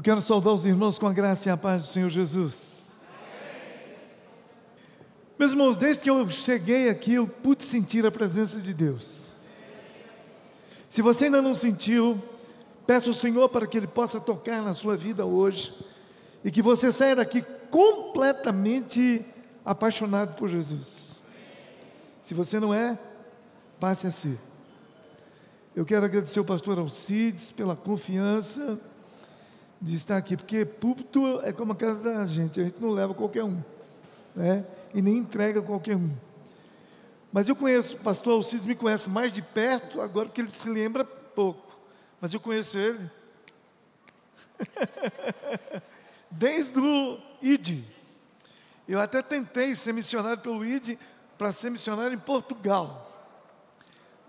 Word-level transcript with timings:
Eu 0.00 0.02
quero 0.02 0.22
saudar 0.22 0.54
os 0.54 0.64
irmãos 0.64 0.98
com 0.98 1.06
a 1.06 1.12
graça 1.12 1.46
e 1.46 1.52
a 1.52 1.58
paz 1.58 1.82
do 1.82 1.88
Senhor 1.88 2.08
Jesus. 2.08 3.02
Meus 5.38 5.50
irmãos, 5.50 5.76
desde 5.76 6.02
que 6.02 6.08
eu 6.08 6.30
cheguei 6.30 6.88
aqui, 6.88 7.12
eu 7.12 7.28
pude 7.28 7.62
sentir 7.66 8.06
a 8.06 8.10
presença 8.10 8.58
de 8.58 8.72
Deus. 8.72 9.26
Se 10.88 11.02
você 11.02 11.26
ainda 11.26 11.42
não 11.42 11.54
sentiu, 11.54 12.18
peça 12.86 13.08
ao 13.08 13.14
Senhor 13.14 13.46
para 13.50 13.66
que 13.66 13.76
Ele 13.76 13.86
possa 13.86 14.18
tocar 14.18 14.62
na 14.62 14.72
sua 14.72 14.96
vida 14.96 15.26
hoje 15.26 15.70
e 16.42 16.50
que 16.50 16.62
você 16.62 16.90
saia 16.90 17.16
daqui 17.16 17.44
completamente 17.70 19.22
apaixonado 19.62 20.34
por 20.34 20.48
Jesus. 20.48 21.22
Se 22.22 22.32
você 22.32 22.58
não 22.58 22.72
é, 22.72 22.98
passe 23.78 24.06
a 24.06 24.10
ser. 24.10 24.38
Eu 25.76 25.84
quero 25.84 26.06
agradecer 26.06 26.38
ao 26.38 26.44
pastor 26.46 26.78
Alcides 26.78 27.50
pela 27.50 27.76
confiança 27.76 28.80
de 29.80 29.96
estar 29.96 30.16
aqui, 30.16 30.36
porque 30.36 30.64
púlpito 30.64 31.40
é 31.40 31.52
como 31.52 31.72
a 31.72 31.76
casa 31.76 32.02
da 32.02 32.26
gente, 32.26 32.60
a 32.60 32.64
gente 32.64 32.80
não 32.80 32.90
leva 32.90 33.14
qualquer 33.14 33.44
um, 33.44 33.62
né? 34.36 34.64
E 34.92 35.00
nem 35.00 35.16
entrega 35.16 35.62
qualquer 35.62 35.96
um. 35.96 36.10
Mas 37.32 37.48
eu 37.48 37.56
conheço, 37.56 37.96
o 37.96 38.00
pastor 38.00 38.34
Alcides 38.34 38.66
me 38.66 38.74
conhece 38.74 39.08
mais 39.08 39.32
de 39.32 39.40
perto, 39.40 40.00
agora 40.00 40.26
porque 40.26 40.40
ele 40.40 40.52
se 40.52 40.68
lembra 40.68 41.04
pouco. 41.04 41.78
Mas 42.20 42.34
eu 42.34 42.40
conheço 42.40 42.76
ele 42.76 43.10
desde 46.30 46.78
o 46.78 47.18
ID. 47.40 47.84
Eu 48.86 49.00
até 49.00 49.22
tentei 49.22 49.74
ser 49.76 49.94
missionário 49.94 50.42
pelo 50.42 50.64
ID 50.64 50.98
para 51.38 51.52
ser 51.52 51.70
missionário 51.70 52.12
em 52.12 52.18
Portugal. 52.18 53.06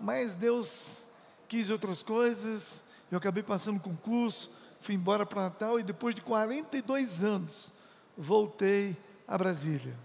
Mas 0.00 0.34
Deus 0.34 1.02
quis 1.48 1.68
outras 1.68 2.02
coisas, 2.02 2.82
eu 3.10 3.18
acabei 3.18 3.42
passando 3.42 3.78
concurso, 3.78 4.50
fui 4.82 4.96
embora 4.96 5.24
para 5.24 5.42
Natal 5.42 5.78
e 5.78 5.82
depois 5.82 6.14
de 6.14 6.20
42 6.20 7.22
anos 7.22 7.72
voltei 8.18 8.96
a 9.26 9.38
Brasília. 9.38 9.96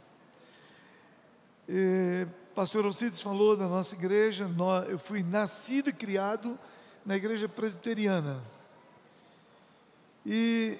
E, 1.68 2.28
pastor 2.56 2.86
Alcides 2.86 3.22
falou 3.22 3.58
da 3.58 3.68
nossa 3.68 3.96
igreja, 3.96 4.50
eu 4.88 5.00
fui 5.00 5.24
nascido 5.24 5.90
e 5.90 5.94
criado 5.94 6.58
na 7.04 7.18
igreja 7.18 7.50
presbiteriana. 7.50 8.42
E 10.24 10.78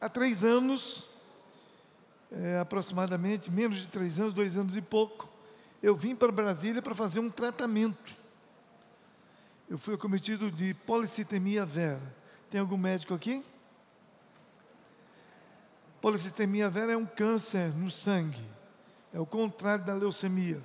há 0.00 0.08
três 0.08 0.44
anos, 0.44 1.08
é, 2.30 2.58
aproximadamente, 2.58 3.50
menos 3.50 3.78
de 3.78 3.88
três 3.88 4.18
anos, 4.18 4.32
dois 4.32 4.56
anos 4.56 4.76
e 4.76 4.80
pouco, 4.80 5.28
eu 5.82 5.96
vim 5.96 6.14
para 6.14 6.30
Brasília 6.30 6.80
para 6.80 6.94
fazer 6.94 7.18
um 7.18 7.30
tratamento. 7.30 8.14
Eu 9.68 9.76
fui 9.76 9.94
acometido 9.94 10.50
de 10.50 10.72
policitemia 10.72 11.66
vera. 11.66 12.17
Tem 12.50 12.60
algum 12.60 12.78
médico 12.78 13.12
aqui? 13.12 13.44
Policitemia 16.00 16.70
vera 16.70 16.92
é 16.92 16.96
um 16.96 17.04
câncer 17.04 17.70
no 17.74 17.90
sangue. 17.90 18.42
É 19.12 19.20
o 19.20 19.26
contrário 19.26 19.84
da 19.84 19.92
leucemia. 19.92 20.62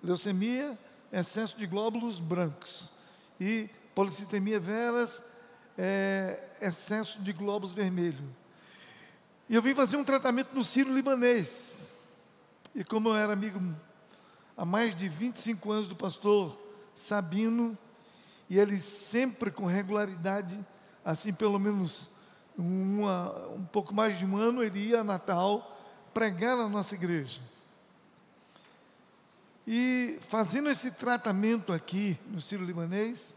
Leucemia 0.00 0.78
é 1.10 1.18
excesso 1.18 1.58
de 1.58 1.66
glóbulos 1.66 2.20
brancos. 2.20 2.92
E 3.40 3.68
policitemia 3.96 4.60
veras 4.60 5.20
é 5.76 6.38
excesso 6.60 7.20
de 7.20 7.32
glóbulos 7.32 7.74
vermelhos. 7.74 8.30
E 9.48 9.56
eu 9.56 9.62
vim 9.62 9.74
fazer 9.74 9.96
um 9.96 10.04
tratamento 10.04 10.54
no 10.54 10.62
Ciro 10.62 10.94
Libanês. 10.94 11.96
E 12.76 12.84
como 12.84 13.08
eu 13.08 13.16
era 13.16 13.32
amigo 13.32 13.60
há 14.56 14.64
mais 14.64 14.94
de 14.94 15.08
25 15.08 15.72
anos 15.72 15.88
do 15.88 15.96
pastor 15.96 16.56
Sabino, 16.94 17.76
e 18.48 18.56
ele 18.56 18.80
sempre 18.80 19.50
com 19.50 19.66
regularidade 19.66 20.58
assim 21.08 21.32
pelo 21.32 21.58
menos 21.58 22.10
uma, 22.54 23.48
um 23.48 23.64
pouco 23.64 23.94
mais 23.94 24.18
de 24.18 24.26
um 24.26 24.36
ano, 24.36 24.62
ele 24.62 24.88
ia 24.88 25.00
a 25.00 25.04
Natal 25.04 25.74
pregar 26.12 26.54
na 26.54 26.68
nossa 26.68 26.94
igreja. 26.94 27.40
E 29.66 30.18
fazendo 30.28 30.68
esse 30.68 30.90
tratamento 30.90 31.72
aqui 31.72 32.18
no 32.26 32.42
Ciro 32.42 32.62
Libanês, 32.62 33.34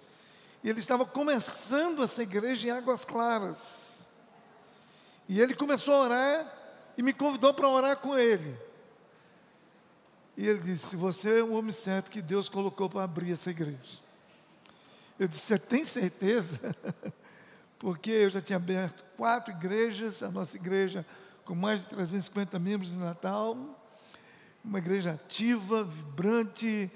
ele 0.62 0.80
estava 0.80 1.06
começando 1.06 2.04
essa 2.04 2.22
igreja 2.22 2.68
em 2.68 2.72
Águas 2.72 3.06
Claras. 3.06 4.06
E 5.30 5.40
ele 5.40 5.56
começou 5.56 5.94
a 5.94 6.02
orar 6.02 6.54
e 6.98 7.02
me 7.02 7.14
convidou 7.14 7.54
para 7.54 7.70
orar 7.70 7.96
com 7.96 8.20
ele. 8.20 8.54
E 10.36 10.46
ele 10.46 10.60
disse: 10.60 10.94
Você 10.98 11.40
é 11.40 11.44
um 11.44 11.56
homem 11.56 11.72
certo 11.72 12.12
que 12.12 12.22
Deus 12.22 12.50
colocou 12.50 12.90
para 12.90 13.04
abrir 13.04 13.32
essa 13.32 13.50
igreja. 13.50 14.02
Eu 15.18 15.30
disse: 15.30 15.46
Você 15.48 15.60
tem 15.60 15.86
certeza? 15.86 16.60
porque 17.82 18.12
eu 18.12 18.30
já 18.30 18.40
tinha 18.40 18.58
aberto 18.58 19.04
quatro 19.18 19.52
igrejas, 19.52 20.22
a 20.22 20.30
nossa 20.30 20.56
igreja 20.56 21.04
com 21.44 21.56
mais 21.56 21.82
de 21.82 21.88
350 21.88 22.60
membros 22.60 22.92
de 22.92 22.98
Natal, 22.98 23.58
uma 24.64 24.78
igreja 24.78 25.14
ativa, 25.14 25.84
vibrante, 25.84 26.92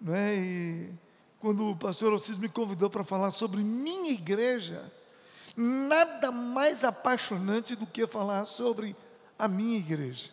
não 0.00 0.14
é? 0.14 0.36
E 0.36 0.92
quando 1.40 1.72
o 1.72 1.76
pastor 1.76 2.12
Alcides 2.12 2.38
me 2.38 2.48
convidou 2.48 2.88
para 2.88 3.02
falar 3.02 3.32
sobre 3.32 3.60
minha 3.62 4.12
igreja, 4.12 4.92
nada 5.56 6.30
mais 6.30 6.84
apaixonante 6.84 7.74
do 7.74 7.84
que 7.84 8.06
falar 8.06 8.44
sobre 8.44 8.94
a 9.36 9.48
minha 9.48 9.76
igreja. 9.76 10.30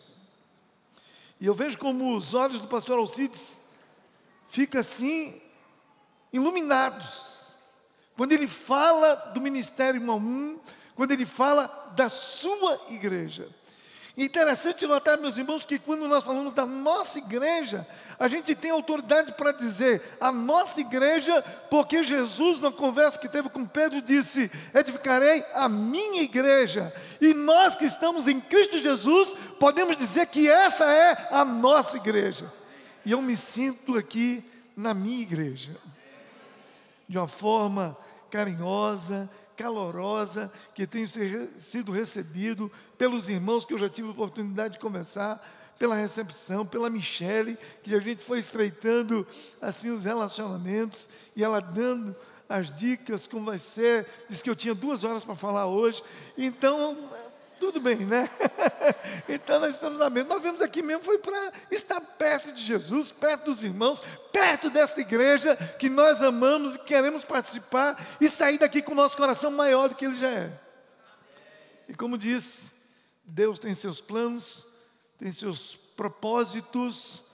E 1.40 1.46
eu 1.46 1.52
vejo 1.52 1.76
como 1.78 2.16
os 2.16 2.32
olhos 2.32 2.60
do 2.60 2.68
pastor 2.68 2.96
Alcides 2.96 3.58
ficam 4.46 4.80
assim, 4.80 5.42
iluminados 6.32 7.33
quando 8.16 8.32
ele 8.32 8.46
fala 8.46 9.14
do 9.34 9.40
ministério 9.40 10.00
Mamum, 10.00 10.58
quando 10.94 11.12
ele 11.12 11.26
fala 11.26 11.92
da 11.96 12.08
sua 12.08 12.80
igreja. 12.90 13.48
Interessante 14.16 14.86
notar, 14.86 15.18
meus 15.18 15.36
irmãos, 15.36 15.64
que 15.64 15.76
quando 15.76 16.06
nós 16.06 16.22
falamos 16.22 16.52
da 16.52 16.64
nossa 16.64 17.18
igreja, 17.18 17.84
a 18.16 18.28
gente 18.28 18.54
tem 18.54 18.70
autoridade 18.70 19.32
para 19.32 19.50
dizer 19.50 20.00
a 20.20 20.30
nossa 20.30 20.80
igreja, 20.80 21.42
porque 21.68 22.04
Jesus, 22.04 22.60
na 22.60 22.70
conversa 22.70 23.18
que 23.18 23.28
teve 23.28 23.48
com 23.48 23.66
Pedro, 23.66 24.00
disse: 24.00 24.48
Edificarei 24.72 25.44
a 25.52 25.68
minha 25.68 26.22
igreja. 26.22 26.94
E 27.20 27.34
nós 27.34 27.74
que 27.74 27.86
estamos 27.86 28.28
em 28.28 28.40
Cristo 28.40 28.78
Jesus, 28.78 29.34
podemos 29.58 29.96
dizer 29.96 30.28
que 30.28 30.48
essa 30.48 30.84
é 30.84 31.28
a 31.32 31.44
nossa 31.44 31.96
igreja. 31.96 32.52
E 33.04 33.10
eu 33.10 33.20
me 33.20 33.36
sinto 33.36 33.98
aqui 33.98 34.44
na 34.76 34.94
minha 34.94 35.22
igreja, 35.22 35.76
de 37.08 37.18
uma 37.18 37.26
forma 37.26 37.98
carinhosa, 38.34 39.30
calorosa, 39.56 40.50
que 40.74 40.88
tenho 40.88 41.06
sido 41.56 41.92
recebido 41.92 42.68
pelos 42.98 43.28
irmãos 43.28 43.64
que 43.64 43.72
eu 43.72 43.78
já 43.78 43.88
tive 43.88 44.08
a 44.08 44.10
oportunidade 44.10 44.74
de 44.74 44.80
conversar, 44.80 45.40
pela 45.78 45.94
recepção, 45.94 46.66
pela 46.66 46.90
Michele, 46.90 47.56
que 47.84 47.94
a 47.94 48.00
gente 48.00 48.24
foi 48.24 48.40
estreitando 48.40 49.24
assim 49.62 49.90
os 49.90 50.02
relacionamentos 50.02 51.08
e 51.36 51.44
ela 51.44 51.60
dando 51.60 52.14
as 52.48 52.74
dicas 52.74 53.28
como 53.28 53.46
vai 53.46 53.58
ser. 53.60 54.04
Disse 54.28 54.42
que 54.42 54.50
eu 54.50 54.56
tinha 54.56 54.74
duas 54.74 55.04
horas 55.04 55.24
para 55.24 55.36
falar 55.36 55.66
hoje, 55.66 56.02
então 56.36 57.08
tudo 57.64 57.80
bem, 57.80 57.96
né? 57.96 58.28
então 59.26 59.58
nós 59.58 59.74
estamos 59.74 59.98
na 59.98 60.10
mesma. 60.10 60.34
Nós 60.34 60.42
vemos 60.42 60.60
aqui 60.60 60.82
mesmo, 60.82 61.02
foi 61.02 61.16
para 61.16 61.50
estar 61.70 61.98
perto 61.98 62.52
de 62.52 62.62
Jesus, 62.62 63.10
perto 63.10 63.46
dos 63.46 63.64
irmãos, 63.64 64.02
perto 64.30 64.68
desta 64.68 65.00
igreja 65.00 65.56
que 65.78 65.88
nós 65.88 66.20
amamos 66.20 66.74
e 66.74 66.78
queremos 66.80 67.24
participar 67.24 67.98
e 68.20 68.28
sair 68.28 68.58
daqui 68.58 68.82
com 68.82 68.92
o 68.92 68.94
nosso 68.94 69.16
coração 69.16 69.50
maior 69.50 69.88
do 69.88 69.94
que 69.94 70.04
ele 70.04 70.14
já 70.14 70.28
é. 70.28 70.60
E 71.88 71.94
como 71.94 72.18
diz, 72.18 72.74
Deus 73.24 73.58
tem 73.58 73.74
seus 73.74 73.98
planos, 73.98 74.66
tem 75.18 75.32
seus 75.32 75.74
propósitos. 75.96 77.24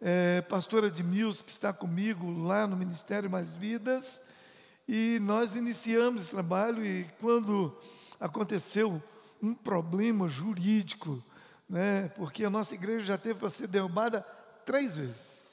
É, 0.00 0.42
pastora 0.42 0.90
de 0.90 1.02
Mills, 1.02 1.42
que 1.42 1.50
está 1.50 1.72
comigo 1.72 2.30
lá 2.46 2.66
no 2.66 2.76
Ministério 2.76 3.28
Mais 3.28 3.56
Vidas, 3.56 4.20
e 4.88 5.18
nós 5.20 5.56
iniciamos 5.56 6.22
esse 6.22 6.30
trabalho, 6.30 6.86
e 6.86 7.04
quando 7.20 7.76
aconteceu 8.20 9.02
um 9.42 9.54
problema 9.54 10.28
jurídico, 10.28 11.22
né? 11.68 12.08
porque 12.16 12.44
a 12.44 12.50
nossa 12.50 12.74
igreja 12.74 13.04
já 13.04 13.18
teve 13.18 13.38
para 13.38 13.50
ser 13.50 13.68
derrubada 13.68 14.20
três 14.64 14.96
vezes. 14.96 15.48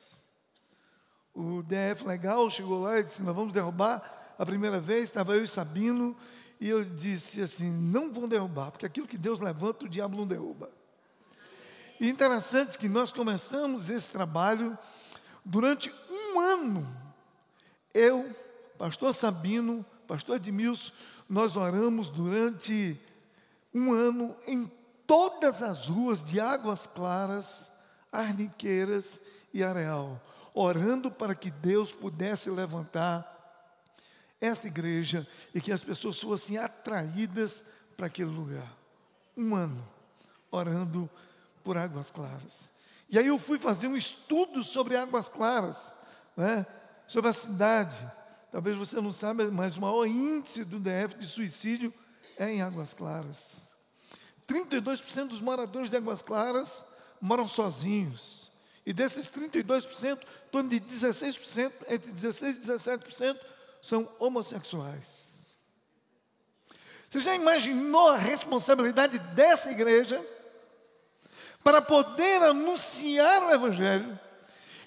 O 1.34 1.62
DF 1.64 2.06
Legal 2.06 2.50
chegou 2.50 2.82
lá 2.82 3.00
e 3.00 3.04
disse: 3.04 3.22
Nós 3.22 3.36
vamos 3.36 3.54
derrubar. 3.54 4.34
A 4.40 4.46
primeira 4.46 4.80
vez 4.80 5.04
estava 5.04 5.36
eu 5.36 5.44
e 5.44 5.48
Sabino, 5.48 6.16
e 6.62 6.70
eu 6.70 6.84
disse 6.84 7.42
assim: 7.42 7.70
Não 7.70 8.14
vão 8.14 8.28
derrubar, 8.28 8.72
porque 8.72 8.86
aquilo 8.86 9.08
que 9.08 9.18
Deus 9.18 9.42
levanta, 9.42 9.86
o 9.86 9.90
diabo 9.90 10.16
não 10.18 10.26
derruba. 10.26 10.70
E 12.00 12.10
interessante 12.10 12.78
que 12.78 12.88
nós 12.88 13.12
começamos 13.12 13.90
esse 13.90 14.10
trabalho 14.10 14.78
durante 15.44 15.92
um 16.10 16.40
ano. 16.40 16.88
Eu, 17.94 18.34
pastor 18.78 19.14
Sabino, 19.14 19.86
pastor 20.08 20.38
Edmilson, 20.38 20.92
nós 21.30 21.56
oramos 21.56 22.10
durante 22.10 23.00
um 23.76 23.92
ano 23.92 24.34
em 24.48 24.72
todas 25.06 25.62
as 25.62 25.88
ruas 25.88 26.24
de 26.24 26.40
Águas 26.40 26.88
Claras, 26.88 27.70
Arniqueiras 28.10 29.20
e 29.54 29.62
Areal, 29.62 30.22
orando 30.54 31.12
para 31.12 31.36
que 31.36 31.52
Deus 31.52 31.92
pudesse 31.92 32.50
levantar 32.50 33.34
esta 34.40 34.68
igreja 34.68 35.28
e 35.54 35.60
que 35.60 35.74
as 35.74 35.84
pessoas 35.84 36.22
fossem 36.22 36.58
atraídas 36.58 37.62
para 37.98 38.08
aquele 38.08 38.30
lugar. 38.30 38.72
Um 39.36 39.54
ano 39.54 39.86
orando 40.50 41.10
por 41.62 41.76
águas 41.76 42.10
claras. 42.10 42.72
E 43.10 43.20
aí 43.20 43.28
eu 43.28 43.38
fui 43.38 43.60
fazer 43.60 43.88
um 43.88 43.98
estudo 43.98 44.64
sobre 44.64 44.96
águas 44.96 45.28
claras, 45.28 45.94
né? 46.38 46.66
sobre 47.08 47.30
a 47.30 47.34
cidade. 47.34 47.98
Talvez 48.54 48.78
você 48.78 49.02
não 49.02 49.12
saiba, 49.12 49.52
mas 49.52 49.76
o 49.76 49.82
maior 49.82 50.06
índice 50.06 50.64
do 50.64 50.80
DF 50.80 51.16
de 51.20 51.28
suicídio 51.28 51.94
é 52.38 52.50
em 52.50 52.62
Águas 52.62 52.94
Claras. 52.94 53.65
32% 54.48 55.28
dos 55.28 55.40
moradores 55.40 55.90
de 55.90 55.98
Águas 55.98 56.22
Claras 56.22 56.86
moram 57.20 57.48
sozinhos. 57.48 58.52
E 58.86 58.94
desses 58.94 59.28
32%, 59.28 60.18
em 60.18 60.50
torno 60.52 60.70
de 60.70 60.80
16%, 60.80 61.72
entre 61.90 62.12
16% 62.12 62.56
e 62.56 62.60
17%, 62.60 63.40
são 63.82 64.08
homossexuais. 64.20 65.36
Você 67.10 67.20
já 67.20 67.36
imaginou 67.36 68.10
a 68.10 68.18
responsabilidade 68.18 69.18
dessa 69.18 69.72
igreja 69.72 70.24
para 71.64 71.82
poder 71.82 72.44
anunciar 72.44 73.44
o 73.44 73.52
Evangelho? 73.54 74.20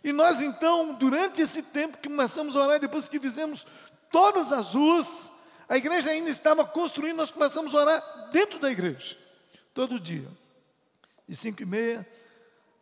E 0.04 0.12
nós 0.12 0.40
então, 0.40 0.94
durante 0.94 1.42
esse 1.42 1.62
tempo 1.62 1.98
que 1.98 2.08
começamos 2.08 2.54
a 2.54 2.60
orar, 2.60 2.80
depois 2.80 3.08
que 3.08 3.18
fizemos 3.18 3.66
todas 4.10 4.52
as 4.52 4.74
ruas, 4.74 5.30
a 5.68 5.76
igreja 5.76 6.10
ainda 6.10 6.30
estava 6.30 6.64
construindo, 6.64 7.16
nós 7.16 7.30
começamos 7.30 7.74
a 7.74 7.78
orar 7.78 8.28
dentro 8.30 8.58
da 8.58 8.70
igreja, 8.70 9.16
todo 9.78 10.00
dia. 10.00 10.26
De 11.28 11.36
cinco 11.36 11.62
e 11.62 11.64
meia 11.64 12.04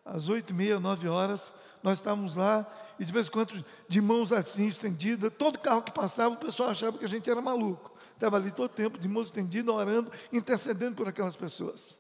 às 0.03 0.31
oito 0.31 0.51
e 0.51 0.55
meia, 0.55 0.81
nove 0.81 1.07
horas, 1.07 1.53
nós 1.83 1.99
estávamos 1.99 2.37
lá, 2.37 2.67
e 2.99 3.05
de 3.05 3.13
vez 3.13 3.27
em 3.27 3.31
quando, 3.31 3.63
de 3.87 4.01
mãos 4.01 4.33
assim 4.33 4.67
estendidas, 4.67 5.31
todo 5.37 5.59
carro 5.59 5.83
que 5.83 5.93
passava, 5.93 6.35
o 6.35 6.39
pessoal 6.39 6.71
achava 6.71 6.97
que 6.97 7.05
a 7.05 7.09
gente 7.09 7.29
era 7.31 7.43
maluco. 7.43 7.93
Estava 8.15 8.37
ali 8.37 8.51
todo 8.51 8.71
tempo, 8.71 8.97
de 8.99 9.07
mãos 9.09 9.27
estendidas, 9.27 9.75
orando, 9.75 10.11
intercedendo 10.33 10.97
por 10.97 11.07
aquelas 11.07 11.37
pessoas. 11.37 11.99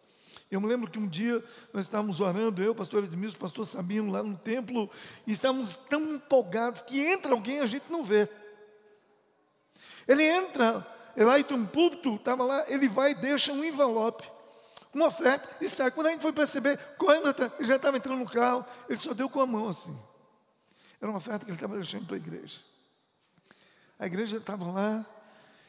Eu 0.50 0.62
me 0.62 0.66
lembro 0.66 0.90
que 0.90 0.98
um 0.98 1.06
dia 1.06 1.44
nós 1.75 1.84
estávamos 1.84 2.19
orando, 2.19 2.62
eu, 2.62 2.75
pastor 2.75 3.04
Edmilson, 3.04 3.37
pastor 3.37 3.66
Sabino, 3.66 4.10
lá 4.10 4.22
no 4.22 4.38
templo, 4.38 4.90
e 5.26 5.32
estávamos 5.32 5.76
tão 5.76 6.14
empolgados 6.14 6.81
que 6.81 6.98
entra 6.98 7.32
alguém 7.32 7.56
e 7.56 7.60
a 7.60 7.66
gente 7.66 7.93
não 7.93 8.02
vê. 8.02 8.31
Ele 10.08 10.22
entra, 10.22 10.87
lá 11.14 11.38
e 11.38 11.44
um 11.52 11.66
púlpito, 11.66 12.14
estava 12.14 12.44
lá, 12.44 12.64
ele 12.66 12.88
vai 12.88 13.10
e 13.10 13.14
deixa 13.14 13.52
um 13.52 13.62
envelope, 13.62 14.35
uma 14.96 15.06
oferta, 15.06 15.56
e 15.60 15.69
sai. 15.69 15.90
Quando 15.90 16.08
a 16.08 16.10
gente 16.10 16.22
foi 16.22 16.32
perceber, 16.32 16.78
correndo 16.96 17.28
atrás, 17.28 17.52
ele 17.58 17.69
já 17.69 17.76
estava 17.76 17.96
entrando 17.96 18.19
no 18.19 18.31
carro, 18.31 18.64
ele 18.88 18.98
só 18.98 19.12
deu 19.12 19.28
com 19.28 19.40
a 19.40 19.46
mão 19.46 19.69
assim. 19.69 19.96
Era 21.00 21.10
uma 21.10 21.19
oferta 21.19 21.44
que 21.44 21.50
ele 21.50 21.56
estava 21.56 21.76
deixando 21.76 22.06
para 22.06 22.16
a 22.16 22.19
igreja. 22.19 22.60
A 23.98 24.06
igreja 24.06 24.38
estava 24.38 24.70
lá, 24.70 25.06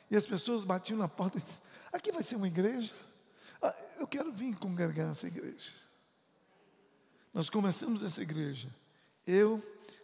e 0.09 0.15
as 0.15 0.25
pessoas 0.25 0.63
batiam 0.63 0.97
na 0.97 1.07
porta 1.07 1.38
e 1.38 1.41
diziam, 1.41 1.62
aqui 1.91 2.12
vai 2.12 2.24
ser 2.24 2.35
uma 2.35 2.47
igreja? 2.47 2.94
Ah, 3.62 3.75
eu 4.00 4.07
quero 4.07 4.31
vir 4.31 4.56
congregar 4.56 5.07
nessa 5.07 5.27
igreja. 5.27 5.71
Nós 7.33 7.50
começamos 7.50 8.03
essa 8.03 8.21
igreja, 8.21 8.69
eu, 9.25 9.62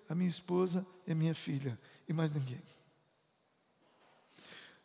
a 0.07 0.13
minha 0.13 0.29
esposa 0.29 0.85
e 1.07 1.11
a 1.11 1.15
minha 1.15 1.33
filha, 1.33 1.79
e 2.07 2.13
mais 2.13 2.31
ninguém. 2.31 2.61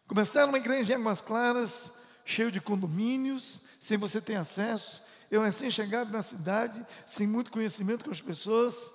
Começaram 0.06 0.48
uma 0.48 0.58
igreja 0.58 0.94
em 0.94 0.96
Águas 0.96 1.20
Claras, 1.20 1.92
cheio 2.24 2.50
de 2.50 2.60
condomínios, 2.60 3.62
sem 3.88 3.96
você 3.96 4.20
ter 4.20 4.34
acesso. 4.34 5.02
Eu 5.30 5.40
recém-chegado 5.40 6.12
na 6.12 6.20
cidade, 6.20 6.86
sem 7.06 7.26
muito 7.26 7.50
conhecimento 7.50 8.04
com 8.04 8.10
as 8.10 8.20
pessoas. 8.20 8.92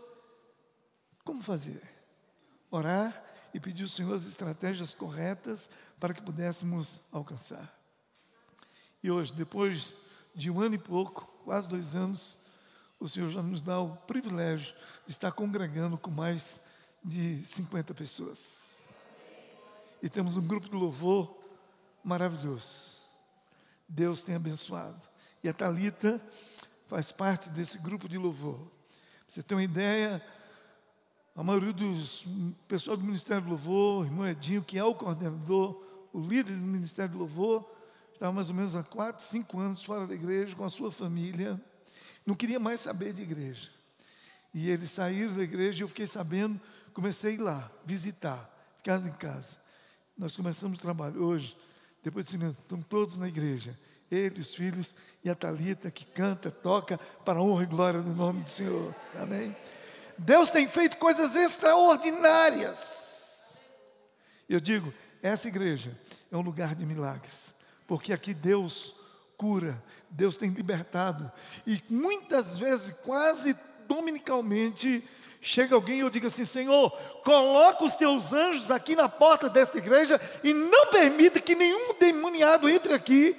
Como 1.24 1.42
fazer? 1.42 1.81
Orar 2.69 3.24
e 3.56 3.60
pedir 3.60 3.84
ao 3.84 3.90
Senhor 3.90 4.13
as 4.13 4.25
estratégias 4.25 4.94
corretas 4.94 5.68
para 6.00 6.13
que 6.13 6.22
pudéssemos 6.22 7.01
alcançar. 7.12 7.75
E 9.01 9.10
hoje, 9.10 9.34
depois 9.34 9.95
de 10.36 10.51
um 10.51 10.62
ano 10.62 10.75
e 10.75 10.80
pouco, 10.80 11.25
quase 11.44 11.68
dois 11.68 11.95
anos, 11.95 12.38
o 13.00 13.07
Senhor 13.07 13.30
já 13.30 13.42
nos 13.42 13.62
dá 13.62 13.80
o 13.80 13.95
privilégio 13.98 14.75
de 15.07 15.12
estar 15.12 15.31
congregando 15.31 15.98
com 15.98 16.12
mais 16.12 16.62
de 17.04 17.44
50 17.44 17.95
pessoas 17.95 18.94
e 20.01 20.10
temos 20.10 20.38
um 20.38 20.45
grupo 20.45 20.69
de 20.69 20.75
louvor 20.75 21.36
maravilhoso. 22.04 23.03
Deus 23.94 24.24
tem 24.24 24.34
abençoado. 24.36 25.00
E 25.44 25.50
a 25.50 25.54
Talita 25.54 26.19
faz 26.88 27.12
parte 27.12 27.50
desse 27.50 27.78
grupo 27.78 28.10
de 28.10 28.18
louvor. 28.18 28.57
Pra 28.57 28.68
você 29.28 29.44
tem 29.44 29.56
uma 29.56 29.63
ideia, 29.63 30.24
a 31.36 31.44
maioria 31.44 31.72
dos 31.72 32.25
pessoal 32.68 32.98
do 32.98 33.04
Ministério 33.04 33.44
do 33.44 33.50
Louvor, 33.50 34.06
irmão 34.06 34.28
Edinho, 34.28 34.63
que 34.63 34.80
é 34.80 34.84
o 34.84 34.95
coordenador, 34.95 35.84
o 36.12 36.19
líder 36.19 36.56
do 36.56 36.66
Ministério 36.66 37.12
do 37.12 37.19
Louvor, 37.19 37.69
estava 38.13 38.31
mais 38.31 38.50
ou 38.50 38.56
menos 38.56 38.75
há 38.75 38.84
quatro, 38.84 39.24
cinco 39.24 39.60
anos 39.60 39.84
fora 39.84 40.07
da 40.07 40.13
igreja 40.16 40.56
com 40.56 40.66
a 40.66 40.69
sua 40.69 40.92
família, 40.92 41.62
não 42.25 42.34
queria 42.34 42.60
mais 42.60 42.80
saber 42.80 43.13
de 43.13 43.22
igreja. 43.22 43.69
E 44.54 44.69
eles 44.69 44.90
saíram 44.90 45.36
da 45.36 45.44
igreja 45.44 45.81
e 45.81 45.84
eu 45.84 45.88
fiquei 45.88 46.07
sabendo, 46.07 46.60
comecei 46.94 47.31
a 47.31 47.34
ir 47.34 47.42
lá, 47.42 47.72
visitar, 47.86 48.50
de 48.78 48.84
casa 48.84 49.07
em 49.07 49.13
casa. 49.13 49.57
Nós 50.18 50.36
começamos 50.36 50.78
o 50.80 50.81
trabalho 50.81 51.24
hoje, 51.24 51.56
depois 52.04 52.26
de 52.26 52.32
cinema, 52.32 52.56
estão 52.60 52.82
todos 52.82 53.18
na 53.18 53.28
igreja. 53.28 53.78
Ele, 54.12 54.42
os 54.42 54.54
filhos 54.54 54.94
e 55.24 55.30
a 55.30 55.36
Talita 55.36 55.90
que 55.90 56.06
canta, 56.06 56.52
toca 56.52 57.00
para 57.26 57.40
a 57.40 57.42
honra 57.42 57.64
e 57.64 57.68
glória 57.68 58.02
do 58.02 58.14
nome 58.14 58.44
do 58.44 58.50
Senhor. 58.50 58.94
Amém? 59.20 59.56
Deus 60.18 60.52
tem 60.52 60.68
feito 60.68 60.98
coisas 60.98 61.36
extraordinárias. 61.36 63.62
Eu 64.48 64.60
digo, 64.60 64.94
essa 65.22 65.48
igreja 65.48 65.98
é 66.32 66.38
um 66.38 66.42
lugar 66.42 66.76
de 66.76 66.86
milagres, 66.86 67.56
porque 67.88 68.14
aqui 68.14 68.34
Deus 68.34 68.96
cura, 69.38 69.82
Deus 70.10 70.38
tem 70.38 70.52
libertado, 70.52 71.32
e 71.66 71.82
muitas 71.90 72.60
vezes, 72.60 72.94
quase 73.04 73.58
dominicalmente, 73.88 75.04
chega 75.44 75.75
alguém 75.75 75.98
e 75.98 76.00
eu 76.00 76.10
digo 76.10 76.25
assim: 76.25 76.45
Senhor, 76.45 76.90
coloca 77.24 77.84
os 77.84 77.95
teus 77.95 78.31
anjos 78.34 78.72
aqui 78.72 78.95
na 78.95 79.10
porta 79.10 79.50
desta 79.50 79.78
igreja 79.78 80.19
e 80.44 80.54
não 80.54 80.88
permita 80.88 81.40
que 81.40 81.54
nenhum 81.54 81.94
demoniado 82.00 82.69
entre 82.69 82.94
aqui 82.94 83.36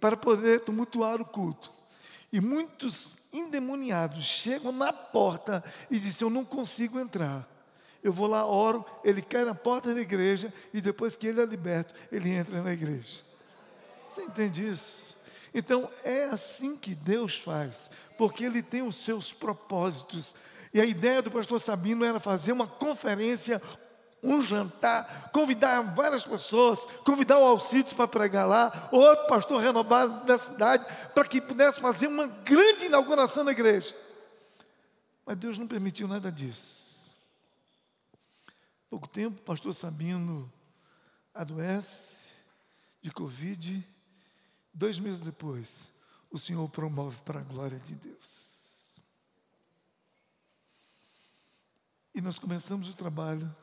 para 0.00 0.16
poder 0.16 0.60
tumultuar 0.60 1.20
o 1.20 1.24
culto. 1.24 1.72
E 2.32 2.40
muitos 2.40 3.18
endemoniados 3.32 4.24
chegam 4.24 4.72
na 4.72 4.92
porta 4.92 5.62
e 5.90 5.98
dizem: 5.98 6.26
Eu 6.26 6.30
não 6.30 6.44
consigo 6.44 6.98
entrar. 6.98 7.46
Eu 8.02 8.12
vou 8.12 8.26
lá, 8.26 8.44
oro, 8.46 8.84
ele 9.04 9.22
cai 9.22 9.44
na 9.44 9.54
porta 9.54 9.94
da 9.94 10.00
igreja 10.00 10.52
e 10.72 10.80
depois 10.80 11.16
que 11.16 11.26
ele 11.26 11.40
é 11.40 11.44
liberto, 11.44 11.94
ele 12.10 12.30
entra 12.30 12.60
na 12.60 12.72
igreja. 12.72 13.20
Você 14.08 14.22
entende 14.22 14.68
isso? 14.68 15.16
Então 15.54 15.88
é 16.02 16.24
assim 16.24 16.76
que 16.76 16.94
Deus 16.94 17.38
faz, 17.38 17.90
porque 18.16 18.44
Ele 18.44 18.62
tem 18.62 18.82
os 18.82 18.96
seus 18.96 19.32
propósitos 19.32 20.34
e 20.72 20.80
a 20.80 20.84
ideia 20.84 21.20
do 21.20 21.30
pastor 21.30 21.60
Sabino 21.60 22.04
era 22.04 22.18
fazer 22.18 22.52
uma 22.52 22.66
conferência, 22.66 23.60
um 24.22 24.42
jantar, 24.42 25.30
convidar 25.32 25.82
várias 25.94 26.24
pessoas, 26.24 26.84
convidar 27.04 27.38
o 27.38 27.44
Alcides 27.44 27.92
para 27.92 28.08
pregar 28.08 28.46
lá, 28.46 28.88
outro 28.90 29.26
pastor 29.26 29.60
renovado 29.60 30.24
da 30.24 30.38
cidade, 30.38 30.86
para 31.14 31.26
que 31.26 31.40
pudesse 31.40 31.80
fazer 31.80 32.06
uma 32.06 32.26
grande 32.26 32.86
inauguração 32.86 33.44
da 33.44 33.52
igreja. 33.52 33.94
Mas 35.26 35.36
Deus 35.36 35.58
não 35.58 35.66
permitiu 35.66 36.08
nada 36.08 36.32
disso. 36.32 37.18
Pouco 38.88 39.08
tempo, 39.08 39.38
o 39.40 39.44
pastor 39.44 39.74
Sabino 39.74 40.50
adoece 41.34 42.30
de 43.00 43.10
Covid. 43.10 43.86
Dois 44.72 44.98
meses 44.98 45.20
depois, 45.20 45.90
o 46.30 46.38
Senhor 46.38 46.66
promove 46.68 47.18
para 47.24 47.40
a 47.40 47.42
glória 47.42 47.78
de 47.78 47.94
Deus. 47.94 48.51
E 52.14 52.20
nós 52.20 52.38
começamos 52.38 52.88
o 52.88 52.94
trabalho 52.94 53.54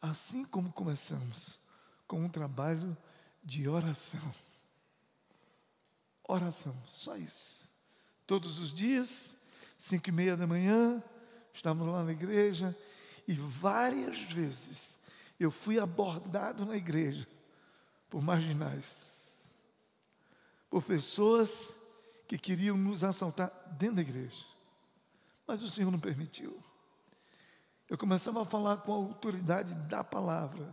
assim 0.00 0.44
como 0.44 0.72
começamos, 0.72 1.58
com 2.06 2.24
um 2.24 2.28
trabalho 2.28 2.96
de 3.44 3.68
oração. 3.68 4.34
Oração, 6.26 6.74
só 6.86 7.16
isso. 7.16 7.68
Todos 8.26 8.58
os 8.58 8.72
dias, 8.72 9.50
cinco 9.76 10.08
e 10.08 10.12
meia 10.12 10.36
da 10.36 10.46
manhã, 10.46 11.02
estávamos 11.52 11.92
lá 11.92 12.04
na 12.04 12.12
igreja 12.12 12.76
e 13.26 13.34
várias 13.34 14.18
vezes 14.32 14.98
eu 15.38 15.50
fui 15.50 15.78
abordado 15.78 16.64
na 16.64 16.76
igreja 16.76 17.26
por 18.08 18.22
marginais, 18.22 19.28
por 20.68 20.82
pessoas 20.82 21.74
que 22.26 22.38
queriam 22.38 22.76
nos 22.76 23.02
assaltar 23.02 23.50
dentro 23.78 23.96
da 23.96 24.02
igreja. 24.02 24.44
Mas 25.46 25.62
o 25.62 25.70
Senhor 25.70 25.90
não 25.90 25.98
permitiu. 25.98 26.62
Eu 27.90 27.98
começava 27.98 28.40
a 28.40 28.44
falar 28.44 28.76
com 28.78 28.92
a 28.92 28.96
autoridade 28.96 29.74
da 29.88 30.04
palavra. 30.04 30.72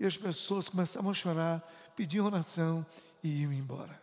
E 0.00 0.06
as 0.06 0.16
pessoas 0.16 0.70
começavam 0.70 1.10
a 1.10 1.14
chorar, 1.14 1.60
pediam 1.94 2.24
oração 2.24 2.84
e 3.22 3.42
iam 3.42 3.52
embora. 3.52 4.00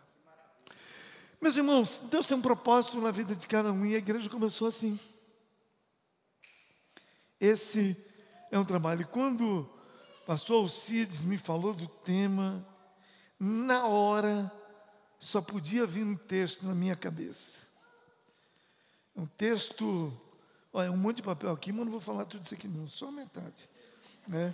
Meus 1.40 1.56
irmãos, 1.56 2.04
Deus 2.08 2.26
tem 2.26 2.36
um 2.36 2.40
propósito 2.40 3.00
na 3.00 3.10
vida 3.10 3.34
de 3.34 3.46
cada 3.48 3.72
um 3.72 3.84
e 3.84 3.96
a 3.96 3.98
igreja 3.98 4.30
começou 4.30 4.68
assim. 4.68 4.98
Esse 7.40 7.96
é 8.52 8.58
um 8.58 8.64
trabalho. 8.64 9.02
E 9.02 9.06
quando 9.06 9.62
o 9.62 10.24
pastor 10.24 10.62
Alcides 10.62 11.24
me 11.24 11.36
falou 11.36 11.74
do 11.74 11.88
tema, 11.88 12.64
na 13.38 13.84
hora 13.86 14.50
só 15.18 15.42
podia 15.42 15.84
vir 15.84 16.04
um 16.04 16.16
texto 16.16 16.64
na 16.64 16.74
minha 16.74 16.94
cabeça. 16.94 17.66
Um 19.16 19.26
texto, 19.26 20.12
olha, 20.74 20.90
um 20.90 20.96
monte 20.96 21.16
de 21.16 21.22
papel 21.22 21.52
aqui, 21.52 21.72
mas 21.72 21.84
não 21.84 21.92
vou 21.92 22.00
falar 22.00 22.24
tudo 22.24 22.42
isso 22.42 22.52
aqui 22.52 22.66
não, 22.66 22.88
só 22.88 23.10
metade. 23.10 23.70
Né? 24.26 24.52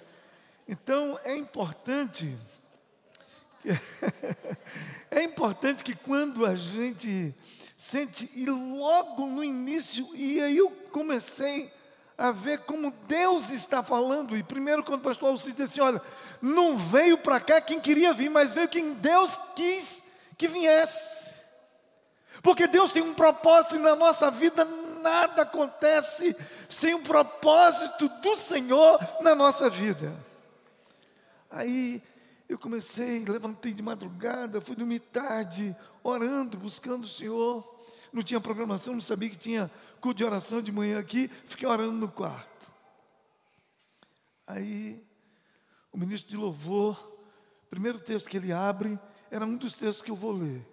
Então 0.68 1.18
é 1.24 1.34
importante, 1.34 2.36
é 5.10 5.22
importante 5.22 5.82
que 5.82 5.94
quando 5.96 6.44
a 6.44 6.54
gente 6.54 7.34
sente, 7.76 8.30
e 8.36 8.44
logo 8.44 9.26
no 9.26 9.42
início, 9.42 10.14
e 10.14 10.40
aí 10.40 10.58
eu 10.58 10.70
comecei 10.92 11.72
a 12.18 12.30
ver 12.30 12.60
como 12.60 12.90
Deus 13.08 13.48
está 13.48 13.82
falando. 13.82 14.36
E 14.36 14.42
primeiro, 14.42 14.84
quando 14.84 15.00
o 15.00 15.04
pastor 15.04 15.30
Alcides 15.30 15.56
disse 15.56 15.80
assim: 15.80 15.80
olha, 15.80 16.02
não 16.42 16.76
veio 16.76 17.16
para 17.16 17.40
cá 17.40 17.62
quem 17.62 17.80
queria 17.80 18.12
vir, 18.12 18.28
mas 18.28 18.52
veio 18.52 18.68
quem 18.68 18.92
Deus 18.92 19.38
quis 19.56 20.02
que 20.36 20.46
viesse. 20.46 21.30
Porque 22.42 22.66
Deus 22.66 22.92
tem 22.92 23.02
um 23.02 23.14
propósito 23.14 23.76
e 23.76 23.78
na 23.78 23.96
nossa 23.96 24.30
vida 24.30 24.66
nada 25.00 25.42
acontece 25.42 26.36
sem 26.68 26.94
o 26.94 27.02
propósito 27.02 28.08
do 28.20 28.36
Senhor 28.36 28.98
na 29.20 29.34
nossa 29.34 29.68
vida. 29.68 30.12
Aí 31.50 32.02
eu 32.48 32.58
comecei, 32.58 33.24
levantei 33.24 33.72
de 33.72 33.82
madrugada, 33.82 34.60
fui 34.60 34.76
dormir 34.76 35.00
tarde, 35.00 35.74
orando, 36.02 36.56
buscando 36.58 37.04
o 37.04 37.08
Senhor. 37.08 37.78
Não 38.12 38.22
tinha 38.22 38.40
programação, 38.40 38.94
não 38.94 39.00
sabia 39.00 39.30
que 39.30 39.38
tinha 39.38 39.70
culto 40.00 40.18
de 40.18 40.24
oração 40.24 40.60
de 40.60 40.72
manhã 40.72 40.98
aqui, 40.98 41.28
fiquei 41.46 41.68
orando 41.68 41.92
no 41.92 42.10
quarto. 42.10 42.70
Aí, 44.46 45.04
o 45.92 45.98
ministro 45.98 46.28
de 46.28 46.36
louvor, 46.36 47.18
primeiro 47.68 48.00
texto 48.00 48.28
que 48.28 48.36
ele 48.36 48.52
abre, 48.52 48.98
era 49.30 49.46
um 49.46 49.56
dos 49.56 49.74
textos 49.74 50.02
que 50.02 50.10
eu 50.10 50.16
vou 50.16 50.32
ler. 50.32 50.66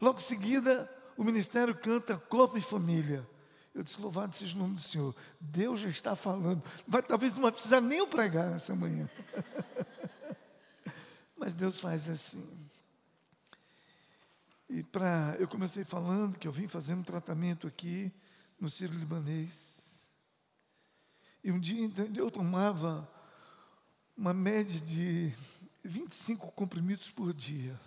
Logo 0.00 0.18
em 0.18 0.22
seguida, 0.22 0.90
o 1.16 1.24
ministério 1.24 1.74
canta 1.74 2.16
Corpo 2.16 2.56
e 2.56 2.60
Família. 2.60 3.26
Eu 3.74 3.82
disse, 3.82 4.00
louvado 4.00 4.36
seja 4.36 4.54
o 4.54 4.58
nome 4.58 4.74
do 4.74 4.80
Senhor. 4.80 5.14
Deus 5.40 5.80
já 5.80 5.88
está 5.88 6.14
falando. 6.14 6.62
Vai, 6.86 7.02
talvez 7.02 7.32
não 7.32 7.42
vai 7.42 7.52
precisar 7.52 7.80
nem 7.80 7.98
eu 7.98 8.06
pregar 8.06 8.50
nessa 8.50 8.74
manhã. 8.74 9.08
Mas 11.36 11.54
Deus 11.54 11.80
faz 11.80 12.08
assim. 12.08 12.70
E 14.68 14.82
para 14.82 15.36
eu 15.38 15.48
comecei 15.48 15.84
falando 15.84 16.38
que 16.38 16.46
eu 16.46 16.52
vim 16.52 16.68
fazendo 16.68 17.00
um 17.00 17.04
tratamento 17.04 17.66
aqui 17.66 18.12
no 18.60 18.68
Ciro 18.68 18.94
Libanês. 18.94 20.08
E 21.42 21.50
um 21.50 21.58
dia 21.58 21.90
eu 22.14 22.30
tomava 22.30 23.08
uma 24.16 24.32
média 24.32 24.80
de 24.80 25.32
25 25.82 26.52
comprimidos 26.52 27.10
por 27.10 27.32
dia. 27.32 27.78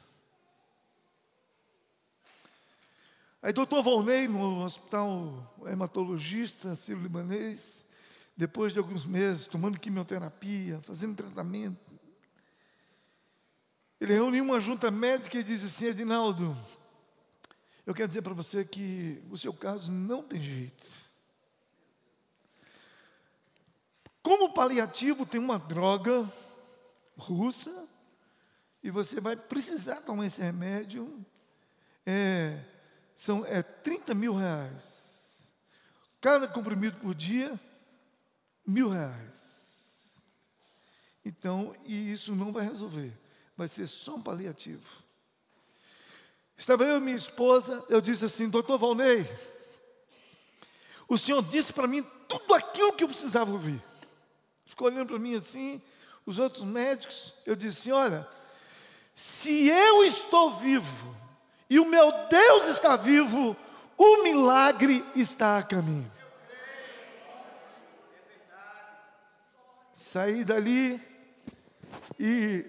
Aí 3.45 3.53
doutor 3.53 3.83
Volney, 3.83 4.27
no 4.27 4.63
hospital 4.63 5.55
hematologista 5.67 6.73
Ciro 6.73 6.99
Libanês, 6.99 7.85
depois 8.35 8.73
de 8.73 8.79
alguns 8.79 9.05
meses 9.05 9.45
tomando 9.45 9.79
quimioterapia, 9.79 10.81
fazendo 10.81 11.15
tratamento, 11.15 11.93
ele 14.01 14.13
reuniu 14.13 14.43
uma 14.43 14.59
junta 14.59 14.89
médica 14.89 15.37
e 15.37 15.43
disse 15.43 15.67
assim: 15.67 15.85
Edinaldo, 15.85 16.57
eu 17.85 17.93
quero 17.93 18.07
dizer 18.07 18.23
para 18.23 18.33
você 18.33 18.65
que 18.65 19.21
o 19.29 19.37
seu 19.37 19.53
caso 19.53 19.91
não 19.91 20.23
tem 20.23 20.41
jeito. 20.41 20.87
Como 24.23 24.55
paliativo, 24.55 25.23
tem 25.23 25.39
uma 25.39 25.59
droga 25.59 26.27
russa 27.15 27.87
e 28.81 28.89
você 28.89 29.21
vai 29.21 29.35
precisar 29.35 30.01
tomar 30.01 30.25
esse 30.25 30.41
remédio. 30.41 31.23
É, 32.03 32.73
são 33.15 33.45
é 33.45 33.63
30 33.63 34.13
mil 34.13 34.35
reais. 34.35 35.53
Cada 36.21 36.47
comprimido 36.47 36.97
por 36.97 37.15
dia, 37.15 37.59
mil 38.65 38.89
reais. 38.89 40.21
Então, 41.23 41.75
e 41.85 42.11
isso 42.11 42.35
não 42.35 42.51
vai 42.51 42.65
resolver 42.65 43.25
vai 43.57 43.67
ser 43.67 43.87
só 43.87 44.15
um 44.15 44.21
paliativo. 44.21 44.83
Estava 46.57 46.83
eu 46.83 46.97
e 46.97 47.01
minha 47.01 47.15
esposa, 47.15 47.83
eu 47.89 48.01
disse 48.01 48.25
assim, 48.25 48.49
doutor 48.49 48.77
Valnei, 48.77 49.27
o 51.07 51.17
senhor 51.17 51.41
disse 51.43 51.73
para 51.73 51.87
mim 51.87 52.03
tudo 52.27 52.53
aquilo 52.53 52.93
que 52.93 53.03
eu 53.03 53.07
precisava 53.07 53.51
ouvir. 53.51 53.81
Ficou 54.65 54.87
olhando 54.87 55.07
para 55.07 55.19
mim 55.19 55.35
assim, 55.35 55.81
os 56.25 56.39
outros 56.39 56.63
médicos, 56.63 57.33
eu 57.45 57.55
disse 57.55 57.91
olha, 57.91 58.27
se 59.13 59.67
eu 59.67 60.03
estou 60.03 60.55
vivo 60.55 61.15
e 61.69 61.79
o 61.79 61.85
meu 61.85 62.11
Deus 62.29 62.67
está 62.67 62.95
vivo, 62.95 63.55
o 63.97 64.23
milagre 64.23 65.03
está 65.15 65.57
a 65.57 65.63
caminho. 65.63 66.11
Saí 69.93 70.43
dali 70.43 71.01
e 72.19 72.65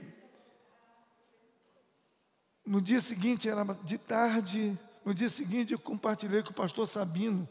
no 2.64 2.80
dia 2.80 3.00
seguinte, 3.00 3.48
era 3.48 3.64
de 3.84 3.98
tarde, 3.98 4.76
no 5.04 5.14
dia 5.14 5.28
seguinte 5.28 5.72
eu 5.72 5.78
compartilhei 5.78 6.42
com 6.42 6.50
o 6.50 6.54
pastor 6.54 6.86
Sabino. 6.88 7.48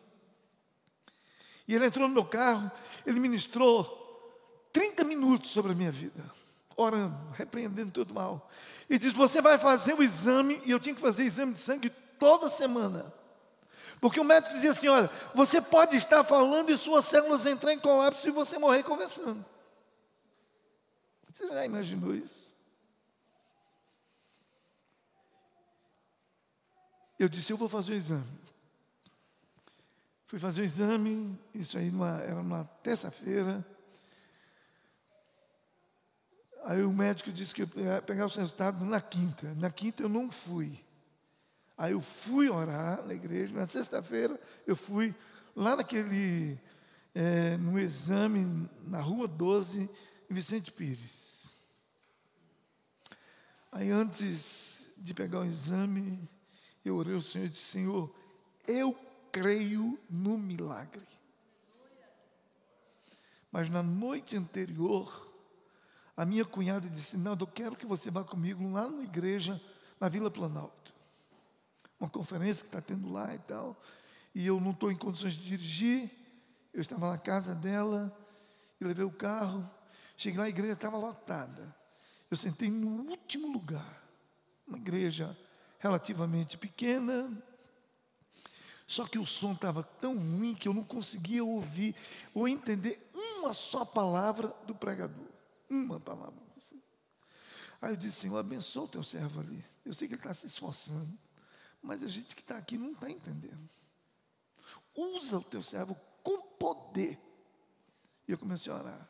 E 1.67 1.73
ele 1.73 1.85
entrou 1.85 2.07
no 2.07 2.13
meu 2.13 2.25
carro, 2.25 2.69
ele 3.05 3.19
ministrou 3.19 4.03
30 4.73 5.03
minutos 5.05 5.51
sobre 5.51 5.71
a 5.71 5.75
minha 5.75 5.91
vida, 5.91 6.29
orando, 6.75 7.17
repreendendo 7.33 7.91
todo 7.91 8.13
mal. 8.13 8.49
E 8.89 8.97
diz: 8.97 9.13
Você 9.13 9.41
vai 9.41 9.57
fazer 9.57 9.93
o 9.93 10.03
exame, 10.03 10.61
e 10.65 10.71
eu 10.71 10.79
tinha 10.79 10.95
que 10.95 11.01
fazer 11.01 11.23
exame 11.23 11.53
de 11.53 11.59
sangue 11.59 11.89
toda 12.19 12.49
semana. 12.49 13.13
Porque 14.01 14.19
o 14.19 14.23
médico 14.23 14.53
dizia 14.53 14.71
assim: 14.71 14.87
Olha, 14.87 15.09
você 15.33 15.61
pode 15.61 15.95
estar 15.97 16.23
falando 16.23 16.71
e 16.71 16.77
suas 16.77 17.05
células 17.05 17.45
entrar 17.45 17.73
em 17.73 17.79
colapso 17.79 18.27
e 18.27 18.31
você 18.31 18.57
morrer 18.57 18.83
conversando. 18.83 19.43
Você 21.31 21.47
já 21.47 21.65
imaginou 21.65 22.15
isso? 22.15 22.55
Eu 27.17 27.29
disse, 27.29 27.51
eu 27.51 27.57
vou 27.57 27.69
fazer 27.69 27.93
o 27.93 27.95
exame. 27.95 28.39
Fui 30.27 30.39
fazer 30.39 30.61
o 30.61 30.65
exame, 30.65 31.39
isso 31.53 31.77
aí 31.77 31.89
numa, 31.89 32.21
era 32.21 32.39
uma 32.41 32.65
terça-feira. 32.83 33.65
Aí 36.65 36.81
o 36.81 36.91
médico 36.91 37.31
disse 37.31 37.53
que 37.53 37.61
ia 37.61 38.01
pegar 38.01 38.25
os 38.25 38.35
resultados 38.35 38.81
na 38.81 38.99
quinta. 38.99 39.53
Na 39.53 39.69
quinta 39.69 40.01
eu 40.01 40.09
não 40.09 40.31
fui. 40.31 40.83
Aí 41.77 41.91
eu 41.91 42.01
fui 42.01 42.49
orar 42.49 43.05
na 43.05 43.13
igreja. 43.13 43.53
Na 43.53 43.67
sexta-feira 43.67 44.39
eu 44.65 44.75
fui 44.75 45.13
lá 45.55 45.75
naquele, 45.75 46.59
é, 47.13 47.55
no 47.57 47.77
exame, 47.77 48.67
na 48.87 48.99
rua 48.99 49.27
12, 49.27 49.87
em 50.27 50.33
Vicente 50.33 50.71
Pires. 50.71 51.53
Aí 53.71 53.91
antes 53.91 54.89
de 54.97 55.13
pegar 55.13 55.41
o 55.41 55.45
exame, 55.45 56.19
eu 56.83 56.95
orei 56.95 57.13
ao 57.13 57.21
Senhor 57.21 57.45
e 57.45 57.49
disse: 57.49 57.63
Senhor, 57.63 58.15
eu 58.67 58.97
creio 59.31 59.99
no 60.09 60.35
milagre. 60.35 61.05
Mas 63.51 63.69
na 63.69 63.83
noite 63.83 64.35
anterior, 64.35 65.34
a 66.17 66.25
minha 66.25 66.45
cunhada 66.45 66.89
disse: 66.89 67.17
Não, 67.17 67.35
eu 67.39 67.47
quero 67.47 67.75
que 67.75 67.85
você 67.85 68.09
vá 68.09 68.23
comigo 68.23 68.69
lá 68.71 68.89
na 68.89 69.03
igreja, 69.03 69.61
na 69.99 70.07
Vila 70.07 70.31
Planalto. 70.31 70.93
Uma 71.99 72.09
conferência 72.09 72.63
que 72.63 72.69
está 72.69 72.81
tendo 72.81 73.11
lá 73.11 73.33
e 73.33 73.39
tal. 73.39 73.75
E 74.33 74.45
eu 74.45 74.59
não 74.59 74.71
estou 74.71 74.91
em 74.91 74.95
condições 74.95 75.33
de 75.33 75.43
dirigir. 75.43 76.11
Eu 76.73 76.81
estava 76.81 77.11
na 77.11 77.17
casa 77.17 77.55
dela 77.55 78.15
e 78.79 78.85
levei 78.85 79.05
o 79.05 79.11
carro. 79.11 79.69
Cheguei 80.17 80.39
lá, 80.39 80.45
a 80.45 80.49
igreja 80.49 80.73
estava 80.73 80.97
lotada. 80.97 81.75
Eu 82.29 82.37
sentei 82.37 82.69
no 82.69 83.09
último 83.09 83.51
lugar, 83.51 84.01
uma 84.67 84.77
igreja 84.77 85.37
relativamente 85.79 86.57
pequena. 86.57 87.31
Só 88.87 89.05
que 89.05 89.17
o 89.17 89.25
som 89.25 89.53
estava 89.53 89.83
tão 89.83 90.17
ruim 90.17 90.53
que 90.53 90.67
eu 90.67 90.73
não 90.73 90.83
conseguia 90.83 91.43
ouvir 91.43 91.95
ou 92.33 92.47
entender 92.47 93.09
uma 93.13 93.53
só 93.53 93.83
palavra 93.83 94.53
do 94.65 94.75
pregador. 94.75 95.34
Uma 95.69 95.99
palavra. 95.99 96.45
Aí 97.81 97.91
eu 97.91 97.95
disse, 97.95 98.21
Senhor, 98.21 98.37
abençoa 98.37 98.85
o 98.85 98.87
teu 98.87 99.03
servo 99.03 99.41
ali. 99.41 99.63
Eu 99.83 99.93
sei 99.93 100.07
que 100.07 100.13
ele 100.15 100.21
está 100.21 100.33
se 100.33 100.47
esforçando, 100.47 101.17
mas 101.81 102.01
a 102.01 102.07
gente 102.07 102.35
que 102.35 102.41
está 102.41 102.57
aqui 102.57 102.77
não 102.77 102.91
está 102.93 103.09
entendendo. 103.09 103.69
Usa 104.95 105.37
o 105.37 105.43
teu 105.43 105.61
servo 105.61 105.95
com 106.23 106.41
poder. 106.41 107.19
E 108.27 108.31
eu 108.31 108.37
comecei 108.37 108.71
a 108.71 108.75
orar. 108.75 109.09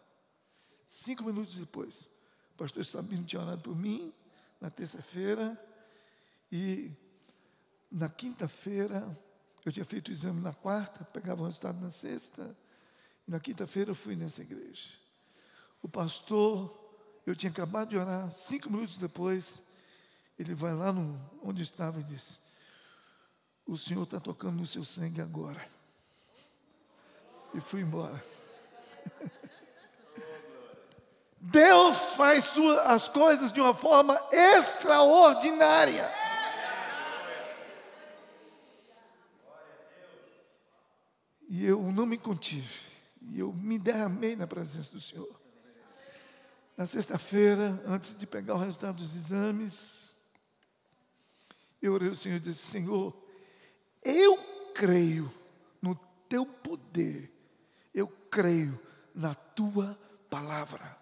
Cinco 0.88 1.24
minutos 1.24 1.56
depois, 1.56 2.10
o 2.54 2.58
pastor 2.58 2.86
Sabino 2.86 3.24
tinha 3.24 3.42
orado 3.42 3.62
por 3.62 3.76
mim, 3.76 4.14
na 4.60 4.70
terça-feira, 4.70 5.60
e 6.52 6.92
na 7.92 8.10
quinta-feira, 8.10 9.18
eu 9.64 9.72
tinha 9.72 9.86
feito 9.86 10.10
o 10.10 10.12
exame 10.12 10.42
na 10.42 10.54
quarta, 10.54 11.04
pegava 11.06 11.42
o 11.42 11.46
resultado 11.46 11.80
na 11.80 11.90
sexta, 11.90 12.56
e 13.28 13.32
na 13.32 13.40
quinta-feira 13.40 13.92
eu 13.92 13.96
fui 13.96 14.16
nessa 14.16 14.42
igreja. 14.42 14.90
O 15.86 15.88
pastor, 15.88 16.75
eu 17.27 17.36
tinha 17.36 17.51
acabado 17.51 17.89
de 17.89 17.98
orar, 17.98 18.32
cinco 18.32 18.72
minutos 18.72 18.98
depois, 18.98 19.62
Ele 20.36 20.56
vai 20.56 20.74
lá 20.74 20.92
no, 20.92 21.22
onde 21.44 21.62
estava 21.62 22.00
e 22.00 22.04
diz: 22.04 22.42
O 23.68 23.77
Senhor 23.77 24.01
está 24.01 24.20
tocando 24.20 24.56
no 24.56 24.65
seu 24.65 24.84
sangue 24.84 25.22
agora. 25.22 25.63
E 27.54 27.60
fui 27.60 27.82
embora. 27.82 28.20
Deus 31.39 32.13
faz 32.13 32.46
sua, 32.46 32.82
as 32.82 33.08
coisas 33.08 33.51
de 33.51 33.62
uma 33.62 33.75
forma 33.75 34.20
extraordinária. 34.32 36.10
E 41.48 41.63
eu 41.63 41.80
não 41.92 42.08
me 42.08 42.18
contive. 42.18 42.82
E 43.22 43.39
eu 43.39 43.54
me 43.54 43.77
derramei 43.77 44.36
na 44.36 44.48
presença 44.48 44.92
do 44.92 45.00
Senhor. 45.00 45.45
Na 46.77 46.86
sexta-feira, 46.86 47.82
antes 47.86 48.13
de 48.13 48.27
pegar 48.27 48.55
o 48.55 48.58
resultado 48.58 48.98
dos 48.98 49.15
exames, 49.15 50.13
eu 51.82 51.94
orei 51.94 52.10
ao 52.10 52.15
Senhor 52.15 52.36
e 52.36 52.39
disse: 52.41 52.67
Senhor, 52.67 53.15
eu 54.03 54.38
creio 54.74 55.32
no 55.82 55.96
teu 56.27 56.46
poder, 56.46 57.32
eu 57.94 58.08
creio 58.29 58.77
na 59.13 59.34
tua 59.34 59.98
palavra. 60.29 60.98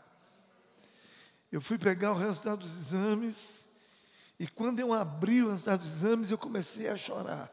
Eu 1.51 1.59
fui 1.59 1.79
pegar 1.79 2.11
o 2.11 2.17
resultado 2.17 2.59
dos 2.59 2.75
exames, 2.75 3.67
e 4.39 4.47
quando 4.47 4.79
eu 4.79 4.93
abri 4.93 5.41
o 5.41 5.49
resultado 5.49 5.79
dos 5.79 5.91
exames, 5.91 6.29
eu 6.29 6.37
comecei 6.37 6.87
a 6.87 6.95
chorar, 6.95 7.51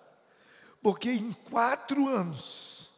porque 0.83 1.11
em 1.11 1.33
quatro 1.33 2.07
anos, 2.07 2.91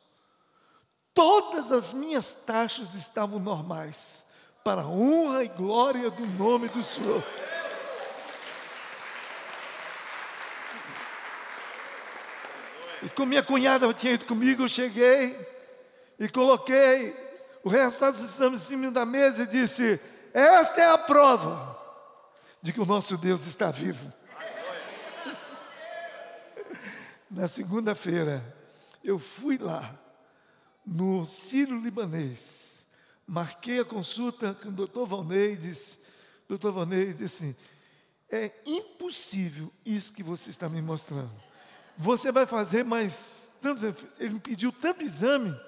todas 1.14 1.71
as 1.71 1.93
minhas 1.93 2.33
taxas 2.45 2.93
estavam 2.95 3.38
normais 3.38 4.22
para 4.64 4.83
a 4.83 4.87
honra 4.87 5.45
e 5.45 5.49
glória 5.49 6.11
do 6.11 6.28
nome 6.31 6.69
do 6.69 6.83
Senhor. 6.83 7.23
E 13.02 13.09
como 13.11 13.31
minha 13.31 13.42
cunhada 13.42 13.92
tinha 13.92 14.14
ido 14.14 14.25
comigo, 14.25 14.62
eu 14.62 14.69
cheguei 14.69 15.37
e 16.19 16.28
coloquei 16.28 17.14
o 17.64 17.69
resultado 17.69 18.16
dos 18.16 18.35
exames 18.35 18.62
em 18.62 18.64
cima 18.64 18.90
da 18.90 19.04
mesa 19.04 19.42
e 19.42 19.47
disse: 19.47 20.00
Esta 20.33 20.81
é 20.81 20.90
a 20.90 20.99
prova 20.99 21.76
de 22.61 22.73
que 22.73 22.81
o 22.81 22.87
nosso 22.87 23.16
Deus 23.16 23.45
está 23.47 23.73
vivo. 23.73 24.12
Na 27.28 27.49
segunda-feira, 27.49 28.54
eu 29.02 29.19
fui 29.19 29.59
lá, 29.59 29.92
no 30.87 31.25
Sírio 31.25 31.81
Libanês, 31.81 32.72
marquei 33.26 33.81
a 33.81 33.85
consulta 33.85 34.55
com 34.55 34.69
o 34.69 34.73
doutor 34.73 35.07
Valnei, 35.07 35.57
disse, 35.57 35.99
doutor 36.49 36.73
Valnei 36.73 37.12
disse 37.12 37.45
assim, 37.45 37.57
é 38.31 38.50
impossível 38.64 39.73
isso 39.85 40.12
que 40.12 40.23
você 40.23 40.50
está 40.50 40.69
me 40.69 40.81
mostrando. 40.81 41.31
Você 41.97 42.33
vai 42.33 42.47
fazer 42.47 42.85
mais 42.85 43.50
tantos, 43.61 43.83
ele 44.19 44.35
me 44.35 44.41
pediu 44.41 44.73
tanto 44.73 45.02
exame, 45.02 45.59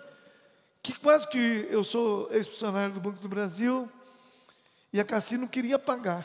que 0.83 0.93
quase 0.93 1.29
que 1.29 1.67
eu 1.71 1.85
sou 1.85 2.33
ex-funcionário 2.33 2.95
do 2.95 3.01
Banco 3.01 3.21
do 3.21 3.29
Brasil, 3.29 3.89
e 4.93 5.01
a 5.01 5.05
Cassi 5.05 5.37
não 5.37 5.49
queria 5.49 5.79
pagar. 5.79 6.25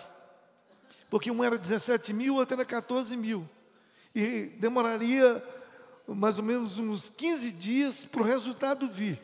Porque 1.09 1.31
um 1.31 1.43
era 1.43 1.57
17 1.57 2.13
mil, 2.13 2.35
outro 2.35 2.53
era 2.53 2.65
14 2.65 3.17
mil. 3.17 3.49
E 4.13 4.45
demoraria 4.59 5.43
mais 6.07 6.37
ou 6.37 6.43
menos 6.43 6.77
uns 6.77 7.09
15 7.09 7.51
dias 7.51 8.05
para 8.05 8.21
o 8.21 8.25
resultado 8.25 8.87
vir. 8.87 9.19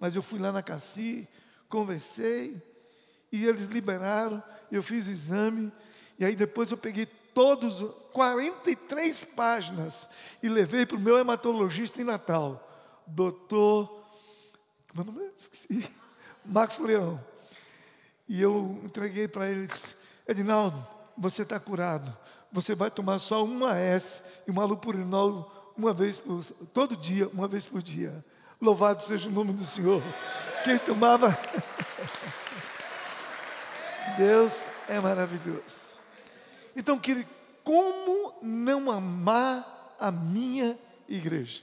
Mas 0.00 0.16
eu 0.16 0.22
fui 0.22 0.38
lá 0.38 0.50
na 0.50 0.62
Cassi, 0.62 1.28
conversei, 1.68 2.60
e 3.30 3.46
eles 3.46 3.68
liberaram, 3.68 4.42
eu 4.72 4.82
fiz 4.82 5.06
o 5.06 5.10
exame, 5.10 5.70
e 6.18 6.24
aí 6.24 6.34
depois 6.34 6.70
eu 6.70 6.76
peguei 6.78 7.06
todos, 7.06 7.80
43 8.12 9.24
páginas, 9.24 10.08
e 10.42 10.48
levei 10.48 10.84
para 10.84 10.96
o 10.96 11.00
meu 11.00 11.18
hematologista 11.18 12.00
em 12.00 12.04
Natal, 12.04 12.66
doutor, 13.06 14.04
como 14.88 15.02
é 15.02 15.02
o 15.02 15.12
nome? 15.12 15.30
Esqueci, 15.36 15.88
Max 16.44 16.78
Leão. 16.78 17.22
E 18.28 18.40
eu 18.40 18.80
entreguei 18.84 19.28
para 19.28 19.48
ele, 19.48 19.66
disse, 19.66 19.94
Edinaldo, 20.26 20.84
você 21.16 21.42
está 21.42 21.60
curado, 21.60 22.16
você 22.50 22.74
vai 22.74 22.90
tomar 22.90 23.18
só 23.18 23.44
uma 23.44 23.76
S 23.76 24.22
e 24.46 24.50
uma 24.50 24.64
lupurinol 24.64 25.72
uma 25.76 25.92
vez 25.94 26.18
por, 26.18 26.44
todo 26.72 26.96
dia, 26.96 27.28
uma 27.28 27.46
vez 27.46 27.66
por 27.66 27.82
dia. 27.82 28.24
Louvado 28.60 29.02
seja 29.02 29.28
o 29.28 29.32
nome 29.32 29.52
do 29.54 29.66
Senhor. 29.66 30.02
Quem 30.64 30.78
tomava. 30.78 31.36
Deus 34.18 34.66
é 34.88 35.00
maravilhoso. 35.00 35.96
Então, 36.76 36.98
querido, 36.98 37.28
como 37.64 38.34
não 38.42 38.90
amar 38.90 39.96
a 39.98 40.10
minha 40.10 40.78
igreja? 41.08 41.62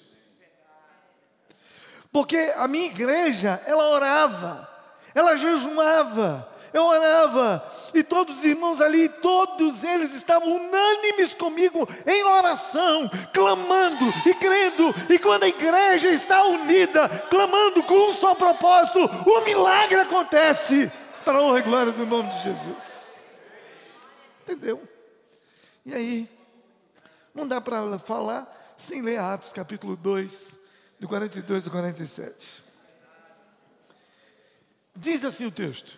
Porque 2.12 2.52
a 2.56 2.68
minha 2.68 2.88
igreja, 2.88 3.62
ela 3.68 3.90
orava, 3.90 4.68
ela 5.14 5.36
jejuava, 5.36 6.52
eu 6.74 6.84
orava, 6.84 7.64
e 7.94 8.04
todos 8.04 8.38
os 8.38 8.44
irmãos 8.44 8.82
ali, 8.82 9.10
todos 9.10 9.84
eles 9.84 10.14
estavam 10.14 10.56
unânimes 10.56 11.34
comigo 11.34 11.88
em 12.06 12.24
oração, 12.24 13.10
clamando 13.34 14.06
e 14.26 14.34
crendo, 14.36 14.94
e 15.10 15.20
quando 15.20 15.44
a 15.44 15.48
igreja 15.48 16.10
está 16.10 16.44
unida, 16.46 17.08
clamando 17.30 17.84
com 17.84 18.10
um 18.10 18.14
só 18.14 18.36
propósito, 18.36 19.00
o 19.00 19.46
milagre 19.46 20.00
acontece, 20.00 20.92
para 21.24 21.40
a 21.40 21.42
honra 21.42 21.60
e 21.60 21.64
glória 21.64 21.92
do 21.92 22.06
nome 22.06 22.30
de 22.30 22.44
Jesus. 22.44 23.16
Entendeu? 24.44 24.82
E 25.86 25.94
aí, 25.94 26.30
não 27.34 27.48
dá 27.48 27.60
para 27.60 28.00
falar 28.00 28.76
sem 28.78 29.02
ler 29.02 29.20
Atos 29.20 29.52
capítulo 29.52 29.96
2, 29.96 30.60
do 31.00 31.08
42 31.08 31.66
ao 31.66 31.72
47. 31.72 32.64
Diz 34.96 35.24
assim 35.24 35.46
o 35.46 35.52
texto: 35.52 35.98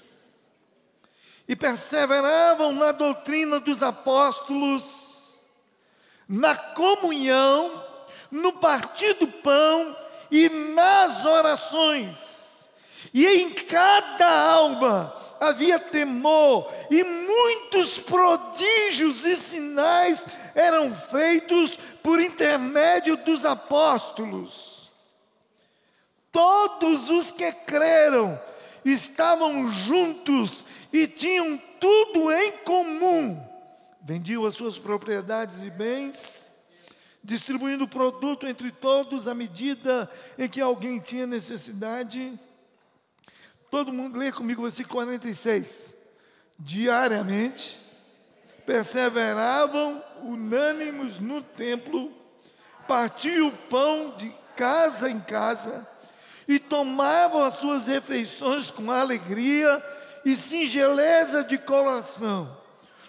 e 1.49 1.55
perseveravam 1.55 2.71
na 2.71 2.91
doutrina 2.91 3.59
dos 3.59 3.81
apóstolos, 3.81 5.33
na 6.27 6.55
comunhão, 6.55 7.83
no 8.29 8.53
partir 8.53 9.15
do 9.15 9.27
pão 9.27 9.97
e 10.29 10.47
nas 10.47 11.25
orações. 11.25 12.69
E 13.11 13.25
em 13.25 13.49
cada 13.49 14.29
alma 14.51 15.11
havia 15.39 15.79
temor, 15.79 16.71
e 16.91 17.03
muitos 17.03 17.97
prodígios 17.97 19.25
e 19.25 19.35
sinais 19.35 20.27
eram 20.53 20.93
feitos 20.93 21.79
por 22.03 22.21
intermédio 22.21 23.17
dos 23.17 23.43
apóstolos. 23.43 24.91
Todos 26.31 27.09
os 27.09 27.31
que 27.31 27.51
creram 27.51 28.39
estavam 28.85 29.71
juntos 29.71 30.63
e 30.91 31.07
tinham 31.07 31.57
tudo 31.79 32.31
em 32.31 32.51
comum. 32.63 33.45
Vendiam 34.01 34.45
as 34.45 34.55
suas 34.55 34.77
propriedades 34.77 35.63
e 35.63 35.69
bens, 35.69 36.51
distribuindo 37.23 37.83
o 37.83 37.87
produto 37.87 38.47
entre 38.47 38.71
todos 38.71 39.27
à 39.27 39.33
medida 39.33 40.09
em 40.37 40.47
que 40.47 40.61
alguém 40.61 40.99
tinha 40.99 41.27
necessidade. 41.27 42.39
Todo 43.69 43.93
mundo 43.93 44.17
lê 44.17 44.31
comigo 44.31 44.61
o 44.61 44.63
versículo 44.63 44.95
46. 44.95 45.93
Diariamente 46.57 47.77
perseveravam 48.65 50.03
unânimes 50.23 51.19
no 51.19 51.41
templo, 51.41 52.11
partiam 52.87 53.47
o 53.47 53.51
pão 53.51 54.15
de 54.17 54.31
casa 54.55 55.09
em 55.09 55.19
casa 55.19 55.87
e 56.47 56.57
tomavam 56.59 57.43
as 57.43 57.55
suas 57.55 57.87
refeições 57.87 58.71
com 58.71 58.91
alegria 58.91 59.83
e 60.25 60.35
singeleza 60.35 61.43
de 61.43 61.57
coração, 61.57 62.57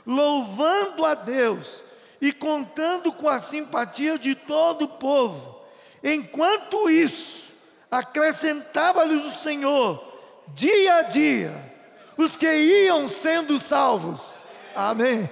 louvando 0.06 1.04
a 1.04 1.14
Deus 1.14 1.82
e 2.20 2.32
contando 2.32 3.12
com 3.12 3.28
a 3.28 3.40
simpatia 3.40 4.18
de 4.18 4.34
todo 4.34 4.82
o 4.82 4.88
povo. 4.88 5.60
Enquanto 6.02 6.88
isso, 6.90 7.50
acrescentava-lhes 7.90 9.24
o 9.24 9.30
Senhor, 9.30 10.02
dia 10.48 10.96
a 10.96 11.02
dia, 11.02 11.74
os 12.16 12.36
que 12.36 12.46
iam 12.46 13.08
sendo 13.08 13.58
salvos. 13.58 14.42
Amém. 14.74 15.28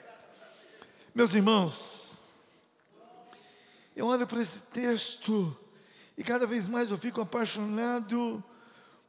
Meus 1.14 1.32
irmãos, 1.34 2.22
eu 3.94 4.06
olho 4.06 4.26
para 4.26 4.40
esse 4.40 4.58
texto 4.58 5.56
e 6.16 6.24
cada 6.24 6.46
vez 6.46 6.68
mais 6.68 6.90
eu 6.90 6.98
fico 6.98 7.20
apaixonado, 7.20 8.42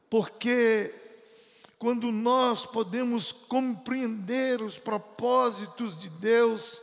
porque 0.08 0.94
quando 1.86 2.10
nós 2.10 2.66
podemos 2.66 3.30
compreender 3.30 4.60
os 4.60 4.76
propósitos 4.76 5.96
de 5.96 6.10
Deus 6.10 6.82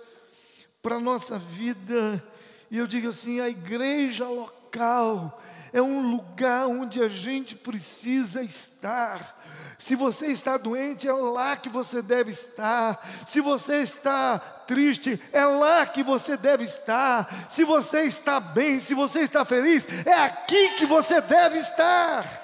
para 0.81 0.95
a 0.95 0.99
nossa 1.01 1.37
vida, 1.37 2.25
e 2.71 2.77
eu 2.77 2.87
digo 2.87 3.09
assim: 3.09 3.41
a 3.41 3.49
igreja 3.49 4.25
local 4.29 5.43
é 5.73 5.81
um 5.81 6.09
lugar 6.09 6.67
onde 6.67 7.03
a 7.03 7.09
gente 7.09 7.53
precisa 7.53 8.41
estar 8.43 9.43
Se 9.77 9.93
você 9.93 10.27
está 10.27 10.55
doente, 10.55 11.05
é 11.05 11.11
lá 11.11 11.57
que 11.57 11.67
você 11.67 12.01
deve 12.01 12.31
estar. 12.31 13.05
Se 13.27 13.41
você 13.41 13.81
está 13.81 14.39
triste, 14.39 15.21
é 15.33 15.45
lá 15.45 15.85
que 15.85 16.01
você 16.01 16.37
deve 16.37 16.63
estar. 16.63 17.49
Se 17.49 17.65
você 17.65 18.03
está 18.03 18.39
bem, 18.39 18.79
se 18.79 18.93
você 18.93 19.19
está 19.19 19.43
feliz, 19.43 19.85
é 20.05 20.13
aqui 20.13 20.77
que 20.77 20.85
você 20.85 21.19
deve 21.19 21.59
estar. 21.59 22.42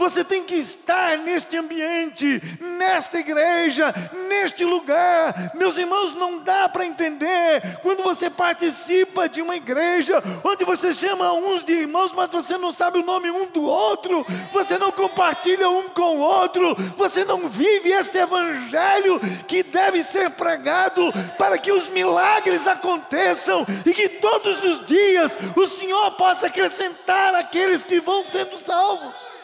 Você 0.00 0.24
tem 0.24 0.42
que 0.42 0.54
estar 0.54 1.18
neste 1.18 1.58
ambiente, 1.58 2.42
nesta 2.58 3.18
igreja, 3.18 3.94
neste 4.28 4.64
lugar. 4.64 5.52
Meus 5.54 5.76
irmãos, 5.76 6.14
não 6.14 6.38
dá 6.38 6.70
para 6.70 6.86
entender 6.86 7.78
quando 7.82 8.02
você 8.02 8.30
participa 8.30 9.28
de 9.28 9.42
uma 9.42 9.56
igreja 9.56 10.22
onde 10.42 10.64
você 10.64 10.94
chama 10.94 11.34
uns 11.34 11.62
de 11.62 11.74
irmãos, 11.74 12.12
mas 12.14 12.30
você 12.30 12.56
não 12.56 12.72
sabe 12.72 12.98
o 12.98 13.04
nome 13.04 13.30
um 13.30 13.44
do 13.48 13.62
outro, 13.62 14.24
você 14.54 14.78
não 14.78 14.90
compartilha 14.90 15.68
um 15.68 15.90
com 15.90 16.16
o 16.16 16.20
outro, 16.20 16.74
você 16.96 17.22
não 17.22 17.50
vive 17.50 17.92
esse 17.92 18.16
evangelho 18.16 19.20
que 19.46 19.62
deve 19.62 20.02
ser 20.02 20.30
pregado 20.30 21.12
para 21.36 21.58
que 21.58 21.70
os 21.70 21.90
milagres 21.90 22.66
aconteçam 22.66 23.66
e 23.84 23.92
que 23.92 24.08
todos 24.08 24.64
os 24.64 24.86
dias 24.86 25.36
o 25.54 25.66
Senhor 25.66 26.12
possa 26.12 26.46
acrescentar 26.46 27.34
aqueles 27.34 27.84
que 27.84 28.00
vão 28.00 28.24
sendo 28.24 28.58
salvos. 28.58 29.39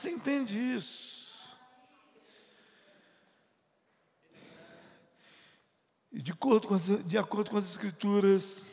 Você 0.00 0.08
entende 0.12 0.58
isso? 0.58 1.54
E 6.10 6.22
de 6.22 6.32
acordo, 6.32 6.68
com 6.68 6.72
as, 6.72 6.86
de 7.04 7.18
acordo 7.18 7.50
com 7.50 7.58
as 7.58 7.66
Escrituras, 7.66 8.64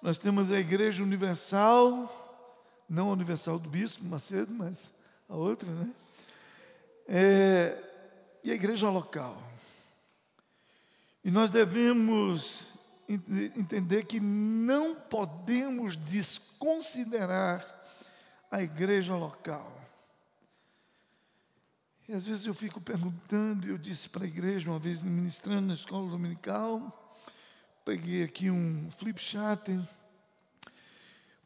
nós 0.00 0.16
temos 0.16 0.50
a 0.50 0.58
Igreja 0.58 1.02
Universal, 1.02 2.80
não 2.88 3.10
a 3.10 3.12
Universal 3.12 3.58
do 3.58 3.68
Bispo 3.68 4.02
Macedo, 4.06 4.54
mas 4.54 4.90
a 5.28 5.36
outra, 5.36 5.70
né? 5.70 5.90
É, 7.06 7.78
e 8.42 8.50
a 8.50 8.54
Igreja 8.54 8.88
Local. 8.88 9.36
E 11.22 11.30
nós 11.30 11.50
devemos 11.50 12.70
entender 13.06 14.06
que 14.06 14.18
não 14.18 14.94
podemos 14.94 15.94
desconsiderar 15.94 17.81
a 18.52 18.62
igreja 18.62 19.16
local. 19.16 19.80
E 22.06 22.12
às 22.12 22.26
vezes 22.26 22.44
eu 22.44 22.52
fico 22.52 22.82
perguntando, 22.82 23.66
eu 23.66 23.78
disse 23.78 24.10
para 24.10 24.24
a 24.24 24.28
igreja, 24.28 24.70
uma 24.70 24.78
vez 24.78 25.02
ministrando 25.02 25.68
na 25.68 25.72
escola 25.72 26.10
dominical, 26.10 27.16
peguei 27.82 28.22
aqui 28.22 28.50
um 28.50 28.90
flip 28.90 29.18
chart, 29.18 29.70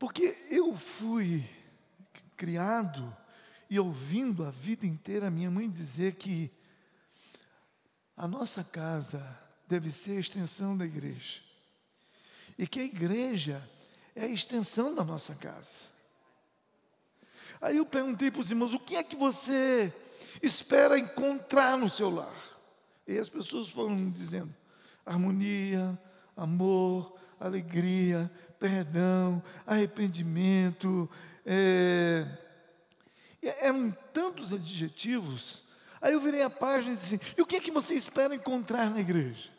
porque 0.00 0.36
eu 0.50 0.76
fui 0.76 1.48
criado 2.36 3.16
e 3.70 3.78
ouvindo 3.78 4.44
a 4.44 4.50
vida 4.50 4.84
inteira 4.84 5.30
minha 5.30 5.50
mãe 5.50 5.70
dizer 5.70 6.16
que 6.16 6.50
a 8.16 8.26
nossa 8.26 8.64
casa 8.64 9.38
deve 9.68 9.92
ser 9.92 10.16
a 10.16 10.20
extensão 10.20 10.76
da 10.76 10.84
igreja. 10.84 11.40
E 12.58 12.66
que 12.66 12.80
a 12.80 12.84
igreja 12.84 13.68
é 14.12 14.24
a 14.24 14.28
extensão 14.28 14.92
da 14.92 15.04
nossa 15.04 15.36
casa. 15.36 15.95
Aí 17.60 17.76
eu 17.78 17.86
perguntei 17.86 18.30
para 18.30 18.40
os 18.40 18.50
irmãos: 18.50 18.74
o 18.74 18.78
que 18.78 18.96
é 18.96 19.02
que 19.02 19.16
você 19.16 19.92
espera 20.42 20.98
encontrar 20.98 21.76
no 21.76 21.88
seu 21.88 22.10
lar? 22.10 22.34
E 23.06 23.18
as 23.18 23.28
pessoas 23.28 23.68
foram 23.68 24.10
dizendo: 24.10 24.54
harmonia, 25.04 25.98
amor, 26.36 27.16
alegria, 27.38 28.30
perdão, 28.58 29.42
arrependimento. 29.66 31.08
É... 31.44 32.26
Eram 33.42 33.90
tantos 34.12 34.52
adjetivos. 34.52 35.64
Aí 36.00 36.12
eu 36.12 36.20
virei 36.20 36.42
a 36.42 36.50
página 36.50 36.94
e 36.94 36.96
disse: 36.96 37.20
e 37.36 37.42
o 37.42 37.46
que 37.46 37.56
é 37.56 37.60
que 37.60 37.70
você 37.70 37.94
espera 37.94 38.34
encontrar 38.34 38.90
na 38.90 39.00
igreja? 39.00 39.55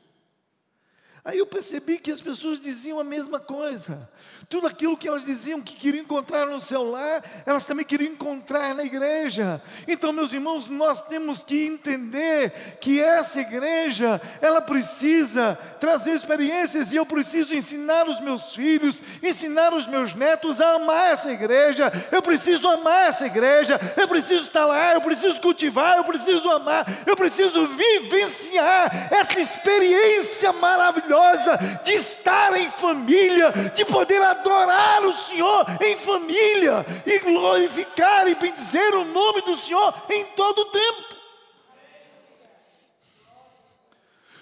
Aí 1.28 1.40
eu 1.40 1.46
percebi 1.46 1.98
que 1.98 2.10
as 2.10 2.22
pessoas 2.22 2.58
diziam 2.58 3.02
a 3.02 3.04
mesma 3.04 3.38
coisa. 3.38 4.10
Tudo 4.48 4.66
aquilo 4.66 4.96
que 4.96 5.10
elas 5.10 5.26
diziam 5.26 5.62
que 5.62 5.76
queriam 5.76 6.04
encontrar 6.04 6.46
no 6.46 6.62
seu 6.62 6.90
lar, 6.90 7.22
elas 7.46 7.66
também 7.66 7.86
queriam 7.86 8.14
encontrar 8.14 8.74
na 8.74 8.86
igreja. 8.86 9.62
Então, 9.90 10.14
meus 10.14 10.32
irmãos, 10.32 10.70
nós 10.70 11.02
temos 11.02 11.44
que 11.44 11.66
entender 11.66 12.78
que 12.80 13.02
essa 13.02 13.42
igreja, 13.42 14.22
ela 14.40 14.62
precisa 14.62 15.60
trazer 15.82 16.12
experiências 16.12 16.94
e 16.94 16.96
eu 16.96 17.06
preciso 17.06 17.54
ensinar 17.54 18.08
os 18.08 18.22
meus 18.22 18.56
filhos, 18.56 19.04
ensinar 19.22 19.74
os 19.74 19.86
meus 19.86 20.16
netos 20.16 20.62
a 20.62 20.76
amar 20.76 21.12
essa 21.12 21.30
igreja. 21.30 21.92
Eu 22.10 22.22
preciso 22.22 22.70
amar 22.70 23.10
essa 23.10 23.26
igreja, 23.26 23.78
eu 23.98 24.08
preciso 24.08 24.44
estar 24.44 24.66
lá, 24.66 24.94
eu 24.94 25.02
preciso 25.02 25.42
cultivar, 25.42 25.98
eu 25.98 26.06
preciso 26.06 26.50
amar, 26.50 26.86
eu 27.06 27.18
preciso 27.18 27.68
vivenciar 27.68 29.10
essa 29.12 29.42
experiência 29.42 30.54
maravilhosa 30.54 31.17
maravilhosa 31.18 31.58
de 31.84 31.94
estar 31.94 32.56
em 32.56 32.70
família, 32.70 33.52
de 33.76 33.84
poder 33.86 34.22
adorar 34.22 35.04
o 35.04 35.14
Senhor 35.14 35.66
em 35.82 35.98
família 35.98 36.86
e 37.06 37.20
glorificar 37.20 38.28
e 38.28 38.36
bendizer 38.36 38.94
o 38.96 39.06
nome 39.06 39.42
do 39.42 39.58
Senhor 39.58 39.94
em 40.10 40.26
todo 40.36 40.60
o 40.60 40.72
tempo. 40.72 41.18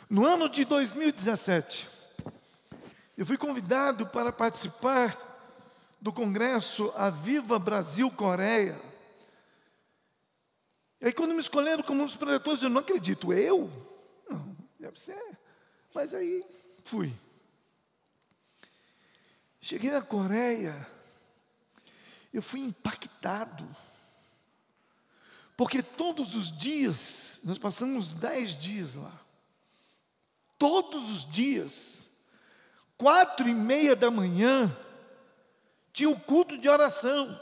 No 0.10 0.26
ano 0.26 0.48
de 0.48 0.66
2017, 0.66 1.90
eu 3.18 3.26
fui 3.26 3.38
convidado 3.38 4.06
para 4.06 4.32
participar 4.32 5.18
do 6.00 6.14
congresso 6.14 6.94
Aviva 6.96 7.58
Brasil 7.58 8.12
Coreia. 8.12 8.80
E 11.02 11.08
aí, 11.08 11.14
quando 11.14 11.34
me 11.34 11.40
escolheram 11.40 11.84
como 11.84 12.04
um 12.04 12.06
dos 12.06 12.16
preletores, 12.16 12.62
eu 12.62 12.70
não 12.70 12.82
acredito, 12.82 13.34
eu? 13.34 13.70
Não, 14.30 14.56
deve 14.80 15.00
ser. 15.00 15.22
Mas 15.94 16.14
aí 16.14 16.44
Fui. 16.86 17.12
Cheguei 19.60 19.90
na 19.90 20.04
Coreia, 20.04 20.88
eu 22.32 22.44
fui 22.44 22.60
impactado. 22.60 23.68
Porque 25.58 25.82
todos 25.82 26.36
os 26.36 26.56
dias, 26.56 27.40
nós 27.44 27.58
passamos 27.58 28.14
dez 28.14 28.54
dias 28.54 28.94
lá. 28.94 29.20
Todos 30.60 31.10
os 31.10 31.32
dias, 31.32 32.08
quatro 32.96 33.50
e 33.50 33.54
meia 33.56 33.96
da 33.96 34.12
manhã, 34.12 34.72
tinha 35.92 36.08
o 36.08 36.14
um 36.14 36.20
culto 36.20 36.56
de 36.56 36.70
oração. 36.70 37.42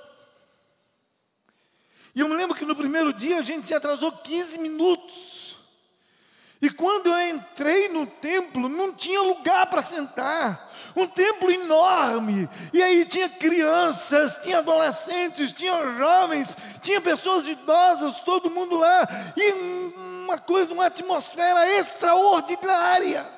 E 2.15 2.21
eu 2.21 2.29
me 2.29 2.35
lembro 2.35 2.55
que 2.55 2.63
no 2.63 2.77
primeiro 2.77 3.11
dia 3.11 3.39
a 3.39 3.41
gente 3.41 3.67
se 3.67 3.73
atrasou 3.73 4.09
15 4.09 4.57
minutos. 4.59 5.42
E 6.63 6.69
quando 6.69 7.07
eu 7.07 7.35
entrei 7.35 7.89
no 7.89 8.07
templo, 8.07 8.69
não 8.69 8.93
tinha 8.93 9.21
lugar 9.21 9.65
para 9.65 9.81
sentar. 9.81 10.71
Um 10.95 11.05
templo 11.05 11.51
enorme. 11.51 12.49
E 12.71 12.81
aí 12.81 13.05
tinha 13.05 13.27
crianças, 13.27 14.37
tinha 14.37 14.59
adolescentes, 14.59 15.51
tinha 15.51 15.73
jovens, 15.97 16.55
tinha 16.81 17.01
pessoas 17.01 17.45
idosas, 17.45 18.21
todo 18.21 18.49
mundo 18.49 18.77
lá. 18.77 19.05
E 19.35 19.51
uma 20.23 20.37
coisa, 20.37 20.73
uma 20.73 20.85
atmosfera 20.85 21.69
extraordinária. 21.69 23.29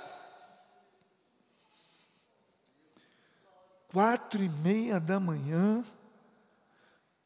Quatro 3.92 4.44
e 4.44 4.50
meia 4.50 5.00
da 5.00 5.20
manhã, 5.20 5.84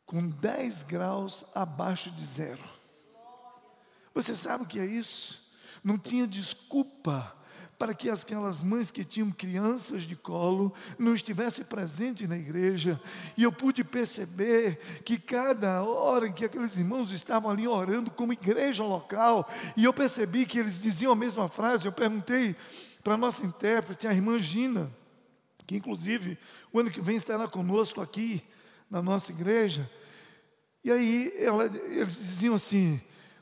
com 0.05 0.29
dez 0.29 0.81
graus 0.81 1.43
abaixo 1.53 2.09
de 2.09 2.23
zero. 2.23 2.63
Você 4.13 4.33
sabe 4.33 4.63
o 4.63 4.65
que 4.65 4.79
é 4.79 4.85
isso? 4.85 5.38
Não 5.83 5.97
tinha 5.97 6.27
desculpa 6.27 7.35
para 7.79 7.93
que 7.93 8.09
aquelas 8.09 8.61
mães 8.61 8.91
que 8.91 9.05
tinham 9.05 9.31
crianças 9.31 10.03
de 10.03 10.13
colo 10.13 10.73
não 10.97 11.15
estivessem 11.15 11.63
presentes 11.63 12.27
na 12.27 12.37
igreja. 12.37 13.01
E 13.37 13.43
eu 13.43 13.53
pude 13.53 13.85
perceber 13.85 15.01
que 15.05 15.17
cada 15.17 15.81
hora 15.81 16.27
em 16.27 16.33
que 16.33 16.43
aqueles 16.43 16.75
irmãos 16.75 17.09
estavam 17.11 17.49
ali 17.49 17.65
orando 17.65 18.11
como 18.11 18.33
igreja 18.33 18.83
local, 18.83 19.49
e 19.77 19.85
eu 19.85 19.93
percebi 19.93 20.45
que 20.45 20.59
eles 20.59 20.81
diziam 20.81 21.13
a 21.13 21.15
mesma 21.15 21.47
frase, 21.47 21.85
eu 21.85 21.91
perguntei 21.93 22.53
para 23.01 23.13
a 23.13 23.17
nossa 23.17 23.45
intérprete, 23.45 24.05
a 24.05 24.13
irmã 24.13 24.37
Gina, 24.37 24.91
que 25.65 25.77
inclusive 25.77 26.37
o 26.73 26.79
ano 26.79 26.91
que 26.91 26.99
vem 26.99 27.15
estará 27.15 27.47
conosco 27.47 28.01
aqui 28.01 28.43
na 28.89 29.01
nossa 29.01 29.31
igreja. 29.31 29.89
E 30.83 30.91
aí 30.91 31.33
ela, 31.37 31.65
eles 31.65 32.17
diziam 32.17 32.55
assim: 32.55 32.99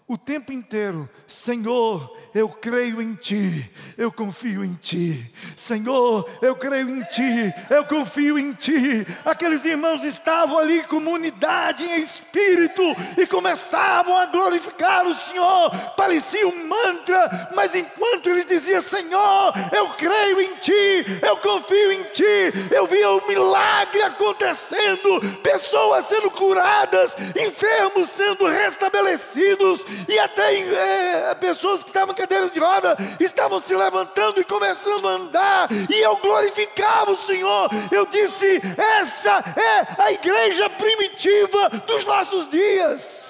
o 0.08 0.18
tempo 0.18 0.54
inteiro: 0.54 1.10
Senhor, 1.28 2.16
eu 2.34 2.48
creio 2.48 3.02
em 3.02 3.14
Ti, 3.16 3.70
eu 3.98 4.12
confio 4.12 4.64
em 4.64 4.74
Ti. 4.76 5.34
Senhor, 5.56 6.30
eu 6.42 6.56
creio 6.56 6.90
em 6.90 7.04
Ti, 7.04 7.54
eu 7.70 7.84
confio 7.84 8.40
em 8.40 8.54
Ti. 8.54 9.06
Aqueles 9.26 9.66
irmãos 9.66 10.04
estavam 10.04 10.58
ali, 10.58 10.84
comunidade 10.84 11.84
em 11.84 12.02
espírito, 12.02 12.84
e 13.18 13.28
começavam 13.28 14.16
a 14.16 14.28
glorificar 14.28 15.06
o 15.06 15.16
Senhor. 15.16 15.72
Parecia 15.98 16.48
um 16.48 16.68
mantra, 16.68 17.50
mas 17.54 17.76
enquanto 17.76 18.30
eles 18.30 18.46
diziam: 18.46 18.80
Senhor, 18.80 19.54
eu 19.74 19.90
creio 19.90 20.40
em 20.40 20.56
Ti, 20.56 21.06
eu 21.22 21.38
confio 21.38 21.92
em 21.92 22.04
Ti, 22.04 22.24
eu 22.72 22.88
via 22.88 23.12
o 23.12 23.28
milagre 23.28 24.02
acontecendo, 24.04 25.20
pessoas 25.44 26.06
sendo 26.06 26.32
curadas, 26.32 27.16
enfermos 27.36 28.10
sendo 28.10 28.46
restabelecidos 28.46 29.97
e 30.08 30.20
até 30.20 30.56
é, 30.56 31.36
pessoas 31.36 31.82
que 31.84 31.90
estavam 31.90 32.14
em 32.14 32.18
cadeira 32.18 32.50
de 32.50 32.60
roda 32.60 32.98
estavam 33.20 33.60
se 33.60 33.76
levantando 33.76 34.42
e 34.42 34.44
começando 34.44 35.08
a 35.08 35.12
andar, 35.12 35.68
e 35.72 36.02
eu 36.02 36.18
glorificava 36.18 37.12
o 37.12 37.18
Senhor. 37.18 37.70
Eu 37.92 38.06
disse: 38.06 38.62
essa 39.00 39.44
é 39.56 40.04
a 40.04 40.12
igreja 40.12 40.70
primitiva 40.70 41.70
dos 41.86 42.04
nossos 42.06 42.50
dias. 42.50 43.28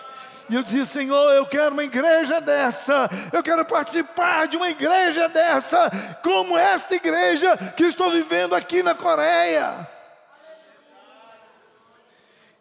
E 0.50 0.56
eu 0.56 0.64
dizia, 0.64 0.86
Senhor, 0.86 1.32
eu 1.32 1.46
quero 1.46 1.74
uma 1.74 1.84
igreja 1.84 2.40
dessa, 2.40 3.10
eu 3.34 3.44
quero 3.44 3.66
participar 3.66 4.48
de 4.48 4.56
uma 4.56 4.70
igreja 4.70 5.28
dessa, 5.28 5.92
como 6.24 6.58
esta 6.58 6.96
igreja 6.96 7.58
que 7.76 7.84
estou 7.84 8.10
vivendo 8.10 8.56
aqui 8.56 8.82
na 8.82 8.96
Coreia. 8.96 9.97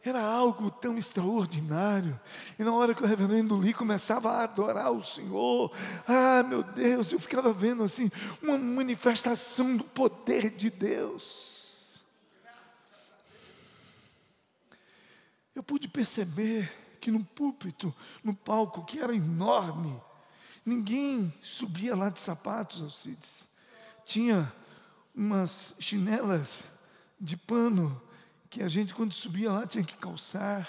Era 0.09 0.23
algo 0.23 0.71
tão 0.71 0.97
extraordinário. 0.97 2.19
E 2.57 2.63
na 2.63 2.73
hora 2.73 2.95
que 2.95 3.03
o 3.03 3.07
reverendo 3.07 3.57
Lee 3.57 3.75
começava 3.75 4.31
a 4.31 4.45
adorar 4.45 4.93
o 4.93 5.03
Senhor, 5.03 5.73
ah, 6.07 6.45
meu 6.45 6.63
Deus, 6.63 7.11
eu 7.11 7.19
ficava 7.19 7.53
vendo 7.53 7.83
assim, 7.83 8.09
uma 8.41 8.57
manifestação 8.57 9.77
do 9.77 9.83
poder 9.83 10.51
de 10.51 10.71
Deus. 10.71 12.01
Eu 15.53 15.63
pude 15.65 15.89
perceber 15.89 16.73
que 17.01 17.11
no 17.11 17.25
púlpito, 17.25 17.93
no 18.23 18.33
palco, 18.33 18.85
que 18.85 19.01
era 19.01 19.13
enorme, 19.13 20.01
ninguém 20.65 21.35
subia 21.43 21.97
lá 21.97 22.11
de 22.11 22.21
sapatos, 22.21 22.81
Alcides. 22.81 23.45
Tinha 24.05 24.53
umas 25.13 25.75
chinelas 25.81 26.63
de 27.21 27.37
pano 27.37 28.01
que 28.57 28.63
a 28.63 28.69
gente, 28.69 28.95
quando 28.95 29.13
subia 29.13 29.53
lá, 29.53 29.67
tinha 29.67 29.85
que 29.85 29.99
calçar. 29.99 30.67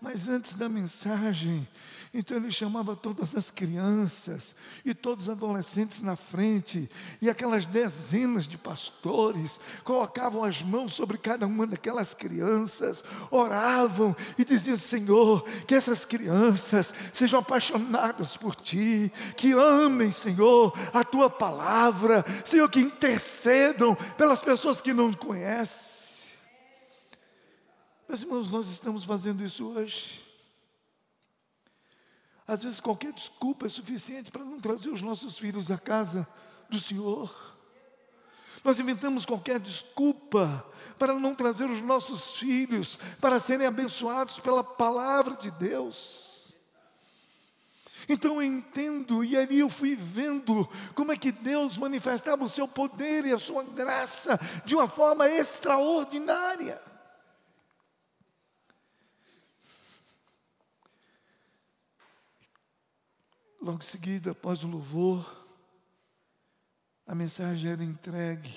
Mas 0.00 0.28
antes 0.28 0.56
da 0.56 0.68
mensagem, 0.68 1.68
então 2.12 2.36
ele 2.36 2.50
chamava 2.50 2.96
todas 2.96 3.36
as 3.36 3.48
crianças 3.48 4.56
e 4.84 4.92
todos 4.92 5.28
os 5.28 5.30
adolescentes 5.30 6.00
na 6.00 6.16
frente, 6.16 6.90
e 7.20 7.30
aquelas 7.30 7.64
dezenas 7.64 8.48
de 8.48 8.58
pastores 8.58 9.60
colocavam 9.84 10.42
as 10.42 10.60
mãos 10.62 10.94
sobre 10.94 11.16
cada 11.16 11.46
uma 11.46 11.64
daquelas 11.64 12.12
crianças, 12.12 13.04
oravam 13.30 14.16
e 14.36 14.44
diziam: 14.44 14.76
Senhor, 14.76 15.44
que 15.64 15.76
essas 15.76 16.04
crianças 16.04 16.92
sejam 17.14 17.38
apaixonadas 17.38 18.36
por 18.36 18.56
Ti, 18.56 19.12
que 19.36 19.52
amem, 19.52 20.10
Senhor, 20.10 20.76
a 20.92 21.04
Tua 21.04 21.30
palavra, 21.30 22.24
Senhor, 22.44 22.68
que 22.68 22.80
intercedam 22.80 23.94
pelas 24.18 24.42
pessoas 24.42 24.80
que 24.80 24.92
não 24.92 25.12
conhecem. 25.12 25.91
Meus 28.12 28.20
irmãos, 28.20 28.50
nós 28.50 28.68
estamos 28.68 29.04
fazendo 29.04 29.42
isso 29.42 29.66
hoje. 29.68 30.20
Às 32.46 32.62
vezes 32.62 32.78
qualquer 32.78 33.10
desculpa 33.10 33.64
é 33.64 33.70
suficiente 33.70 34.30
para 34.30 34.44
não 34.44 34.60
trazer 34.60 34.90
os 34.90 35.00
nossos 35.00 35.38
filhos 35.38 35.70
à 35.70 35.78
casa 35.78 36.28
do 36.68 36.78
Senhor. 36.78 37.34
Nós 38.62 38.78
inventamos 38.78 39.24
qualquer 39.24 39.58
desculpa 39.58 40.62
para 40.98 41.14
não 41.14 41.34
trazer 41.34 41.70
os 41.70 41.80
nossos 41.80 42.36
filhos 42.36 42.98
para 43.18 43.40
serem 43.40 43.66
abençoados 43.66 44.38
pela 44.38 44.62
palavra 44.62 45.34
de 45.34 45.50
Deus. 45.50 46.54
Então 48.06 48.34
eu 48.34 48.42
entendo, 48.42 49.24
e 49.24 49.38
ali 49.38 49.60
eu 49.60 49.70
fui 49.70 49.94
vendo 49.94 50.68
como 50.94 51.12
é 51.12 51.16
que 51.16 51.32
Deus 51.32 51.78
manifestava 51.78 52.44
o 52.44 52.48
seu 52.50 52.68
poder 52.68 53.24
e 53.24 53.32
a 53.32 53.38
sua 53.38 53.62
graça 53.62 54.38
de 54.66 54.74
uma 54.74 54.86
forma 54.86 55.26
extraordinária. 55.30 56.91
Logo 63.62 63.78
em 63.78 63.86
seguida, 63.86 64.32
após 64.32 64.64
o 64.64 64.66
louvor, 64.66 65.46
a 67.06 67.14
mensagem 67.14 67.70
era 67.70 67.84
entregue, 67.84 68.52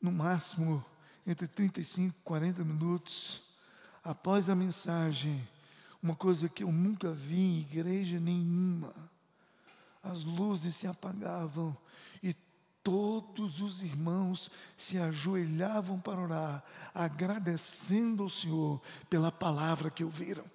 no 0.00 0.10
máximo 0.10 0.82
entre 1.26 1.46
35 1.46 2.16
e 2.18 2.22
40 2.22 2.64
minutos. 2.64 3.42
Após 4.02 4.48
a 4.48 4.54
mensagem, 4.54 5.46
uma 6.02 6.16
coisa 6.16 6.48
que 6.48 6.64
eu 6.64 6.72
nunca 6.72 7.12
vi 7.12 7.38
em 7.38 7.60
igreja 7.60 8.18
nenhuma, 8.18 8.94
as 10.02 10.24
luzes 10.24 10.74
se 10.74 10.86
apagavam 10.86 11.76
e 12.22 12.34
todos 12.82 13.60
os 13.60 13.82
irmãos 13.82 14.50
se 14.74 14.96
ajoelhavam 14.96 16.00
para 16.00 16.18
orar, 16.18 16.64
agradecendo 16.94 18.22
ao 18.22 18.30
Senhor 18.30 18.80
pela 19.10 19.30
palavra 19.30 19.90
que 19.90 20.02
ouviram. 20.02 20.46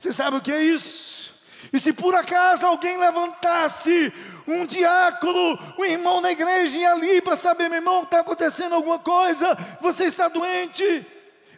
Você 0.00 0.12
sabe 0.12 0.38
o 0.38 0.40
que 0.40 0.50
é 0.50 0.62
isso? 0.62 1.30
E 1.70 1.78
se 1.78 1.92
por 1.92 2.14
acaso 2.14 2.64
alguém 2.64 2.96
levantasse 2.96 4.10
um 4.48 4.64
diácono, 4.64 5.58
um 5.78 5.84
irmão 5.84 6.22
na 6.22 6.32
igreja 6.32 6.78
e 6.78 6.86
ali 6.86 7.20
para 7.20 7.36
saber, 7.36 7.68
meu 7.68 7.80
irmão, 7.80 8.04
está 8.04 8.20
acontecendo 8.20 8.74
alguma 8.74 8.98
coisa, 8.98 9.54
você 9.78 10.04
está 10.04 10.26
doente. 10.26 11.06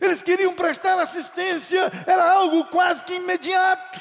Eles 0.00 0.24
queriam 0.24 0.52
prestar 0.54 0.98
assistência, 0.98 1.80
era 2.04 2.32
algo 2.32 2.64
quase 2.64 3.04
que 3.04 3.14
imediato. 3.14 4.00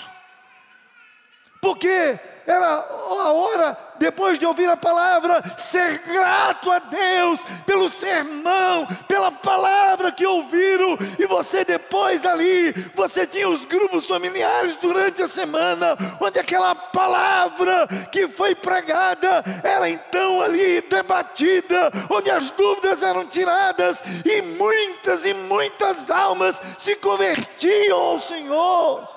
Porque 1.62 2.20
era 2.48 2.68
a 2.68 3.32
hora, 3.32 3.78
depois 4.02 4.40
de 4.40 4.48
ouvir 4.48 4.68
a 4.68 4.76
palavra, 4.76 5.44
ser 5.60 6.00
grato 6.00 6.72
a 6.72 6.80
Deus 6.80 7.40
pelo 7.68 7.88
sermão, 7.88 8.88
pela 9.08 9.32
palavra 9.32 10.12
que 10.12 10.26
ouviram, 10.26 10.98
e 11.20 11.26
você 11.28 11.64
depois 11.64 12.20
dali, 12.20 12.72
você 12.96 13.28
tinha 13.28 13.48
os 13.48 13.64
grupos 13.64 14.08
familiares 14.08 14.76
durante 14.78 15.22
a 15.22 15.28
semana, 15.28 15.96
onde 16.20 16.40
aquela 16.40 16.74
palavra 16.74 17.88
que 18.12 18.28
foi 18.28 18.56
pregada 18.56 19.44
era 19.64 19.88
então 19.88 20.42
ali 20.42 20.82
debatida, 20.82 21.92
onde 22.10 22.32
as 22.32 22.50
dúvidas 22.50 23.04
eram 23.04 23.28
tiradas, 23.28 24.04
e 24.26 24.42
muitas 24.42 25.26
e 25.26 25.34
muitas 25.36 26.10
almas 26.10 26.60
se 26.80 26.96
convertiam 26.96 28.00
ao 28.00 28.20
Senhor. 28.20 29.08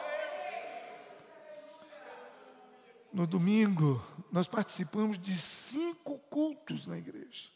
No 3.10 3.26
domingo, 3.26 4.04
nós 4.34 4.48
participamos 4.48 5.16
de 5.16 5.32
cinco 5.32 6.18
cultos 6.18 6.88
na 6.88 6.98
igreja. 6.98 7.48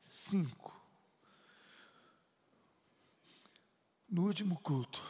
Cinco. 0.00 0.72
No 4.08 4.26
último 4.26 4.56
culto, 4.60 5.02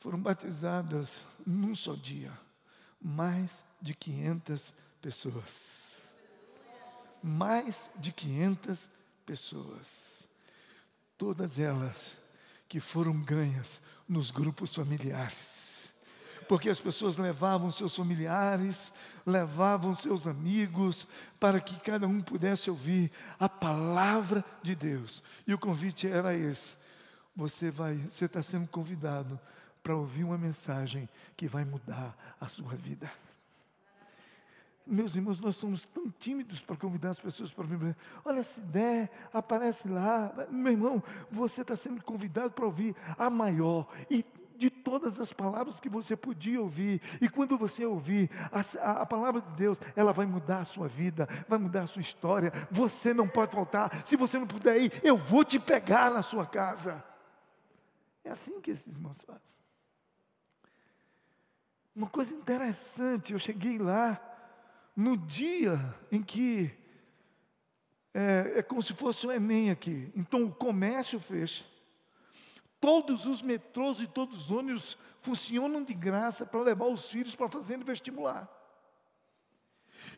foram 0.00 0.18
batizadas 0.18 1.26
num 1.46 1.74
só 1.74 1.94
dia 1.94 2.32
mais 2.98 3.62
de 3.82 3.92
500 3.92 4.72
pessoas. 5.02 6.00
Mais 7.22 7.90
de 7.96 8.10
500 8.12 8.88
pessoas. 9.26 10.26
Todas 11.18 11.58
elas 11.58 12.16
que 12.66 12.80
foram 12.80 13.22
ganhas 13.22 13.78
nos 14.08 14.30
grupos 14.30 14.74
familiares 14.74 15.67
porque 16.48 16.70
as 16.70 16.80
pessoas 16.80 17.16
levavam 17.16 17.70
seus 17.70 17.94
familiares, 17.94 18.92
levavam 19.26 19.94
seus 19.94 20.26
amigos, 20.26 21.06
para 21.38 21.60
que 21.60 21.78
cada 21.78 22.06
um 22.06 22.20
pudesse 22.20 22.70
ouvir 22.70 23.12
a 23.38 23.48
palavra 23.48 24.44
de 24.62 24.74
Deus. 24.74 25.22
E 25.46 25.52
o 25.52 25.58
convite 25.58 26.08
era 26.08 26.34
esse: 26.34 26.74
você 27.36 27.70
vai, 27.70 27.96
você 27.96 28.24
está 28.24 28.42
sendo 28.42 28.66
convidado 28.66 29.38
para 29.82 29.94
ouvir 29.94 30.24
uma 30.24 30.38
mensagem 30.38 31.08
que 31.36 31.46
vai 31.46 31.64
mudar 31.64 32.16
a 32.40 32.48
sua 32.48 32.74
vida. 32.74 33.10
Meus 34.90 35.14
irmãos, 35.14 35.38
nós 35.38 35.56
somos 35.56 35.84
tão 35.84 36.10
tímidos 36.10 36.62
para 36.62 36.74
convidar 36.74 37.10
as 37.10 37.20
pessoas 37.20 37.52
para 37.52 37.64
vir. 37.64 37.94
Olha, 38.24 38.42
se 38.42 38.62
der, 38.62 39.10
aparece 39.34 39.86
lá. 39.86 40.32
Meu 40.50 40.72
irmão, 40.72 41.02
você 41.30 41.60
está 41.60 41.76
sendo 41.76 42.02
convidado 42.02 42.52
para 42.52 42.64
ouvir 42.64 42.96
a 43.18 43.28
maior 43.28 43.86
e 44.10 44.24
de 44.58 44.68
todas 44.68 45.20
as 45.20 45.32
palavras 45.32 45.78
que 45.78 45.88
você 45.88 46.16
podia 46.16 46.60
ouvir. 46.60 47.00
E 47.20 47.28
quando 47.28 47.56
você 47.56 47.86
ouvir 47.86 48.28
a, 48.52 49.02
a, 49.02 49.06
palavra 49.06 49.40
de 49.40 49.54
Deus, 49.54 49.80
ela 49.94 50.12
vai 50.12 50.26
mudar 50.26 50.60
a 50.60 50.64
sua 50.64 50.88
vida, 50.88 51.28
vai 51.48 51.58
mudar 51.58 51.82
a 51.82 51.86
sua 51.86 52.02
história. 52.02 52.52
Você 52.70 53.14
não 53.14 53.28
pode 53.28 53.52
faltar. 53.52 54.04
Se 54.04 54.16
você 54.16 54.38
não 54.38 54.46
puder 54.46 54.76
ir, 54.80 54.92
eu 55.04 55.16
vou 55.16 55.44
te 55.44 55.58
pegar 55.58 56.10
na 56.10 56.22
sua 56.22 56.44
casa. 56.44 57.02
É 58.24 58.30
assim 58.30 58.60
que 58.60 58.72
esses 58.72 58.96
irmãos 58.96 59.22
fazem. 59.22 59.58
Uma 61.94 62.08
coisa 62.08 62.34
interessante, 62.34 63.32
eu 63.32 63.38
cheguei 63.38 63.78
lá 63.78 64.20
no 64.94 65.16
dia 65.16 65.94
em 66.10 66.22
que 66.22 66.70
é, 68.12 68.54
é 68.56 68.62
como 68.62 68.82
se 68.82 68.92
fosse 68.94 69.26
o 69.26 69.32
Enem 69.32 69.70
aqui. 69.70 70.12
Então 70.14 70.44
o 70.44 70.52
comércio 70.52 71.20
fecha, 71.20 71.64
todos 72.80 73.26
os 73.26 73.42
metrôs 73.42 74.00
e 74.00 74.06
todos 74.06 74.36
os 74.38 74.50
ônibus 74.50 74.96
funcionam 75.20 75.82
de 75.82 75.94
graça 75.94 76.46
para 76.46 76.60
levar 76.60 76.86
os 76.86 77.08
filhos 77.08 77.34
para 77.34 77.48
fazendo 77.48 77.84
vestibular. 77.84 78.48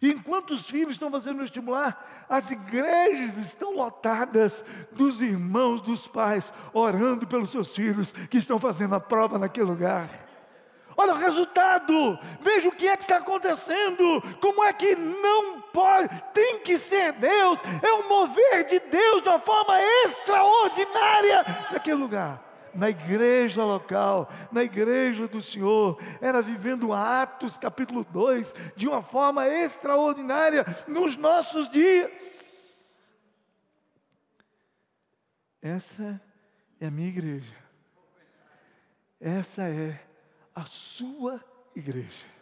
E 0.00 0.10
enquanto 0.10 0.52
os 0.52 0.66
filhos 0.66 0.92
estão 0.92 1.10
fazendo 1.10 1.38
vestibular, 1.38 2.26
as 2.28 2.50
igrejas 2.50 3.36
estão 3.36 3.74
lotadas 3.74 4.64
dos 4.92 5.20
irmãos, 5.20 5.80
dos 5.80 6.06
pais, 6.06 6.52
orando 6.72 7.26
pelos 7.26 7.50
seus 7.50 7.74
filhos 7.74 8.12
que 8.12 8.38
estão 8.38 8.58
fazendo 8.58 8.94
a 8.94 9.00
prova 9.00 9.38
naquele 9.38 9.66
lugar. 9.66 10.08
Olha 10.96 11.14
o 11.14 11.18
resultado, 11.18 12.18
veja 12.42 12.68
o 12.68 12.72
que 12.72 12.86
é 12.86 12.96
que 12.96 13.04
está 13.04 13.16
acontecendo, 13.16 14.22
como 14.40 14.62
é 14.64 14.72
que 14.72 14.94
não 14.94 15.60
pode, 15.60 16.08
tem 16.34 16.60
que 16.60 16.78
ser 16.78 17.12
Deus, 17.12 17.58
é 17.82 17.92
um 17.94 18.08
mover 18.08 18.66
de 18.66 18.80
Deus 18.80 19.22
de 19.22 19.28
uma 19.28 19.40
forma 19.40 19.80
extraordinária 19.80 21.44
naquele 21.72 21.96
lugar 21.96 22.49
na 22.74 22.90
igreja 22.90 23.64
local, 23.64 24.30
na 24.50 24.62
igreja 24.62 25.26
do 25.28 25.42
Senhor, 25.42 25.98
era 26.20 26.40
vivendo 26.40 26.92
Atos 26.92 27.56
capítulo 27.56 28.04
2 28.04 28.54
de 28.76 28.88
uma 28.88 29.02
forma 29.02 29.48
extraordinária 29.48 30.64
nos 30.87 31.16
nossos 31.16 31.68
dias. 31.70 32.40
Essa 35.62 36.20
é 36.80 36.87
a 36.87 36.90
minha 36.90 37.09
igreja. 37.09 37.54
Essa 39.20 39.68
é 39.68 40.00
a 40.54 40.64
sua 40.64 41.44
igreja. 41.76 42.39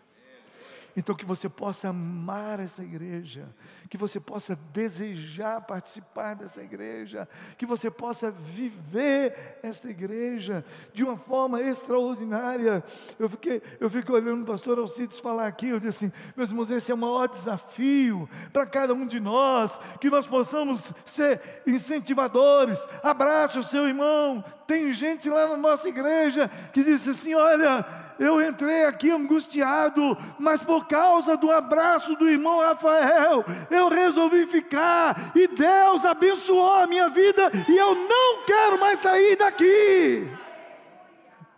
Então, 0.96 1.14
que 1.14 1.24
você 1.24 1.48
possa 1.48 1.88
amar 1.88 2.60
essa 2.60 2.82
igreja, 2.82 3.48
que 3.88 3.96
você 3.96 4.18
possa 4.18 4.56
desejar 4.72 5.60
participar 5.60 6.34
dessa 6.34 6.62
igreja, 6.62 7.28
que 7.56 7.64
você 7.64 7.90
possa 7.90 8.30
viver 8.30 9.58
essa 9.62 9.88
igreja 9.88 10.64
de 10.92 11.04
uma 11.04 11.16
forma 11.16 11.60
extraordinária. 11.62 12.82
Eu 13.18 13.28
fiquei, 13.28 13.62
eu 13.78 13.88
fico 13.88 14.12
olhando 14.12 14.42
o 14.42 14.46
pastor 14.46 14.78
Alcides 14.78 15.18
falar 15.18 15.46
aqui, 15.46 15.68
eu 15.68 15.78
disse 15.78 16.06
assim, 16.06 16.12
meus 16.36 16.50
irmãos, 16.50 16.70
esse 16.70 16.90
é 16.90 16.94
o 16.94 16.98
maior 16.98 17.28
desafio 17.28 18.28
para 18.52 18.66
cada 18.66 18.92
um 18.92 19.06
de 19.06 19.20
nós, 19.20 19.78
que 20.00 20.10
nós 20.10 20.26
possamos 20.26 20.92
ser 21.04 21.62
incentivadores. 21.66 22.84
Abraça 23.02 23.60
o 23.60 23.64
seu 23.64 23.86
irmão. 23.86 24.44
Tem 24.66 24.92
gente 24.92 25.30
lá 25.30 25.48
na 25.48 25.56
nossa 25.56 25.88
igreja 25.88 26.48
que 26.72 26.84
disse 26.84 27.10
assim: 27.10 27.34
olha 27.34 28.07
eu 28.18 28.42
entrei 28.42 28.84
aqui 28.84 29.10
angustiado, 29.10 30.16
mas 30.38 30.62
por 30.62 30.86
causa 30.86 31.36
do 31.36 31.50
abraço 31.50 32.16
do 32.16 32.28
irmão 32.28 32.60
Rafael, 32.60 33.44
eu 33.70 33.88
resolvi 33.88 34.46
ficar 34.46 35.32
e 35.34 35.46
Deus 35.46 36.04
abençoou 36.04 36.74
a 36.74 36.86
minha 36.86 37.08
vida 37.08 37.50
e 37.68 37.76
eu 37.76 37.94
não 37.94 38.44
quero 38.44 38.80
mais 38.80 38.98
sair 39.00 39.36
daqui. 39.36 40.28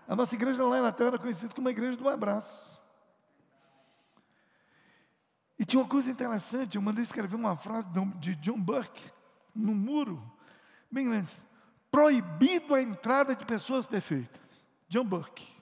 A 0.06 0.16
nossa 0.16 0.34
igreja 0.34 0.62
lá 0.64 0.82
na 0.82 0.92
terra 0.92 1.10
era 1.10 1.18
conhecida 1.18 1.54
como 1.54 1.68
a 1.68 1.70
igreja 1.70 1.96
do 1.96 2.08
abraço. 2.08 2.70
E 5.58 5.64
tinha 5.64 5.80
uma 5.80 5.88
coisa 5.88 6.10
interessante, 6.10 6.76
eu 6.76 6.82
mandei 6.82 7.02
escrever 7.02 7.36
uma 7.36 7.56
frase 7.56 7.88
de 8.16 8.34
John 8.36 8.58
Burke 8.58 9.04
no 9.54 9.74
muro, 9.74 10.22
bem 10.90 11.04
grande. 11.04 11.30
Proibido 11.90 12.74
a 12.74 12.80
entrada 12.82 13.34
de 13.34 13.44
pessoas 13.44 13.86
perfeitas. 13.86 14.40
John 14.88 15.04
Burke. 15.04 15.59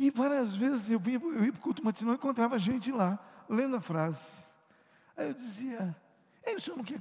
E 0.00 0.08
várias 0.08 0.56
vezes 0.56 0.88
eu, 0.88 0.98
vim, 0.98 1.12
eu 1.12 1.44
ia 1.44 1.52
para 1.52 1.58
o 1.58 1.62
culto 1.62 1.84
matinal 1.84 2.14
e 2.14 2.16
encontrava 2.16 2.58
gente 2.58 2.90
lá, 2.90 3.18
lendo 3.46 3.76
a 3.76 3.82
frase. 3.82 4.42
Aí 5.14 5.28
eu 5.28 5.34
dizia, 5.34 5.94
Ei, 6.42 6.54
o 6.54 6.60
senhor 6.60 6.78
não 6.78 6.84
quer, 6.84 6.98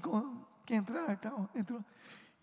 quer 0.66 0.76
entrar 0.76 1.14
e 1.14 1.16
tal? 1.16 1.50
Entrou. 1.56 1.82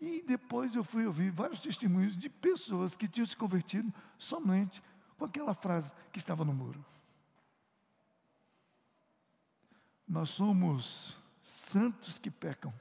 E 0.00 0.22
depois 0.22 0.74
eu 0.74 0.82
fui 0.82 1.04
ouvir 1.04 1.30
vários 1.30 1.60
testemunhos 1.60 2.16
de 2.16 2.30
pessoas 2.30 2.96
que 2.96 3.06
tinham 3.06 3.26
se 3.26 3.36
convertido 3.36 3.92
somente 4.16 4.82
com 5.18 5.26
aquela 5.26 5.52
frase 5.52 5.92
que 6.10 6.18
estava 6.18 6.42
no 6.42 6.54
muro. 6.54 6.82
Nós 10.08 10.30
somos 10.30 11.18
santos 11.42 12.18
que 12.18 12.30
pecam, 12.30 12.72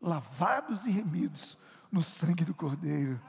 lavados 0.00 0.86
e 0.86 0.90
remidos 0.92 1.58
no 1.90 2.04
sangue 2.04 2.44
do 2.44 2.54
Cordeiro 2.54 3.20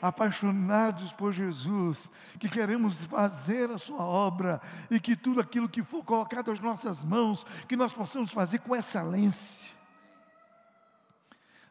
apaixonados 0.00 1.12
por 1.12 1.32
Jesus, 1.32 2.08
que 2.38 2.48
queremos 2.48 2.98
fazer 3.06 3.70
a 3.70 3.78
Sua 3.78 4.02
obra 4.02 4.60
e 4.90 5.00
que 5.00 5.16
tudo 5.16 5.40
aquilo 5.40 5.68
que 5.68 5.82
for 5.82 6.04
colocado 6.04 6.50
às 6.50 6.60
nossas 6.60 7.04
mãos, 7.04 7.44
que 7.68 7.76
nós 7.76 7.92
possamos 7.92 8.32
fazer 8.32 8.58
com 8.60 8.74
excelência, 8.74 9.70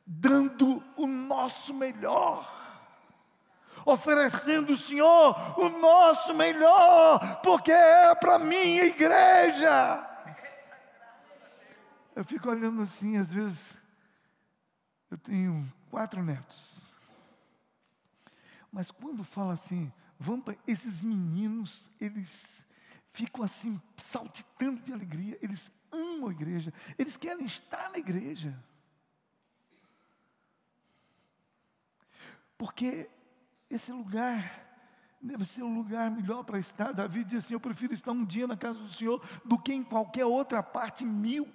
dando 0.05 0.83
o 0.95 1.07
nosso 1.07 1.73
melhor, 1.73 2.53
oferecendo 3.85 4.73
o 4.73 4.77
Senhor 4.77 5.59
o 5.59 5.69
nosso 5.69 6.33
melhor, 6.33 7.41
porque 7.41 7.71
é 7.71 8.13
para 8.15 8.39
minha 8.39 8.85
igreja. 8.85 10.05
Eu 12.15 12.25
fico 12.25 12.49
olhando 12.49 12.81
assim, 12.81 13.17
às 13.17 13.31
vezes, 13.31 13.73
eu 15.11 15.17
tenho 15.17 15.71
quatro 15.89 16.23
netos. 16.23 16.86
Mas 18.71 18.91
quando 18.91 19.23
fala 19.23 19.53
assim, 19.53 19.91
vamos 20.19 20.45
para 20.45 20.57
esses 20.67 21.01
meninos, 21.01 21.89
eles 21.99 22.65
ficam 23.11 23.43
assim 23.43 23.81
saltitando 23.97 24.81
de 24.81 24.93
alegria, 24.93 25.37
eles 25.41 25.71
amam 25.91 26.29
a 26.29 26.31
igreja, 26.31 26.73
eles 26.97 27.17
querem 27.17 27.45
estar 27.45 27.89
na 27.91 27.97
igreja. 27.97 28.57
Porque 32.57 33.09
esse 33.69 33.91
lugar 33.91 34.65
deve 35.21 35.45
ser 35.45 35.63
um 35.63 35.75
lugar 35.75 36.09
melhor 36.09 36.43
para 36.43 36.59
estar. 36.59 36.93
Davi 36.93 37.23
disse 37.23 37.37
assim: 37.37 37.53
Eu 37.53 37.59
prefiro 37.59 37.93
estar 37.93 38.11
um 38.11 38.25
dia 38.25 38.47
na 38.47 38.57
casa 38.57 38.79
do 38.79 38.89
Senhor 38.89 39.21
do 39.43 39.57
que 39.57 39.73
em 39.73 39.83
qualquer 39.83 40.25
outra 40.25 40.63
parte 40.63 41.05
mil. 41.05 41.47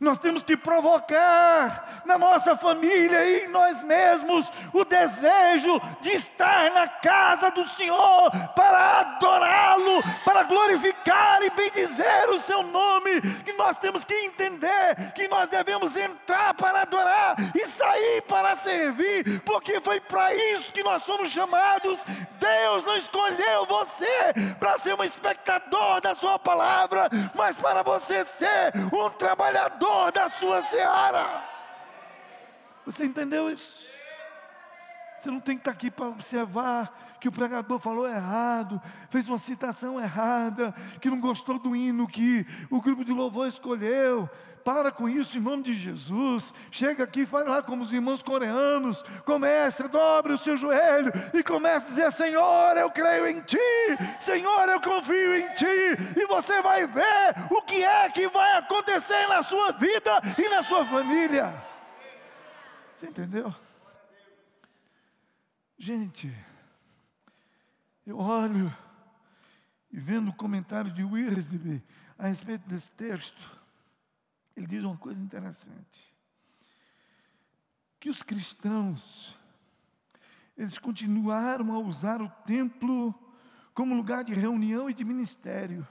Nós 0.00 0.16
temos 0.18 0.44
que 0.44 0.56
provocar 0.56 2.02
na 2.04 2.16
nossa 2.16 2.56
família 2.56 3.24
e 3.24 3.44
em 3.44 3.48
nós 3.48 3.82
mesmos 3.82 4.50
o 4.72 4.84
desejo 4.84 5.80
de 6.00 6.10
estar 6.10 6.70
na 6.70 6.86
casa 6.86 7.50
do 7.50 7.66
Senhor 7.70 8.30
para 8.54 9.00
adorá-lo, 9.00 10.00
para 10.24 10.44
glorificar 10.44 11.42
e 11.42 11.50
bendizer 11.50 12.30
o 12.30 12.38
seu 12.38 12.62
nome. 12.62 13.20
Que 13.44 13.52
nós 13.54 13.76
temos 13.78 14.04
que 14.04 14.14
entender 14.14 15.12
que 15.16 15.26
nós 15.26 15.48
devemos 15.48 15.96
entrar 15.96 16.54
para 16.54 16.82
adorar 16.82 17.34
e 17.52 17.66
sair 17.66 18.22
para 18.22 18.54
servir, 18.54 19.40
porque 19.40 19.80
foi 19.80 20.00
para 20.00 20.32
isso 20.32 20.72
que 20.72 20.82
nós 20.84 21.02
somos 21.02 21.32
chamados. 21.32 22.04
Deus 22.38 22.84
não 22.84 22.96
escolheu 22.96 23.66
você 23.66 24.32
para 24.60 24.78
ser 24.78 24.94
um 24.94 25.02
espectador 25.02 26.00
da 26.00 26.14
sua 26.14 26.38
palavra, 26.38 27.08
mas 27.34 27.56
para 27.56 27.82
você 27.82 28.24
ser 28.24 28.72
um 28.92 29.10
trabalhador 29.10 29.77
da 30.12 30.28
sua 30.30 30.62
seara. 30.62 31.42
Você 32.84 33.04
entendeu 33.04 33.50
isso? 33.50 33.86
Você 35.18 35.30
não 35.30 35.40
tem 35.40 35.56
que 35.56 35.62
estar 35.62 35.72
aqui 35.72 35.90
para 35.90 36.06
observar 36.06 37.16
que 37.20 37.28
o 37.28 37.32
pregador 37.32 37.78
falou 37.80 38.08
errado, 38.08 38.80
fez 39.10 39.28
uma 39.28 39.38
citação 39.38 40.00
errada, 40.00 40.72
que 41.00 41.10
não 41.10 41.20
gostou 41.20 41.58
do 41.58 41.74
hino 41.74 42.06
que 42.06 42.46
o 42.70 42.80
grupo 42.80 43.04
de 43.04 43.12
louvor 43.12 43.48
escolheu. 43.48 44.30
Para 44.68 44.92
com 44.92 45.08
isso 45.08 45.38
em 45.38 45.40
nome 45.40 45.62
de 45.62 45.72
Jesus. 45.72 46.52
Chega 46.70 47.04
aqui, 47.04 47.24
faz 47.24 47.46
lá 47.46 47.62
como 47.62 47.82
os 47.82 47.90
irmãos 47.90 48.20
coreanos. 48.20 49.02
Comece, 49.24 49.88
dobre 49.88 50.34
o 50.34 50.36
seu 50.36 50.58
joelho 50.58 51.10
e 51.32 51.42
comece 51.42 51.86
a 51.86 51.88
dizer: 51.88 52.12
Senhor, 52.12 52.76
eu 52.76 52.90
creio 52.90 53.26
em 53.28 53.40
Ti. 53.40 53.56
Senhor, 54.20 54.68
eu 54.68 54.78
confio 54.82 55.36
em 55.36 55.54
Ti. 55.54 56.20
E 56.20 56.26
você 56.26 56.60
vai 56.60 56.86
ver 56.86 57.34
o 57.50 57.62
que 57.62 57.82
é 57.82 58.10
que 58.10 58.28
vai 58.28 58.58
acontecer 58.58 59.26
na 59.26 59.42
sua 59.42 59.72
vida 59.72 60.20
e 60.36 60.46
na 60.50 60.62
sua 60.62 60.84
família. 60.84 61.54
Você 62.94 63.06
entendeu? 63.06 63.54
Gente, 65.78 66.30
eu 68.06 68.18
olho 68.18 68.70
e 69.90 69.98
vendo 69.98 70.28
o 70.28 70.34
comentário 70.34 70.90
de 70.90 71.02
Wiersbe 71.02 71.82
a 72.18 72.26
respeito 72.26 72.68
desse 72.68 72.92
texto, 72.92 73.57
ele 74.58 74.66
diz 74.66 74.82
uma 74.82 74.96
coisa 74.96 75.22
interessante. 75.22 76.12
Que 78.00 78.10
os 78.10 78.24
cristãos, 78.24 79.36
eles 80.56 80.78
continuaram 80.78 81.72
a 81.72 81.78
usar 81.78 82.20
o 82.20 82.28
templo 82.44 83.14
como 83.72 83.94
lugar 83.94 84.24
de 84.24 84.34
reunião 84.34 84.90
e 84.90 84.94
de 84.94 85.04
ministério, 85.04 85.86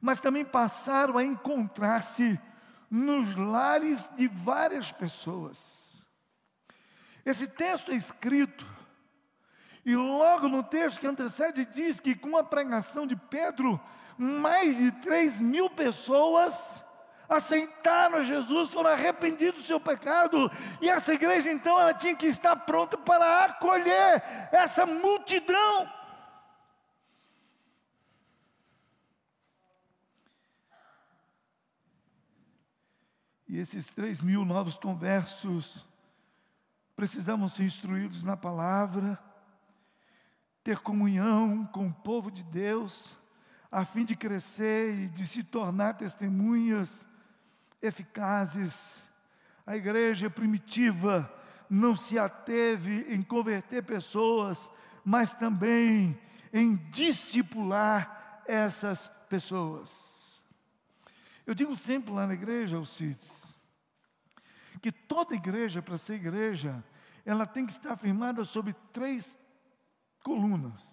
mas 0.00 0.20
também 0.20 0.44
passaram 0.44 1.16
a 1.16 1.24
encontrar-se 1.24 2.38
nos 2.90 3.36
lares 3.36 4.10
de 4.16 4.26
várias 4.26 4.90
pessoas. 4.90 6.02
Esse 7.24 7.46
texto 7.46 7.92
é 7.92 7.94
escrito, 7.94 8.66
e 9.84 9.94
logo 9.94 10.48
no 10.48 10.64
texto 10.64 10.98
que 10.98 11.06
antecede, 11.06 11.64
diz 11.66 12.00
que 12.00 12.16
com 12.16 12.36
a 12.36 12.42
pregação 12.42 13.06
de 13.06 13.14
Pedro, 13.14 13.80
mais 14.18 14.76
de 14.76 14.90
3 14.90 15.40
mil 15.40 15.70
pessoas 15.70 16.81
aceitaram 17.32 18.24
Jesus, 18.24 18.72
foram 18.72 18.90
arrependidos 18.90 19.62
do 19.62 19.66
seu 19.66 19.80
pecado, 19.80 20.50
e 20.80 20.88
essa 20.88 21.14
igreja 21.14 21.50
então 21.50 21.78
ela 21.78 21.94
tinha 21.94 22.14
que 22.14 22.26
estar 22.26 22.54
pronta 22.56 22.96
para 22.96 23.44
acolher 23.44 24.22
essa 24.52 24.86
multidão. 24.86 25.90
E 33.48 33.58
esses 33.58 33.90
três 33.90 34.18
mil 34.20 34.46
novos 34.46 34.78
conversos 34.78 35.86
precisavam 36.96 37.48
ser 37.48 37.64
instruídos 37.64 38.22
na 38.22 38.34
palavra, 38.34 39.18
ter 40.64 40.78
comunhão 40.78 41.66
com 41.66 41.88
o 41.88 41.92
povo 41.92 42.30
de 42.30 42.42
Deus, 42.42 43.14
a 43.70 43.84
fim 43.84 44.04
de 44.04 44.16
crescer 44.16 44.94
e 44.94 45.08
de 45.08 45.26
se 45.26 45.42
tornar 45.42 45.98
testemunhas 45.98 47.04
eficazes. 47.82 48.72
A 49.66 49.76
igreja 49.76 50.30
primitiva 50.30 51.30
não 51.68 51.96
se 51.96 52.18
ateve 52.18 53.06
em 53.08 53.22
converter 53.22 53.82
pessoas, 53.82 54.70
mas 55.04 55.34
também 55.34 56.18
em 56.52 56.76
discipular 56.90 58.42
essas 58.46 59.08
pessoas. 59.28 59.90
Eu 61.46 61.54
digo 61.54 61.76
sempre 61.76 62.12
lá 62.12 62.26
na 62.26 62.34
igreja, 62.34 62.76
Alcides, 62.76 63.30
que 64.80 64.92
toda 64.92 65.34
igreja, 65.34 65.82
para 65.82 65.96
ser 65.96 66.14
igreja, 66.14 66.84
ela 67.24 67.46
tem 67.46 67.64
que 67.64 67.72
estar 67.72 67.96
firmada 67.96 68.44
sobre 68.44 68.74
três 68.92 69.38
colunas. 70.22 70.92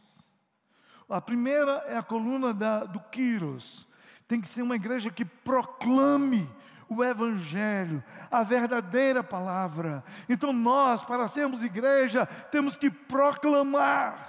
A 1.09 1.19
primeira 1.19 1.83
é 1.87 1.97
a 1.97 2.03
coluna 2.03 2.53
da, 2.53 2.83
do 2.83 2.99
Quiros. 2.99 3.87
Tem 4.27 4.39
que 4.39 4.47
ser 4.47 4.61
uma 4.61 4.75
igreja 4.75 5.09
que 5.09 5.25
proclame 5.25 6.47
o 6.89 7.03
Evangelho, 7.03 8.03
a 8.31 8.43
verdadeira 8.43 9.23
palavra. 9.23 10.03
Então, 10.27 10.51
nós, 10.51 11.03
para 11.03 11.27
sermos 11.27 11.63
igreja, 11.63 12.25
temos 12.51 12.75
que 12.75 12.89
proclamar. 12.89 14.27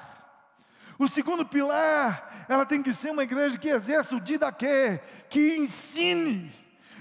O 0.99 1.09
segundo 1.09 1.47
pilar, 1.47 2.45
ela 2.47 2.67
tem 2.67 2.83
que 2.83 2.93
ser 2.93 3.11
uma 3.11 3.23
igreja 3.23 3.57
que 3.57 3.71
exerça 3.71 4.15
o 4.15 4.21
didaquê, 4.21 5.01
que 5.31 5.57
ensine 5.57 6.53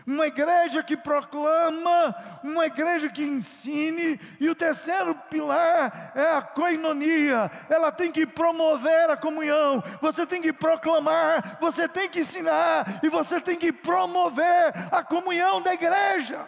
uma 0.09 0.25
igreja 0.25 0.81
que 0.81 0.97
proclama, 0.97 2.15
uma 2.43 2.65
igreja 2.65 3.09
que 3.09 3.23
ensine, 3.23 4.19
e 4.39 4.49
o 4.49 4.55
terceiro 4.55 5.13
pilar 5.29 6.11
é 6.15 6.31
a 6.35 6.41
coinonia, 6.41 7.51
ela 7.69 7.91
tem 7.91 8.11
que 8.11 8.25
promover 8.25 9.09
a 9.11 9.15
comunhão, 9.15 9.83
você 10.01 10.25
tem 10.25 10.41
que 10.41 10.51
proclamar, 10.51 11.57
você 11.61 11.87
tem 11.87 12.09
que 12.09 12.21
ensinar, 12.21 12.99
e 13.03 13.09
você 13.09 13.39
tem 13.39 13.55
que 13.55 13.71
promover 13.71 14.73
a 14.91 15.03
comunhão 15.03 15.61
da 15.61 15.75
igreja, 15.75 16.47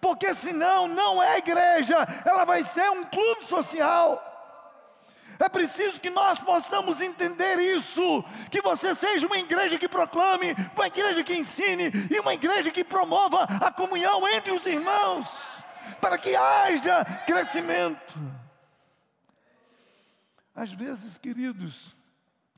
porque 0.00 0.34
senão 0.34 0.88
não 0.88 1.22
é 1.22 1.38
igreja, 1.38 1.96
ela 2.24 2.44
vai 2.44 2.64
ser 2.64 2.90
um 2.90 3.04
clube 3.04 3.44
social. 3.44 4.35
É 5.38 5.48
preciso 5.48 6.00
que 6.00 6.10
nós 6.10 6.38
possamos 6.38 7.00
entender 7.00 7.58
isso, 7.58 8.24
que 8.50 8.62
você 8.62 8.94
seja 8.94 9.26
uma 9.26 9.38
igreja 9.38 9.78
que 9.78 9.88
proclame, 9.88 10.54
uma 10.74 10.86
igreja 10.86 11.22
que 11.22 11.34
ensine 11.34 11.90
e 12.10 12.18
uma 12.18 12.34
igreja 12.34 12.70
que 12.70 12.82
promova 12.82 13.44
a 13.44 13.70
comunhão 13.70 14.26
entre 14.28 14.52
os 14.52 14.64
irmãos, 14.64 15.28
para 16.00 16.16
que 16.16 16.34
haja 16.34 17.04
crescimento. 17.26 18.14
Às 20.54 20.72
vezes, 20.72 21.18
queridos, 21.18 21.94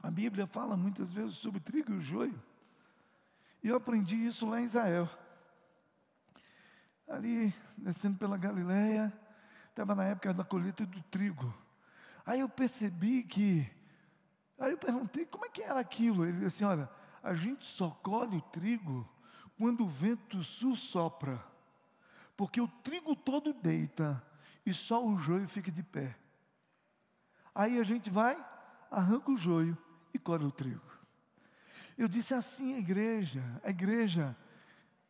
a 0.01 0.11
Bíblia 0.11 0.47
fala 0.47 0.77
muitas 0.77 1.13
vezes 1.13 1.37
sobre 1.37 1.61
trigo 1.61 1.95
e 1.95 2.01
joio, 2.01 2.41
e 3.63 3.69
eu 3.69 3.77
aprendi 3.77 4.15
isso 4.15 4.49
lá 4.49 4.61
em 4.61 4.65
Israel. 4.65 5.09
Ali, 7.09 7.53
descendo 7.77 8.19
pela 8.19 8.37
Galileia, 8.37 9.13
estava 9.71 9.95
na 9.95 10.05
época 10.05 10.33
da 10.33 10.45
colheita 10.45 10.87
do 10.87 11.03
trigo. 11.05 11.53
Aí 12.29 12.41
eu 12.41 12.49
percebi 12.49 13.23
que. 13.23 13.67
Aí 14.59 14.73
eu 14.73 14.77
perguntei 14.77 15.25
como 15.25 15.47
é 15.47 15.49
que 15.49 15.63
era 15.63 15.81
aquilo. 15.81 16.27
Ele 16.27 16.35
disse 16.35 16.63
assim: 16.63 16.65
olha, 16.65 16.91
a 17.23 17.33
gente 17.33 17.65
só 17.65 17.89
colhe 17.89 18.37
o 18.37 18.43
trigo 18.43 19.09
quando 19.57 19.85
o 19.85 19.89
vento 19.89 20.45
sul 20.45 20.77
sopra, 20.77 21.43
porque 22.37 22.61
o 22.61 22.69
trigo 22.69 23.17
todo 23.17 23.55
deita 23.55 24.23
e 24.67 24.75
só 24.75 25.03
o 25.03 25.17
joio 25.17 25.49
fica 25.49 25.73
de 25.73 25.83
pé. 25.83 26.19
Aí 27.55 27.81
a 27.81 27.83
gente 27.83 28.11
vai, 28.11 28.37
arranca 28.91 29.31
o 29.31 29.39
joio 29.39 29.77
e 30.13 30.19
colhe 30.19 30.45
o 30.45 30.53
trigo. 30.53 30.85
Eu 31.97 32.09
disse 32.09 32.35
assim 32.35 32.75
a 32.75 32.79
igreja, 32.79 33.43
a 33.65 33.71
igreja 33.71 34.37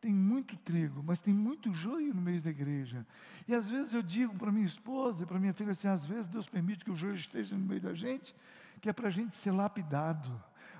tem 0.01 0.13
muito 0.13 0.55
trigo, 0.57 1.03
mas 1.03 1.19
tem 1.19 1.33
muito 1.33 1.73
joio 1.73 2.13
no 2.13 2.21
meio 2.21 2.41
da 2.41 2.49
igreja. 2.49 3.05
E 3.47 3.53
às 3.53 3.69
vezes 3.69 3.93
eu 3.93 4.01
digo 4.01 4.33
para 4.35 4.51
minha 4.51 4.65
esposa 4.65 5.23
e 5.23 5.25
para 5.25 5.39
minha 5.39 5.53
filha 5.53 5.71
assim: 5.71 5.87
às 5.87 6.05
vezes 6.05 6.27
Deus 6.27 6.47
permite 6.47 6.85
que 6.85 6.91
o 6.91 6.95
joio 6.95 7.15
esteja 7.15 7.55
no 7.57 7.65
meio 7.65 7.81
da 7.81 7.93
gente, 7.93 8.33
que 8.81 8.89
é 8.89 8.93
para 8.93 9.09
a 9.09 9.11
gente 9.11 9.35
ser 9.35 9.51
lapidado, 9.51 10.31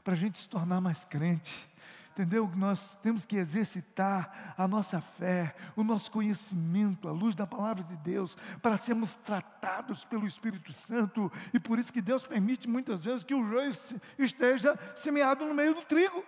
para 0.04 0.14
a 0.14 0.18
gente 0.18 0.40
se 0.40 0.50
tornar 0.50 0.80
mais 0.80 1.04
crente. 1.04 1.70
Entendeu? 2.12 2.52
Nós 2.56 2.98
temos 2.98 3.26
que 3.26 3.38
exercitar 3.38 4.54
a 4.58 4.68
nossa 4.68 5.00
fé, 5.00 5.56
o 5.74 5.84
nosso 5.84 6.12
conhecimento, 6.12 7.08
a 7.08 7.12
luz 7.12 7.34
da 7.34 7.48
palavra 7.48 7.82
de 7.84 7.96
Deus, 7.98 8.36
para 8.62 8.76
sermos 8.76 9.16
tratados 9.16 10.04
pelo 10.04 10.28
Espírito 10.28 10.74
Santo. 10.74 11.32
E 11.54 11.60
por 11.60 11.80
isso 11.80 11.94
que 11.94 12.02
Deus 12.02 12.26
permite 12.26 12.68
muitas 12.68 13.02
vezes 13.02 13.24
que 13.24 13.34
o 13.34 13.48
joio 13.48 13.72
esteja 14.18 14.78
semeado 14.96 15.46
no 15.46 15.54
meio 15.54 15.74
do 15.74 15.82
trigo 15.84 16.26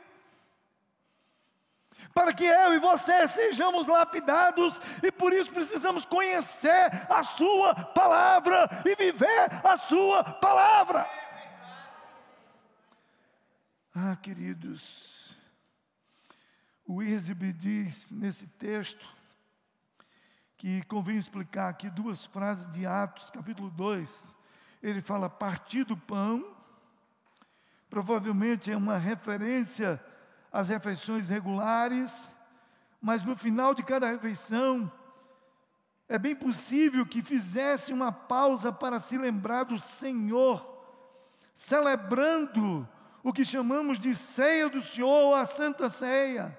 para 2.13 2.33
que 2.33 2.45
eu 2.45 2.73
e 2.73 2.79
você 2.79 3.27
sejamos 3.27 3.87
lapidados, 3.87 4.79
e 5.01 5.11
por 5.11 5.33
isso 5.33 5.51
precisamos 5.51 6.05
conhecer 6.05 6.91
a 7.09 7.23
Sua 7.23 7.73
palavra 7.73 8.69
e 8.85 8.95
viver 8.95 9.49
a 9.63 9.75
Sua 9.77 10.23
palavra. 10.23 11.07
Ah, 13.93 14.15
queridos, 14.15 15.35
o 16.85 17.03
Ízibe 17.03 17.51
diz 17.51 18.09
nesse 18.09 18.47
texto 18.47 19.05
que 20.57 20.83
convém 20.83 21.17
explicar 21.17 21.69
aqui 21.69 21.89
duas 21.89 22.23
frases 22.23 22.71
de 22.71 22.85
Atos, 22.85 23.29
capítulo 23.31 23.69
2. 23.71 24.33
Ele 24.81 25.01
fala 25.01 25.29
partir 25.29 25.83
do 25.83 25.97
pão, 25.97 26.55
provavelmente 27.89 28.71
é 28.71 28.77
uma 28.77 28.97
referência 28.97 29.99
as 30.51 30.67
refeições 30.67 31.29
regulares, 31.29 32.29
mas 33.01 33.23
no 33.23 33.35
final 33.35 33.73
de 33.73 33.83
cada 33.83 34.07
refeição, 34.09 34.91
é 36.07 36.19
bem 36.19 36.35
possível 36.35 37.05
que 37.05 37.21
fizesse 37.21 37.93
uma 37.93 38.11
pausa 38.11 38.71
para 38.71 38.99
se 38.99 39.17
lembrar 39.17 39.63
do 39.63 39.79
Senhor, 39.79 40.67
celebrando 41.55 42.87
o 43.23 43.31
que 43.31 43.45
chamamos 43.45 43.97
de 43.97 44.13
ceia 44.13 44.67
do 44.67 44.81
Senhor, 44.81 45.33
a 45.35 45.45
Santa 45.45 45.89
Ceia. 45.89 46.57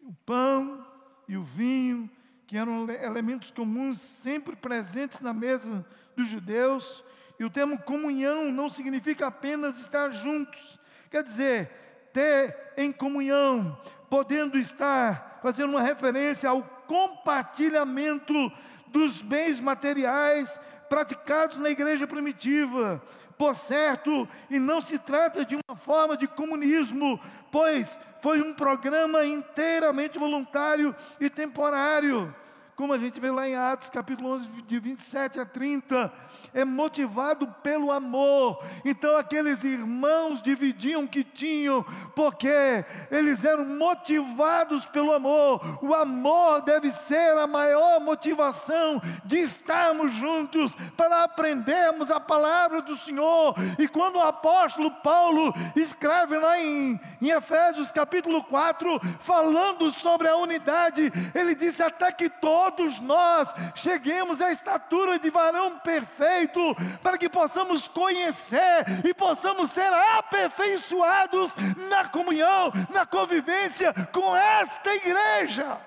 O 0.00 0.12
pão 0.26 0.86
e 1.26 1.36
o 1.36 1.42
vinho, 1.42 2.10
que 2.46 2.56
eram 2.56 2.88
elementos 2.90 3.50
comuns 3.50 3.98
sempre 3.98 4.54
presentes 4.54 5.20
na 5.20 5.32
mesa 5.32 5.84
dos 6.14 6.28
judeus, 6.28 7.02
e 7.38 7.44
o 7.44 7.50
termo 7.50 7.78
comunhão 7.78 8.52
não 8.52 8.68
significa 8.68 9.26
apenas 9.26 9.78
estar 9.78 10.10
juntos, 10.10 10.78
quer 11.10 11.22
dizer, 11.22 11.85
ter 12.16 12.72
em 12.78 12.90
comunhão, 12.90 13.76
podendo 14.08 14.56
estar 14.58 15.38
fazendo 15.42 15.72
uma 15.72 15.82
referência 15.82 16.48
ao 16.48 16.62
compartilhamento 16.86 18.50
dos 18.86 19.20
bens 19.20 19.60
materiais 19.60 20.58
praticados 20.88 21.58
na 21.58 21.68
igreja 21.68 22.06
primitiva. 22.06 23.02
Por 23.36 23.54
certo, 23.54 24.26
e 24.48 24.58
não 24.58 24.80
se 24.80 24.98
trata 24.98 25.44
de 25.44 25.56
uma 25.56 25.76
forma 25.76 26.16
de 26.16 26.26
comunismo, 26.26 27.20
pois 27.52 27.98
foi 28.22 28.40
um 28.40 28.54
programa 28.54 29.22
inteiramente 29.26 30.18
voluntário 30.18 30.96
e 31.20 31.28
temporário 31.28 32.34
como 32.76 32.92
a 32.92 32.98
gente 32.98 33.18
vê 33.18 33.30
lá 33.30 33.48
em 33.48 33.56
Atos 33.56 33.88
capítulo 33.88 34.34
11, 34.34 34.48
de 34.66 34.78
27 34.78 35.40
a 35.40 35.46
30, 35.46 36.12
é 36.52 36.62
motivado 36.62 37.48
pelo 37.62 37.90
amor. 37.90 38.62
Então 38.84 39.16
aqueles 39.16 39.64
irmãos 39.64 40.42
dividiam 40.42 41.04
o 41.04 41.08
que 41.08 41.24
tinham, 41.24 41.82
porque 42.14 42.84
eles 43.10 43.44
eram 43.44 43.64
motivados 43.64 44.84
pelo 44.86 45.12
amor. 45.12 45.78
O 45.82 45.94
amor 45.94 46.60
deve 46.60 46.92
ser 46.92 47.38
a 47.38 47.46
maior 47.46 47.98
motivação 47.98 49.00
de 49.24 49.38
estarmos 49.38 50.12
juntos 50.12 50.74
para 50.98 51.24
aprendermos 51.24 52.10
a 52.10 52.20
palavra 52.20 52.82
do 52.82 52.94
Senhor. 52.98 53.54
E 53.78 53.88
quando 53.88 54.16
o 54.16 54.22
apóstolo 54.22 54.90
Paulo 55.02 55.54
escreve 55.74 56.36
lá 56.36 56.60
em, 56.60 57.00
em 57.22 57.30
Efésios 57.30 57.90
capítulo 57.90 58.44
4, 58.44 59.00
falando 59.20 59.90
sobre 59.90 60.28
a 60.28 60.36
unidade, 60.36 61.10
ele 61.34 61.54
disse 61.54 61.82
até 61.82 62.12
que 62.12 62.28
todos 62.28 62.65
todos 62.70 62.98
nós 63.00 63.54
cheguemos 63.74 64.40
à 64.40 64.50
estatura 64.50 65.18
de 65.18 65.30
varão 65.30 65.78
perfeito, 65.78 66.60
para 67.02 67.18
que 67.18 67.28
possamos 67.28 67.88
conhecer 67.88 68.84
e 69.04 69.14
possamos 69.14 69.70
ser 69.70 69.92
aperfeiçoados 70.18 71.54
na 71.88 72.08
comunhão, 72.08 72.72
na 72.92 73.06
convivência 73.06 73.92
com 74.12 74.34
esta 74.36 74.94
igreja. 74.94 75.80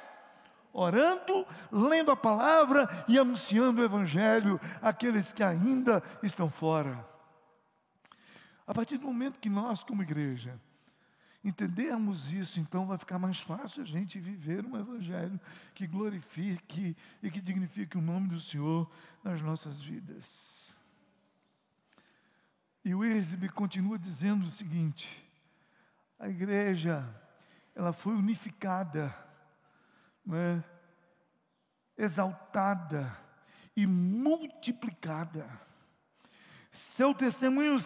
Orando, 0.71 1.45
lendo 1.71 2.11
a 2.11 2.15
palavra 2.15 2.87
e 3.07 3.17
anunciando 3.17 3.81
o 3.81 3.85
Evangelho 3.85 4.59
àqueles 4.81 5.31
que 5.31 5.43
ainda 5.43 6.01
estão 6.21 6.49
fora. 6.49 7.05
A 8.65 8.73
partir 8.73 8.97
do 8.97 9.07
momento 9.07 9.39
que 9.39 9.49
nós, 9.49 9.83
como 9.83 10.03
igreja, 10.03 10.59
entendermos 11.43 12.31
isso, 12.31 12.59
então 12.59 12.85
vai 12.85 12.97
ficar 12.97 13.17
mais 13.17 13.39
fácil 13.39 13.81
a 13.81 13.85
gente 13.85 14.19
viver 14.19 14.65
um 14.65 14.77
evangelho 14.77 15.39
que 15.73 15.87
glorifique 15.87 16.95
e 17.23 17.31
que 17.31 17.39
dignifique 17.39 17.97
o 17.97 18.01
nome 18.01 18.27
do 18.27 18.39
Senhor 18.39 18.89
nas 19.23 19.41
nossas 19.41 19.81
vidas. 19.81 20.73
E 22.83 22.93
o 22.93 23.03
Erzebe 23.03 23.49
continua 23.49 23.97
dizendo 23.97 24.45
o 24.45 24.49
seguinte: 24.49 25.25
a 26.17 26.27
igreja, 26.27 27.07
ela 27.73 27.93
foi 27.93 28.15
unificada, 28.15 29.15
não 30.25 30.37
é? 30.37 30.63
exaltada 31.97 33.13
e 33.75 33.85
multiplicada 33.85 35.45
seu 36.71 37.13
testemunho 37.13 37.77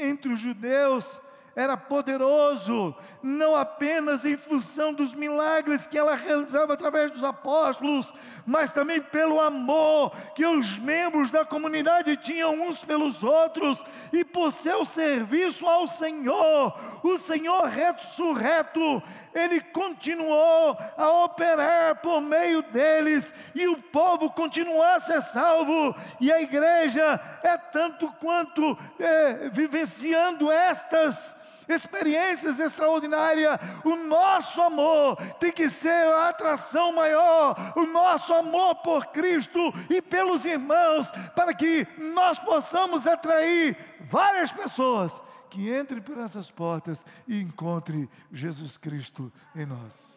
entre 0.00 0.32
os 0.32 0.40
judeus 0.40 1.20
era 1.56 1.76
poderoso, 1.76 2.94
não 3.22 3.54
apenas 3.54 4.24
em 4.24 4.36
função 4.36 4.92
dos 4.92 5.14
milagres 5.14 5.86
que 5.86 5.96
ela 5.96 6.16
realizava 6.16 6.74
através 6.74 7.12
dos 7.12 7.22
apóstolos, 7.22 8.12
mas 8.44 8.72
também 8.72 9.00
pelo 9.00 9.40
amor 9.40 10.10
que 10.34 10.44
os 10.44 10.78
membros 10.78 11.30
da 11.30 11.44
comunidade 11.44 12.16
tinham 12.16 12.52
uns 12.68 12.84
pelos 12.84 13.22
outros 13.22 13.84
e 14.12 14.24
por 14.24 14.50
seu 14.50 14.84
serviço 14.84 15.66
ao 15.66 15.86
Senhor. 15.86 16.76
O 17.02 17.16
Senhor 17.18 17.64
ressurreto, 17.66 19.02
ele 19.32 19.60
continuou 19.60 20.76
a 20.96 21.24
operar 21.24 21.96
por 21.96 22.20
meio 22.20 22.62
deles 22.62 23.32
e 23.54 23.66
o 23.68 23.76
povo 23.76 24.30
continuou 24.30 24.82
a 24.82 24.98
ser 25.00 25.20
salvo, 25.22 25.94
e 26.20 26.32
a 26.32 26.40
igreja 26.40 27.20
é 27.42 27.56
tanto 27.56 28.08
quanto 28.20 28.76
é, 28.98 29.48
vivenciando 29.50 30.50
estas 30.50 31.34
experiências 31.68 32.58
extraordinárias. 32.58 33.58
O 33.84 33.96
nosso 33.96 34.60
amor 34.60 35.16
tem 35.38 35.52
que 35.52 35.68
ser 35.68 35.90
a 35.90 36.28
atração 36.28 36.92
maior, 36.92 37.72
o 37.76 37.86
nosso 37.86 38.32
amor 38.34 38.76
por 38.76 39.06
Cristo 39.06 39.60
e 39.90 40.00
pelos 40.02 40.44
irmãos, 40.44 41.10
para 41.34 41.54
que 41.54 41.86
nós 41.98 42.38
possamos 42.38 43.06
atrair 43.06 43.76
várias 44.08 44.52
pessoas 44.52 45.20
que 45.50 45.72
entrem 45.72 46.00
por 46.00 46.18
essas 46.18 46.50
portas 46.50 47.04
e 47.28 47.40
encontrem 47.40 48.08
Jesus 48.32 48.76
Cristo 48.76 49.32
em 49.54 49.64
nós. 49.64 50.14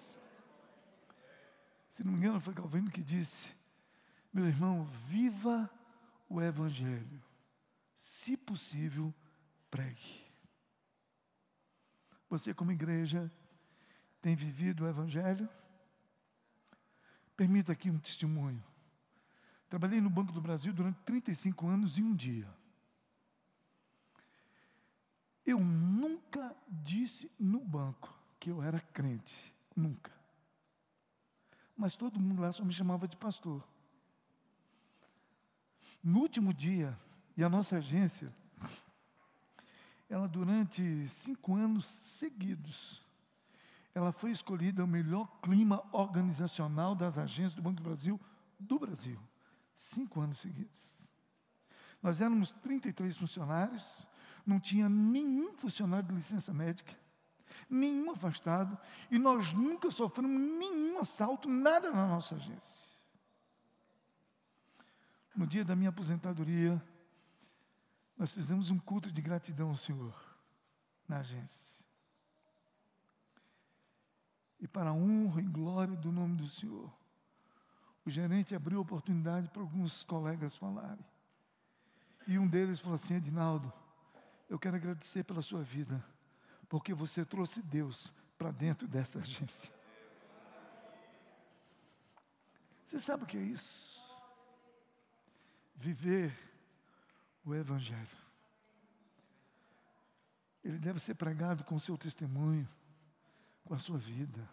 Se 1.94 2.04
não 2.04 2.12
me 2.12 2.20
engano, 2.20 2.40
foi 2.40 2.54
Calvino 2.54 2.92
que 2.92 3.02
disse: 3.02 3.56
meu 4.38 4.46
irmão, 4.46 4.86
viva 5.08 5.70
o 6.30 6.40
Evangelho, 6.40 7.24
se 7.96 8.38
possível, 8.38 9.12
pregue. 9.72 10.17
Você, 12.30 12.54
como 12.54 12.72
igreja, 12.72 13.32
tem 14.22 14.36
vivido 14.36 14.84
o 14.84 14.88
Evangelho? 14.88 15.48
Permita 17.36 17.72
aqui 17.72 17.90
um 17.90 18.00
testemunho. 18.00 18.64
Trabalhei 19.70 20.02
no 20.02 20.10
Banco 20.10 20.32
do 20.32 20.42
Brasil 20.42 20.74
durante 20.74 21.00
35 21.04 21.68
anos 21.68 21.98
e 21.98 22.02
um 22.02 22.16
dia. 22.16 22.48
Eu 25.46 25.60
nunca 25.60 26.56
disse 26.68 27.32
no 27.40 27.60
banco 27.60 28.14
que 28.40 28.50
eu 28.50 28.62
era 28.62 28.80
crente. 28.80 29.54
Nunca. 29.76 30.12
Mas 31.76 31.96
todo 31.96 32.20
mundo 32.20 32.42
lá 32.42 32.52
só 32.52 32.66
me 32.66 32.74
chamava 32.74 33.08
de 33.08 33.16
pastor. 33.16 33.66
No 36.04 36.20
último 36.20 36.54
dia, 36.54 36.98
e 37.36 37.44
a 37.44 37.50
nossa 37.50 37.78
agência 37.78 38.34
ela 40.10 40.28
durante 40.28 41.08
cinco 41.10 41.56
anos 41.56 41.86
seguidos, 41.86 43.02
ela 43.94 44.12
foi 44.12 44.32
escolhida 44.32 44.84
o 44.84 44.88
melhor 44.88 45.28
clima 45.42 45.84
organizacional 45.92 46.94
das 46.96 47.18
agências 47.18 47.56
do 47.56 47.62
Banco 47.62 47.78
do 47.78 47.84
Brasil 47.84 48.20
do 48.60 48.80
Brasil. 48.80 49.20
Cinco 49.76 50.22
anos 50.22 50.38
seguidos. 50.40 50.72
Nós 52.02 52.22
éramos 52.22 52.52
33 52.52 53.18
funcionários, 53.18 54.08
não 54.46 54.60
tinha 54.60 54.88
nenhum 54.88 55.54
funcionário 55.54 56.08
de 56.08 56.16
licença 56.16 56.54
médica, 56.54 56.96
nenhum 57.70 58.12
afastado, 58.12 58.78
e 59.12 59.18
nós 59.18 59.52
nunca 59.52 59.90
sofremos 59.92 60.40
nenhum 60.40 61.00
assalto, 61.00 61.50
nada 61.50 61.92
na 61.92 62.08
nossa 62.08 62.36
agência. 62.36 62.88
No 65.36 65.46
dia 65.46 65.66
da 65.66 65.76
minha 65.76 65.90
aposentadoria, 65.90 66.82
nós 68.18 68.34
fizemos 68.34 68.72
um 68.72 68.80
culto 68.80 69.12
de 69.12 69.22
gratidão 69.22 69.70
ao 69.70 69.78
Senhor 69.78 70.16
na 71.08 71.20
agência. 71.20 71.74
E 74.60 74.68
para 74.68 74.90
a 74.90 74.94
honra 74.94 75.40
e 75.42 75.46
glória 75.46 75.96
do 75.96 76.12
nome 76.12 76.36
do 76.36 76.48
Senhor, 76.48 76.92
o 78.04 78.10
gerente 78.10 78.56
abriu 78.56 78.82
oportunidade 78.82 79.50
para 79.50 79.62
alguns 79.62 80.04
colegas 80.04 80.56
falarem. 80.56 81.06
E 82.26 82.40
um 82.40 82.48
deles 82.48 82.80
falou 82.80 82.96
assim: 82.96 83.16
Edinaldo, 83.16 83.72
eu 84.50 84.58
quero 84.58 84.76
agradecer 84.76 85.24
pela 85.24 85.42
sua 85.42 85.62
vida, 85.62 86.04
porque 86.68 86.94
você 86.94 87.24
trouxe 87.24 87.62
Deus 87.62 88.12
para 88.38 88.52
dentro 88.52 88.88
desta 88.88 89.20
agência. 89.20 89.72
Você 92.84 93.00
sabe 93.00 93.24
o 93.24 93.28
que 93.28 93.38
é 93.38 93.42
isso? 93.42 94.02
Viver 95.76 96.34
o 97.48 97.56
Evangelho. 97.56 98.28
Ele 100.64 100.78
deve 100.78 101.00
ser 101.00 101.16
pregado 101.16 101.64
com 101.64 101.76
o 101.76 101.80
seu 101.80 101.98
testemunho, 101.98 102.68
com 103.64 103.74
a 103.74 103.80
sua 103.80 103.98
vida. 103.98 104.48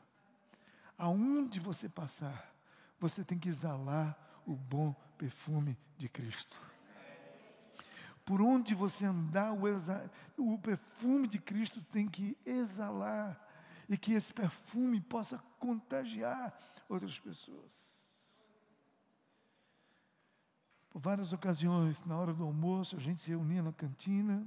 Aonde 0.97 1.59
você 1.59 1.89
passar, 1.89 2.55
você 3.01 3.25
tem 3.25 3.37
que 3.37 3.49
exalar 3.49 4.17
o 4.47 4.55
bom 4.55 4.95
perfume 5.19 5.77
de 5.99 6.09
Cristo. 6.09 6.61
Por 8.25 8.41
onde 8.41 8.75
você 8.75 9.05
andar, 9.05 9.53
o, 9.53 10.55
o 10.55 10.59
perfume 10.59 11.27
de 11.27 11.39
Cristo 11.41 11.83
tem 11.93 12.09
que 12.09 12.39
exalar 12.47 13.39
e 13.89 13.99
que 13.99 14.13
esse 14.13 14.33
perfume 14.33 15.01
possa 15.01 15.39
contagiar 15.59 16.57
outras 16.89 17.19
pessoas. 17.19 17.94
Por 20.95 21.01
várias 21.01 21.33
ocasiões, 21.33 22.05
na 22.05 22.17
hora 22.17 22.33
do 22.33 22.45
almoço, 22.45 22.95
a 22.95 23.01
gente 23.01 23.21
se 23.21 23.29
reunia 23.29 23.61
na 23.61 23.73
cantina 23.73 24.47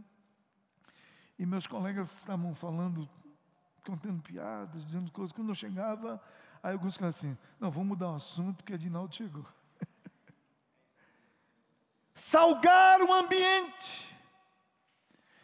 e 1.38 1.46
meus 1.46 1.68
colegas 1.68 2.10
estavam 2.18 2.56
falando, 2.56 3.08
contando 3.86 4.24
piadas, 4.24 4.86
dizendo 4.86 5.12
coisas. 5.12 5.34
Quando 5.34 5.50
eu 5.50 5.56
chegava, 5.56 6.24
aí 6.64 6.72
alguns 6.72 6.94
ficavam 6.94 7.10
assim: 7.10 7.38
não, 7.60 7.70
vamos 7.70 7.90
mudar 7.90 8.12
o 8.12 8.16
assunto 8.16 8.64
porque 8.64 8.76
Adinaldo 8.76 9.14
chegou. 9.14 9.46
Salgar 12.16 13.02
o 13.02 13.12
ambiente, 13.12 14.18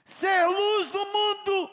ser 0.06 0.48
luz 0.48 0.88
do 0.88 1.00
mundo. 1.00 1.70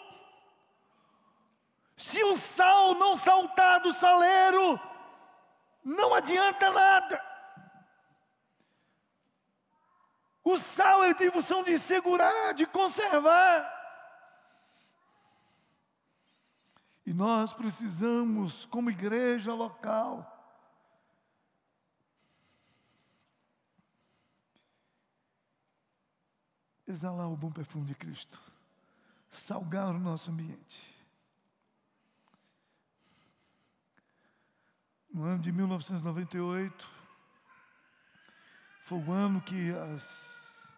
Se 1.97 2.25
o 2.25 2.35
sal 2.35 2.97
não 2.97 3.17
saltar 3.17 3.81
do 3.81 3.93
saleiro, 3.93 4.81
não 5.85 6.15
adianta 6.15 6.73
nada. 6.73 7.30
O 10.43 10.57
sal 10.57 11.05
ele 11.05 11.15
tem 11.15 11.31
função 11.31 11.63
de 11.63 11.79
segurar, 11.79 12.55
de 12.55 12.67
conservar. 12.67 13.79
E 17.05 17.13
nós 17.13 17.53
precisamos, 17.53 18.67
como 18.67 18.91
igreja 18.91 19.53
local, 19.53 20.41
exalar 26.87 27.31
o 27.31 27.37
bom 27.37 27.51
perfume 27.51 27.87
de 27.87 27.95
Cristo, 27.95 28.41
salgar 29.31 29.95
o 29.95 29.99
nosso 29.99 30.31
ambiente. 30.31 30.89
No 35.13 35.25
ano 35.25 35.43
de 35.43 35.51
1998, 35.51 37.00
foi 38.91 38.99
o 38.99 39.13
ano 39.13 39.41
que 39.41 39.71
as, 39.71 40.69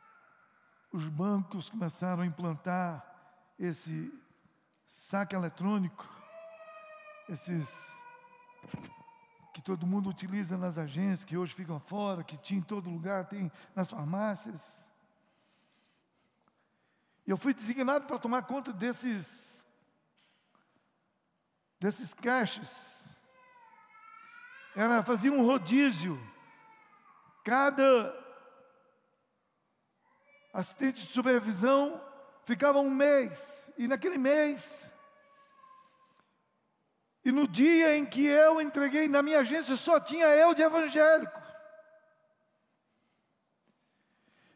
os 0.93 1.09
bancos 1.09 1.71
começaram 1.71 2.23
a 2.23 2.27
implantar 2.27 3.03
esse 3.59 4.13
saque 4.87 5.35
eletrônico, 5.35 6.07
esses 7.27 7.91
que 9.55 9.63
todo 9.63 9.87
mundo 9.87 10.11
utiliza 10.11 10.59
nas 10.59 10.77
agências, 10.77 11.25
que 11.25 11.39
hoje 11.39 11.55
ficam 11.55 11.81
fora, 11.81 12.23
que 12.23 12.37
tinha 12.37 12.61
em 12.61 12.63
todo 12.63 12.91
lugar, 12.91 13.31
tem 13.31 13.51
nas 13.75 13.91
farmácias. 13.91 14.61
E 17.27 17.31
eu 17.31 17.39
fui 17.39 17.55
designado 17.55 18.07
para 18.07 18.19
tomar 18.19 18.43
conta 18.43 18.75
desses 18.75 19.67
desses 21.81 22.13
caixas. 22.13 23.17
Era 24.77 25.03
fazia 25.03 25.33
um 25.33 25.47
rodízio. 25.47 26.32
Cada 27.45 28.15
assistente 30.53 31.01
de 31.01 31.07
supervisão 31.07 32.01
ficava 32.45 32.79
um 32.79 32.91
mês 32.91 33.71
e 33.77 33.89
naquele 33.89 34.19
mês 34.19 34.91
e 37.25 37.31
no 37.31 37.47
dia 37.47 37.97
em 37.97 38.05
que 38.05 38.27
eu 38.27 38.61
entreguei 38.61 39.07
na 39.09 39.23
minha 39.23 39.41
agência, 39.41 39.77
só 39.77 40.01
tinha 40.01 40.27
eu 40.27 40.55
de 40.55 40.63
evangélico. 40.63 41.41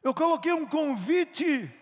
Eu 0.02 0.12
coloquei 0.12 0.52
um 0.52 0.66
convite 0.66 1.72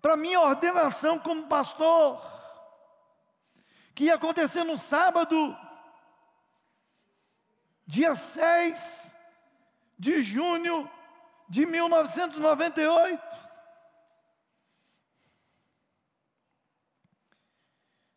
para 0.00 0.16
minha 0.16 0.40
ordenação 0.40 1.18
como 1.18 1.46
pastor, 1.46 2.20
que 3.94 4.04
ia 4.04 4.14
acontecer 4.14 4.64
no 4.64 4.76
sábado, 4.76 5.56
dia 7.90 8.14
6 8.14 9.12
de 9.98 10.22
junho 10.22 10.88
de 11.48 11.66
1998. 11.66 13.30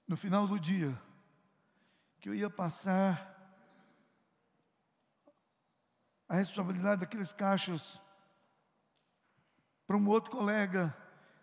no 0.08 0.18
final 0.18 0.48
do 0.48 0.60
dia, 0.60 0.96
que 2.20 2.30
eu 2.30 2.36
ia 2.36 2.50
passar 2.50 3.32
a 6.28 6.36
responsabilidade 6.36 7.02
daqueles 7.02 7.34
caixas 7.34 8.02
para 9.86 9.98
um 9.98 10.08
outro 10.08 10.32
colega, 10.32 10.96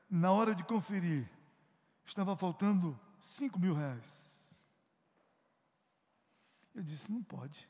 na 0.09 0.33
hora 0.33 0.55
de 0.55 0.65
conferir, 0.65 1.29
estava 2.05 2.37
faltando 2.37 2.99
cinco 3.21 3.59
mil 3.59 3.75
reais. 3.75 4.55
Eu 6.75 6.83
disse, 6.83 7.11
não 7.11 7.23
pode. 7.23 7.70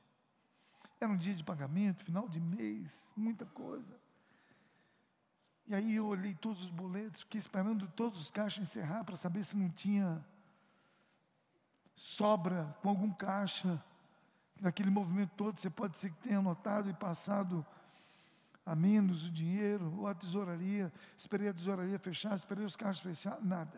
Era 1.01 1.11
um 1.11 1.17
dia 1.17 1.35
de 1.35 1.43
pagamento, 1.43 2.05
final 2.05 2.29
de 2.29 2.39
mês, 2.39 3.11
muita 3.17 3.47
coisa. 3.47 3.99
E 5.67 5.75
aí 5.75 5.95
eu 5.95 6.07
olhei 6.07 6.35
todos 6.35 6.65
os 6.65 6.71
boletos, 6.71 7.23
fiquei 7.23 7.39
esperando 7.39 7.89
todos 7.89 8.21
os 8.21 8.31
caixas 8.31 8.63
encerrar 8.63 9.05
para 9.05 9.17
saber 9.17 9.45
se 9.45 9.57
não 9.57 9.71
tinha 9.71 10.23
sobra 11.95 12.77
com 12.83 12.89
algum 12.89 13.11
caixa. 13.13 13.83
Naquele 14.61 14.91
movimento 14.91 15.31
todo, 15.37 15.59
você 15.59 15.71
pode 15.71 15.97
ser 15.97 16.11
que 16.11 16.19
tenha 16.19 16.39
anotado 16.39 16.91
e 16.91 16.95
passado 16.95 17.65
a 18.67 18.75
menos 18.75 19.27
o 19.27 19.31
dinheiro, 19.31 19.97
ou 19.99 20.07
a 20.07 20.15
tesouraria, 20.15 20.93
esperei 21.17 21.49
a 21.49 21.55
tesouraria 21.55 21.99
fechar, 21.99 22.35
esperei 22.37 22.65
os 22.65 22.77
caixas 22.77 23.03
fechar, 23.03 23.41
nada. 23.41 23.77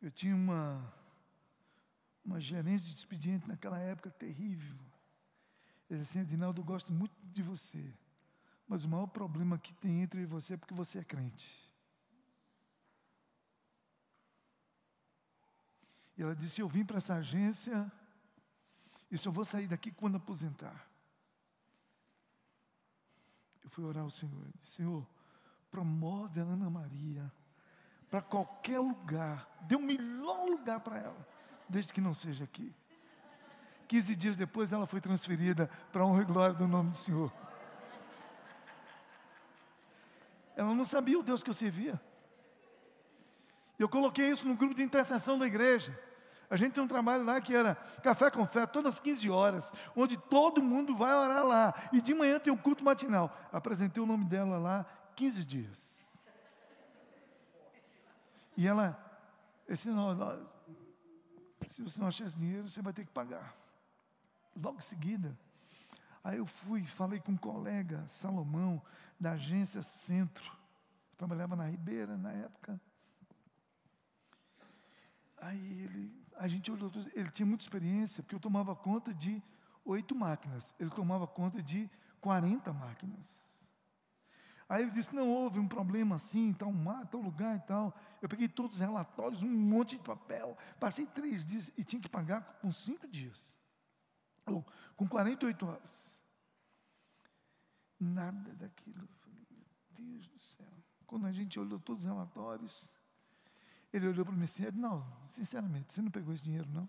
Eu 0.00 0.10
tinha 0.10 0.34
uma, 0.34 0.82
uma 2.24 2.40
gerência 2.40 2.92
de 2.92 2.98
expediente 2.98 3.46
naquela 3.46 3.78
época 3.78 4.10
terrível. 4.10 4.78
Ele 5.90 6.00
disse 6.00 6.18
assim, 6.18 6.26
Adinaldo, 6.26 6.60
eu 6.60 6.64
gosto 6.64 6.92
muito 6.92 7.14
de 7.22 7.42
você, 7.42 7.92
mas 8.66 8.84
o 8.84 8.88
maior 8.88 9.06
problema 9.06 9.58
que 9.58 9.74
tem 9.74 10.02
entre 10.02 10.24
você 10.24 10.54
é 10.54 10.56
porque 10.56 10.74
você 10.74 10.98
é 10.98 11.04
crente. 11.04 11.64
E 16.16 16.22
ela 16.22 16.34
disse: 16.34 16.60
Eu 16.60 16.68
vim 16.68 16.84
para 16.84 16.98
essa 16.98 17.14
agência 17.14 17.90
e 19.10 19.18
só 19.18 19.30
vou 19.30 19.44
sair 19.44 19.66
daqui 19.66 19.90
quando 19.90 20.16
aposentar. 20.16 20.88
Eu 23.62 23.70
fui 23.70 23.84
orar 23.84 24.04
ao 24.04 24.10
Senhor. 24.10 24.46
Disse, 24.60 24.76
Senhor, 24.76 25.06
promove 25.70 26.40
a 26.40 26.44
Ana 26.44 26.70
Maria 26.70 27.32
para 28.10 28.22
qualquer 28.22 28.78
lugar. 28.78 29.48
Dê 29.62 29.74
o 29.74 29.78
um 29.78 29.82
melhor 29.82 30.48
lugar 30.48 30.80
para 30.80 30.98
ela, 30.98 31.28
desde 31.68 31.92
que 31.92 32.00
não 32.00 32.14
seja 32.14 32.44
aqui. 32.44 32.72
Quinze 33.86 34.14
dias 34.14 34.36
depois 34.36 34.72
ela 34.72 34.86
foi 34.86 35.00
transferida 35.00 35.68
para 35.92 36.02
a 36.02 36.06
honra 36.06 36.22
e 36.22 36.24
glória 36.24 36.54
do 36.54 36.66
nome 36.66 36.90
do 36.90 36.96
Senhor. 36.96 37.32
Ela 40.56 40.74
não 40.74 40.84
sabia 40.84 41.18
o 41.18 41.22
Deus 41.22 41.42
que 41.42 41.50
eu 41.50 41.54
servia. 41.54 42.00
Eu 43.78 43.88
coloquei 43.88 44.30
isso 44.30 44.46
no 44.46 44.54
grupo 44.54 44.74
de 44.74 44.82
intercessão 44.82 45.38
da 45.38 45.46
igreja. 45.46 45.98
A 46.48 46.56
gente 46.56 46.74
tem 46.74 46.84
um 46.84 46.88
trabalho 46.88 47.24
lá 47.24 47.40
que 47.40 47.54
era 47.54 47.74
café 48.02 48.30
com 48.30 48.46
fé, 48.46 48.66
todas 48.66 48.94
as 48.94 49.00
15 49.00 49.28
horas, 49.30 49.72
onde 49.96 50.16
todo 50.16 50.62
mundo 50.62 50.94
vai 50.94 51.12
orar 51.12 51.44
lá. 51.44 51.74
E 51.92 52.00
de 52.00 52.14
manhã 52.14 52.38
tem 52.38 52.52
um 52.52 52.56
culto 52.56 52.84
matinal. 52.84 53.36
Apresentei 53.52 54.02
o 54.02 54.06
nome 54.06 54.24
dela 54.24 54.58
lá 54.58 54.86
15 55.16 55.44
dias. 55.44 55.84
E 58.56 58.68
ela, 58.68 58.96
esse 59.68 59.88
não, 59.88 60.46
se 61.72 61.82
você 61.82 62.00
não 62.00 62.08
achar 62.08 62.26
esse 62.26 62.36
dinheiro, 62.36 62.68
você 62.68 62.82
vai 62.82 62.92
ter 62.92 63.04
que 63.04 63.12
pagar. 63.12 63.54
Logo 64.56 64.78
em 64.78 64.82
seguida, 64.82 65.36
aí 66.22 66.38
eu 66.38 66.46
fui, 66.46 66.84
falei 66.84 67.20
com 67.20 67.32
um 67.32 67.36
colega, 67.36 68.04
Salomão, 68.08 68.82
da 69.18 69.32
agência 69.32 69.82
Centro. 69.82 70.44
Eu 70.44 71.16
trabalhava 71.16 71.56
na 71.56 71.66
Ribeira 71.66 72.16
na 72.16 72.32
época. 72.32 72.80
Aí 75.38 75.82
ele, 75.82 76.24
a 76.36 76.48
gente 76.48 76.70
olhou, 76.70 76.90
ele 77.14 77.30
tinha 77.30 77.46
muita 77.46 77.64
experiência, 77.64 78.22
porque 78.22 78.34
eu 78.34 78.40
tomava 78.40 78.74
conta 78.74 79.12
de 79.12 79.42
oito 79.84 80.14
máquinas, 80.14 80.74
ele 80.78 80.90
tomava 80.90 81.26
conta 81.26 81.62
de 81.62 81.90
40 82.20 82.72
máquinas. 82.72 83.43
Aí 84.68 84.82
ele 84.82 84.90
disse: 84.90 85.14
não 85.14 85.28
houve 85.28 85.58
um 85.58 85.68
problema 85.68 86.16
assim, 86.16 86.52
tal 86.52 86.72
mar, 86.72 87.06
tal 87.06 87.20
lugar 87.20 87.56
e 87.56 87.60
tal. 87.60 87.94
Eu 88.20 88.28
peguei 88.28 88.48
todos 88.48 88.74
os 88.74 88.78
relatórios, 88.78 89.42
um 89.42 89.48
monte 89.48 89.96
de 89.96 90.02
papel, 90.02 90.56
passei 90.80 91.06
três 91.06 91.44
dias 91.44 91.70
e 91.76 91.84
tinha 91.84 92.00
que 92.00 92.08
pagar 92.08 92.58
com 92.60 92.72
cinco 92.72 93.06
dias, 93.06 93.42
ou 94.46 94.64
com 94.96 95.06
48 95.06 95.66
horas. 95.66 96.14
Nada 98.00 98.54
daquilo. 98.54 99.02
Eu 99.02 99.08
falei, 99.18 99.46
meu 99.50 99.66
Deus 99.90 100.28
do 100.28 100.38
céu. 100.38 100.72
Quando 101.06 101.26
a 101.26 101.32
gente 101.32 101.60
olhou 101.60 101.78
todos 101.78 102.02
os 102.02 102.08
relatórios, 102.08 102.88
ele 103.92 104.08
olhou 104.08 104.24
para 104.24 104.34
mim 104.34 104.44
assim, 104.44 104.64
não, 104.72 105.06
sinceramente, 105.28 105.92
você 105.92 106.02
não 106.02 106.10
pegou 106.10 106.34
esse 106.34 106.42
dinheiro, 106.42 106.68
não? 106.70 106.88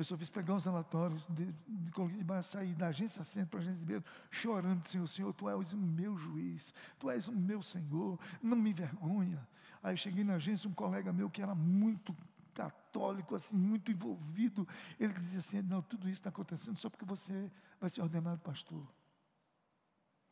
Eu 0.00 0.04
só 0.04 0.16
fiz 0.16 0.30
pegar 0.30 0.54
os 0.54 0.64
relatórios, 0.64 1.26
de, 1.26 1.52
de, 1.52 2.24
de, 2.24 2.42
sair 2.42 2.74
da 2.74 2.86
agência 2.86 3.22
centro 3.22 3.50
para 3.50 3.58
a 3.58 3.62
agência 3.64 3.80
de 3.80 3.84
dinheiro, 3.84 4.04
chorando, 4.30 4.86
Senhor, 4.86 5.06
Senhor, 5.06 5.30
Tu 5.34 5.46
és 5.46 5.74
o 5.74 5.76
meu 5.76 6.16
juiz, 6.16 6.72
Tu 6.98 7.10
és 7.10 7.28
o 7.28 7.32
meu 7.32 7.62
Senhor, 7.62 8.18
não 8.42 8.56
me 8.56 8.70
envergonha. 8.70 9.46
Aí 9.82 9.98
cheguei 9.98 10.24
na 10.24 10.36
agência, 10.36 10.70
um 10.70 10.72
colega 10.72 11.12
meu 11.12 11.28
que 11.28 11.42
era 11.42 11.54
muito 11.54 12.16
católico, 12.54 13.34
assim, 13.34 13.58
muito 13.58 13.92
envolvido, 13.92 14.66
ele 14.98 15.12
dizia 15.12 15.40
assim, 15.40 15.60
não, 15.60 15.82
tudo 15.82 16.08
isso 16.08 16.20
está 16.20 16.30
acontecendo 16.30 16.78
só 16.78 16.88
porque 16.88 17.04
você 17.04 17.52
vai 17.78 17.90
ser 17.90 18.00
ordenado 18.00 18.40
pastor. 18.40 18.90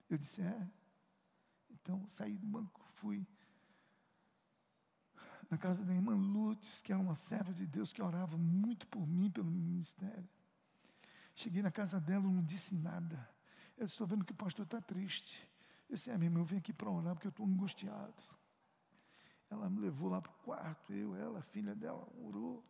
Eu 0.09 0.17
disse, 0.17 0.41
é. 0.41 0.67
Então, 1.69 2.07
saí 2.09 2.39
do 2.39 2.47
banco, 2.47 2.81
fui 2.95 3.27
na 5.51 5.57
casa 5.57 5.83
da 5.85 5.95
irmã 5.95 6.15
Lutz, 6.15 6.81
que 6.83 6.93
era 6.93 7.01
uma 7.01 7.17
serva 7.17 7.53
de 7.53 7.67
Deus 7.67 7.93
que 7.93 8.03
orava 8.03 8.37
muito 8.37 8.87
por 8.87 9.07
mim, 9.07 9.31
pelo 9.31 9.51
ministério. 9.51 10.29
Cheguei 11.35 11.63
na 11.63 11.71
casa 11.71 12.01
dela, 12.01 12.25
não 12.25 12.43
disse 12.43 12.75
nada. 12.75 13.29
Eu 13.77 13.87
estou 13.87 14.07
vendo 14.07 14.25
que 14.25 14.33
o 14.33 14.37
pastor 14.37 14.65
está 14.65 14.81
triste. 14.81 15.49
Eu 15.89 15.97
disse, 15.97 16.11
é, 16.11 16.19
minha 16.19 16.27
irmã, 16.27 16.41
eu 16.41 16.45
vim 16.45 16.57
aqui 16.57 16.73
para 16.73 16.91
orar 16.91 17.15
porque 17.15 17.29
eu 17.29 17.31
estou 17.31 17.47
angustiado. 17.47 18.23
Ela 19.51 19.71
me 19.71 19.81
levou 19.81 20.11
lá 20.11 20.21
para 20.21 20.31
o 20.31 20.35
quarto, 20.45 20.93
eu, 20.93 21.15
ela, 21.15 21.39
a 21.39 21.43
filha 21.43 21.75
dela, 21.75 22.07
orou. 22.21 22.63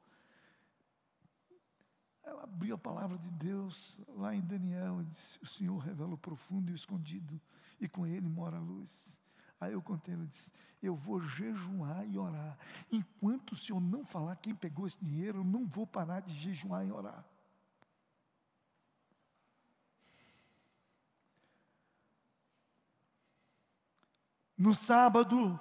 Ela 2.23 2.45
abriu 2.45 2.75
a 2.75 2.79
palavra 2.79 3.19
de 3.19 3.31
Deus 3.31 3.99
lá 4.09 4.35
em 4.35 4.43
Daniel 4.43 5.01
e 5.01 5.05
disse: 5.07 5.39
O 5.43 5.47
Senhor 5.47 5.79
revela 5.79 6.15
o 6.15 6.19
profundo 6.19 6.71
e 6.71 6.75
o 6.75 6.77
escondido, 6.77 7.41
e 7.81 7.89
com 7.89 8.07
ele 8.07 8.29
mora 8.29 8.59
a 8.59 8.61
luz. 8.61 9.18
Aí 9.61 9.73
eu 9.73 9.83
contei, 9.83 10.15
ela 10.15 10.27
disse: 10.27 10.53
Eu 10.83 10.95
vou 10.95 11.21
jejuar 11.21 12.07
e 12.09 12.19
orar. 12.19 12.57
Enquanto 12.91 13.53
o 13.53 13.57
senhor 13.57 13.81
não 13.81 14.05
falar 14.05 14.37
quem 14.37 14.55
pegou 14.55 14.87
esse 14.87 15.03
dinheiro, 15.03 15.39
eu 15.39 15.45
não 15.45 15.67
vou 15.67 15.87
parar 15.87 16.21
de 16.21 16.33
jejuar 16.35 16.87
e 16.87 16.93
orar. 16.93 17.25
No 24.57 24.75
sábado, 24.75 25.59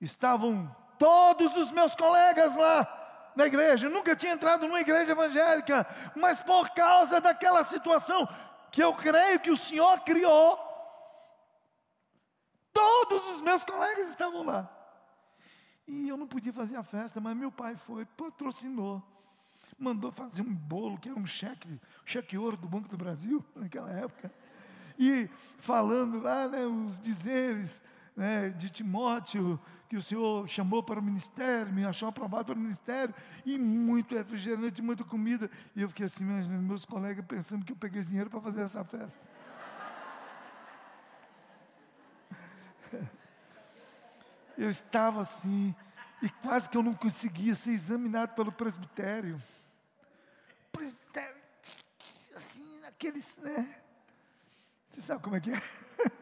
estavam 0.00 0.74
todos 0.98 1.56
os 1.56 1.72
meus 1.72 1.94
colegas 1.96 2.54
lá 2.54 3.32
na 3.34 3.46
igreja. 3.46 3.86
Eu 3.86 3.90
nunca 3.90 4.14
tinha 4.14 4.34
entrado 4.34 4.66
numa 4.66 4.80
igreja 4.80 5.12
evangélica, 5.12 5.86
mas 6.14 6.40
por 6.40 6.70
causa 6.70 7.20
daquela 7.20 7.64
situação 7.64 8.28
que 8.70 8.82
eu 8.82 8.94
creio 8.94 9.40
que 9.40 9.50
o 9.50 9.56
Senhor 9.56 10.00
criou, 10.00 10.69
Todos 12.72 13.28
os 13.30 13.40
meus 13.40 13.64
colegas 13.64 14.08
estavam 14.08 14.44
lá. 14.44 14.70
E 15.86 16.08
eu 16.08 16.16
não 16.16 16.26
podia 16.26 16.52
fazer 16.52 16.76
a 16.76 16.82
festa, 16.82 17.20
mas 17.20 17.36
meu 17.36 17.50
pai 17.50 17.76
foi, 17.76 18.04
patrocinou. 18.04 19.02
Mandou 19.78 20.12
fazer 20.12 20.42
um 20.42 20.54
bolo, 20.54 20.98
que 20.98 21.08
era 21.08 21.18
um 21.18 21.26
cheque, 21.26 21.80
cheque 22.04 22.38
ouro 22.38 22.56
do 22.56 22.68
Banco 22.68 22.88
do 22.88 22.96
Brasil, 22.96 23.44
naquela 23.56 23.90
época. 23.90 24.32
E 24.98 25.28
falando 25.58 26.20
lá, 26.20 26.46
né, 26.46 26.64
os 26.66 27.00
dizeres 27.00 27.82
né, 28.14 28.50
de 28.50 28.68
Timóteo, 28.68 29.58
que 29.88 29.96
o 29.96 30.02
Senhor 30.02 30.48
chamou 30.48 30.82
para 30.82 31.00
o 31.00 31.02
ministério, 31.02 31.72
me 31.72 31.84
achou 31.84 32.08
aprovado 32.08 32.44
para 32.44 32.54
o 32.54 32.58
ministério, 32.58 33.12
e 33.44 33.58
muito 33.58 34.14
refrigerante, 34.14 34.80
muita 34.80 35.02
comida. 35.02 35.50
E 35.74 35.82
eu 35.82 35.88
fiquei 35.88 36.06
assim, 36.06 36.24
meus 36.24 36.84
colegas 36.84 37.24
pensando 37.26 37.64
que 37.64 37.72
eu 37.72 37.76
peguei 37.76 38.02
dinheiro 38.02 38.30
para 38.30 38.40
fazer 38.40 38.60
essa 38.60 38.84
festa. 38.84 39.20
Eu 44.60 44.68
estava 44.68 45.22
assim, 45.22 45.74
e 46.20 46.28
quase 46.28 46.68
que 46.68 46.76
eu 46.76 46.82
não 46.82 46.92
conseguia 46.92 47.54
ser 47.54 47.70
examinado 47.70 48.34
pelo 48.34 48.52
presbitério. 48.52 49.42
Presbitério, 50.70 51.40
assim, 52.36 52.84
aqueles, 52.84 53.38
né? 53.38 53.80
Você 54.90 55.00
sabe 55.00 55.22
como 55.22 55.36
é 55.36 55.40
que 55.40 55.50
é? 55.50 55.54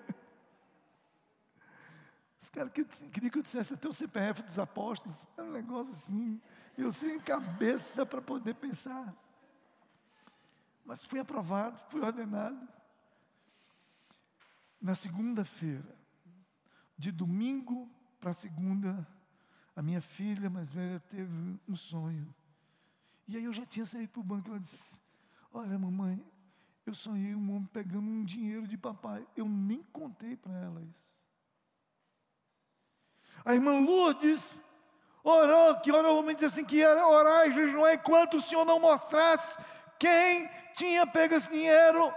Os 2.40 2.48
caras 2.48 2.70
queriam 3.10 3.28
que 3.28 3.38
eu 3.40 3.42
dissesse 3.42 3.74
até 3.74 3.88
o 3.88 3.92
CPF 3.92 4.44
dos 4.44 4.56
apóstolos. 4.56 5.26
Era 5.36 5.44
um 5.44 5.50
negócio 5.50 5.92
assim. 5.92 6.40
Eu 6.76 6.92
sem 6.92 7.18
cabeça 7.18 8.06
para 8.06 8.22
poder 8.22 8.54
pensar. 8.54 9.12
Mas 10.84 11.02
fui 11.02 11.18
aprovado, 11.18 11.76
fui 11.90 12.02
ordenado. 12.02 12.68
Na 14.80 14.94
segunda-feira, 14.94 15.92
de 16.96 17.10
domingo 17.10 17.97
para 18.20 18.32
segunda, 18.32 19.06
a 19.74 19.82
minha 19.82 20.00
filha 20.00 20.50
mais 20.50 20.70
velha 20.70 21.00
teve 21.08 21.58
um 21.68 21.76
sonho. 21.76 22.34
E 23.26 23.36
aí 23.36 23.44
eu 23.44 23.52
já 23.52 23.64
tinha 23.64 23.86
saído 23.86 24.08
para 24.08 24.20
o 24.20 24.24
banco 24.24 24.48
ela 24.48 24.58
disse: 24.58 24.96
Olha, 25.52 25.78
mamãe, 25.78 26.24
eu 26.86 26.94
sonhei 26.94 27.34
um 27.34 27.50
homem 27.50 27.68
pegando 27.72 28.06
um 28.06 28.24
dinheiro 28.24 28.66
de 28.66 28.76
papai. 28.76 29.26
Eu 29.36 29.48
nem 29.48 29.82
contei 29.92 30.36
para 30.36 30.52
ela 30.52 30.82
isso. 30.82 31.08
A 33.44 33.54
irmã 33.54 33.78
Lourdes 33.78 34.60
orou, 35.22 35.78
que 35.80 35.92
orou, 35.92 36.22
me 36.22 36.34
disse 36.34 36.46
assim, 36.46 36.64
que 36.64 36.76
ia 36.76 37.06
orar 37.06 37.46
e 37.46 37.52
jejuar 37.52 37.94
enquanto 37.94 38.38
o 38.38 38.42
Senhor 38.42 38.64
não 38.64 38.80
mostrasse 38.80 39.58
quem 39.98 40.48
tinha 40.74 41.06
pego 41.06 41.34
esse 41.34 41.50
dinheiro. 41.50 42.12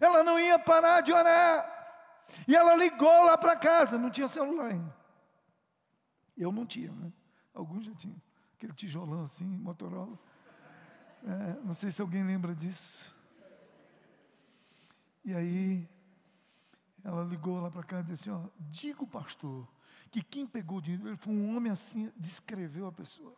Ela 0.00 0.22
não 0.22 0.38
ia 0.38 0.58
parar 0.58 1.00
de 1.00 1.12
orar. 1.12 1.81
E 2.46 2.56
ela 2.56 2.74
ligou 2.74 3.24
lá 3.24 3.36
para 3.36 3.56
casa, 3.56 3.98
não 3.98 4.10
tinha 4.10 4.28
celular 4.28 4.70
ainda. 4.70 4.96
Eu 6.36 6.50
não 6.50 6.66
tinha, 6.66 6.90
né? 6.92 7.12
Alguns 7.54 7.84
já 7.84 7.94
tinham. 7.94 8.20
Aquele 8.54 8.72
tijolão 8.72 9.24
assim, 9.24 9.44
Motorola. 9.44 10.18
É, 11.24 11.64
não 11.64 11.74
sei 11.74 11.90
se 11.90 12.00
alguém 12.00 12.24
lembra 12.24 12.54
disso. 12.54 13.14
E 15.24 15.34
aí, 15.34 15.88
ela 17.04 17.24
ligou 17.24 17.60
lá 17.60 17.70
para 17.70 17.82
casa 17.82 18.08
e 18.08 18.14
disse: 18.14 18.30
Ó, 18.30 18.48
diga 18.58 19.02
o 19.02 19.06
pastor 19.06 19.68
que 20.12 20.22
quem 20.22 20.46
pegou 20.46 20.76
o 20.78 20.82
dinheiro, 20.82 21.08
ele 21.08 21.16
foi 21.16 21.32
um 21.32 21.56
homem 21.56 21.72
assim, 21.72 22.12
descreveu 22.14 22.86
a 22.86 22.92
pessoa. 22.92 23.34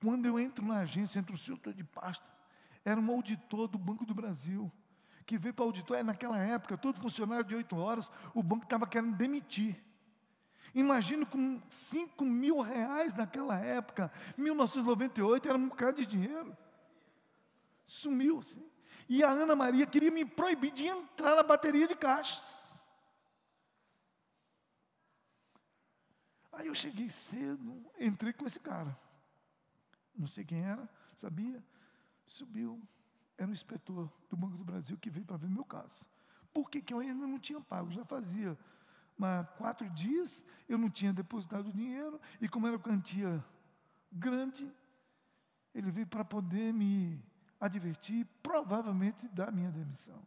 Quando 0.00 0.24
eu 0.24 0.38
entro 0.38 0.64
na 0.64 0.78
agência, 0.78 1.18
entro 1.18 1.34
o 1.34 1.38
senhor 1.38 1.58
de 1.74 1.82
pasta, 1.82 2.24
era 2.84 2.98
um 2.98 3.10
auditor 3.10 3.66
do 3.66 3.76
Banco 3.76 4.06
do 4.06 4.14
Brasil, 4.14 4.70
que 5.30 5.38
veio 5.38 5.54
para 5.54 5.64
auditor, 5.64 5.96
é 5.96 6.02
naquela 6.02 6.36
época, 6.38 6.76
todo 6.76 7.00
funcionário 7.00 7.44
de 7.44 7.54
oito 7.54 7.76
horas, 7.76 8.10
o 8.34 8.42
banco 8.42 8.64
estava 8.64 8.84
querendo 8.84 9.14
demitir. 9.14 9.80
Imagino 10.74 11.24
com 11.24 11.62
5 11.70 12.24
mil 12.24 12.60
reais 12.60 13.14
naquela 13.14 13.56
época, 13.56 14.12
1998, 14.36 15.48
era 15.48 15.56
um 15.56 15.68
bocado 15.68 15.98
de 15.98 16.06
dinheiro. 16.06 16.56
Sumiu 17.86 18.40
assim. 18.40 18.68
E 19.08 19.22
a 19.22 19.30
Ana 19.30 19.54
Maria 19.54 19.86
queria 19.86 20.10
me 20.10 20.24
proibir 20.24 20.72
de 20.72 20.88
entrar 20.88 21.36
na 21.36 21.44
bateria 21.44 21.86
de 21.86 21.94
caixas. 21.94 22.68
Aí 26.50 26.66
eu 26.66 26.74
cheguei 26.74 27.08
cedo, 27.08 27.88
entrei 28.00 28.32
com 28.32 28.46
esse 28.46 28.58
cara. 28.58 28.98
Não 30.12 30.26
sei 30.26 30.44
quem 30.44 30.64
era, 30.64 30.90
sabia? 31.14 31.62
Subiu, 32.26 32.82
era 33.40 33.50
o 33.50 33.54
inspetor 33.54 34.10
do 34.28 34.36
Banco 34.36 34.56
do 34.56 34.64
Brasil 34.64 34.96
que 34.98 35.10
veio 35.10 35.24
para 35.24 35.36
ver 35.36 35.48
meu 35.48 35.64
caso. 35.64 36.08
Por 36.52 36.70
que, 36.70 36.80
que 36.82 36.92
eu 36.92 36.98
ainda 36.98 37.26
não 37.26 37.38
tinha 37.38 37.60
pago? 37.60 37.90
Já 37.90 38.04
fazia 38.04 38.56
mas, 39.20 39.46
quatro 39.58 39.86
dias, 39.90 40.42
eu 40.66 40.78
não 40.78 40.88
tinha 40.88 41.12
depositado 41.12 41.68
o 41.68 41.72
dinheiro, 41.74 42.18
e 42.40 42.48
como 42.48 42.66
era 42.66 42.78
quantia 42.78 43.44
grande, 44.10 44.66
ele 45.74 45.90
veio 45.90 46.06
para 46.06 46.24
poder 46.24 46.72
me 46.72 47.22
advertir, 47.60 48.26
provavelmente 48.42 49.28
da 49.28 49.50
minha 49.50 49.70
demissão. 49.70 50.26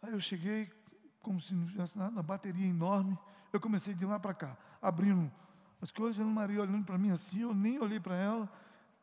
Aí 0.00 0.12
eu 0.14 0.20
cheguei, 0.20 0.72
como 1.20 1.38
se 1.38 1.54
não 1.54 1.66
tivesse 1.66 1.98
nada, 1.98 2.12
uma 2.12 2.22
bateria 2.22 2.66
enorme. 2.66 3.18
Eu 3.52 3.60
comecei 3.60 3.92
de 3.92 4.06
lá 4.06 4.18
para 4.18 4.32
cá, 4.32 4.56
abrindo 4.80 5.30
as 5.82 5.90
coisas, 5.90 6.18
a 6.18 6.24
Maria 6.24 6.62
olhando 6.62 6.86
para 6.86 6.96
mim 6.96 7.10
assim, 7.10 7.42
eu 7.42 7.54
nem 7.54 7.78
olhei 7.78 8.00
para 8.00 8.16
ela, 8.16 8.50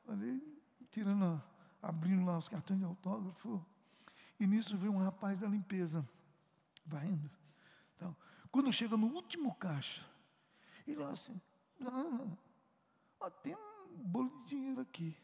falei, 0.04 0.42
tirando, 0.92 1.42
abrindo 1.82 2.26
lá 2.26 2.38
os 2.38 2.48
cartões 2.48 2.80
de 2.80 2.86
autógrafo. 2.86 3.64
E 4.40 4.48
nisso 4.48 4.78
veio 4.78 4.94
um 4.94 5.04
rapaz 5.04 5.40
da 5.40 5.48
limpeza, 5.48 6.08
varrendo. 6.86 7.30
Então, 7.96 8.16
quando 8.52 8.72
chega 8.72 8.96
no 8.96 9.08
último 9.08 9.54
caixa, 9.56 10.06
ele 10.88 11.02
olha 11.02 11.14
assim, 11.14 11.40
não, 11.80 12.38
ó, 13.20 13.30
tem 13.30 13.56
um 13.56 13.98
bolo 13.98 14.30
de 14.44 14.50
dinheiro 14.50 14.82
aqui. 14.82 15.16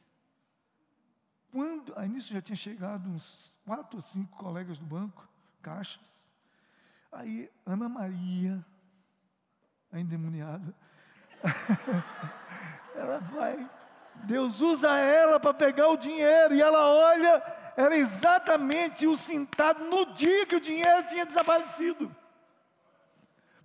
Quando, 1.51 1.97
aí 1.97 2.09
nisso 2.09 2.33
já 2.33 2.41
tinha 2.41 2.55
chegado 2.55 3.09
uns 3.09 3.51
quatro 3.63 3.97
ou 3.97 4.01
cinco 4.01 4.35
colegas 4.37 4.77
do 4.77 4.85
banco, 4.85 5.27
caixas. 5.61 6.29
Aí 7.11 7.49
Ana 7.65 7.87
Maria, 7.87 8.65
a 9.91 9.99
endemoniada, 9.99 10.75
ela 12.93 13.19
vai, 13.19 13.69
Deus 14.23 14.61
usa 14.61 14.97
ela 14.97 15.39
para 15.39 15.53
pegar 15.53 15.89
o 15.89 15.97
dinheiro 15.97 16.55
e 16.55 16.61
ela 16.61 16.87
olha, 16.87 17.43
era 17.77 17.95
exatamente 17.95 19.05
o 19.05 19.15
sentado 19.15 19.83
no 19.83 20.05
dia 20.13 20.45
que 20.45 20.55
o 20.55 20.61
dinheiro 20.61 21.03
tinha 21.07 21.25
desaparecido. 21.25 22.13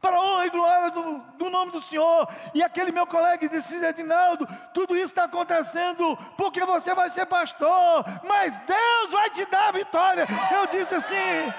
Para 0.01 0.17
a 0.17 0.21
honra 0.21 0.47
e 0.47 0.51
glória 0.51 0.91
do, 0.91 1.19
do 1.37 1.51
nome 1.51 1.73
do 1.73 1.81
Senhor. 1.81 2.27
E 2.55 2.63
aquele 2.63 2.91
meu 2.91 3.07
colega 3.07 3.47
disse, 3.49 3.77
Edinaldo, 3.77 4.49
tudo 4.73 4.97
isso 4.97 5.07
está 5.07 5.25
acontecendo 5.25 6.17
porque 6.39 6.65
você 6.65 6.95
vai 6.95 7.11
ser 7.11 7.27
pastor, 7.27 8.05
mas 8.25 8.57
Deus 8.67 9.11
vai 9.11 9.29
te 9.29 9.45
dar 9.47 9.69
a 9.69 9.73
vitória. 9.73 10.27
Eu 10.53 10.67
disse 10.69 10.95
assim, 10.95 11.53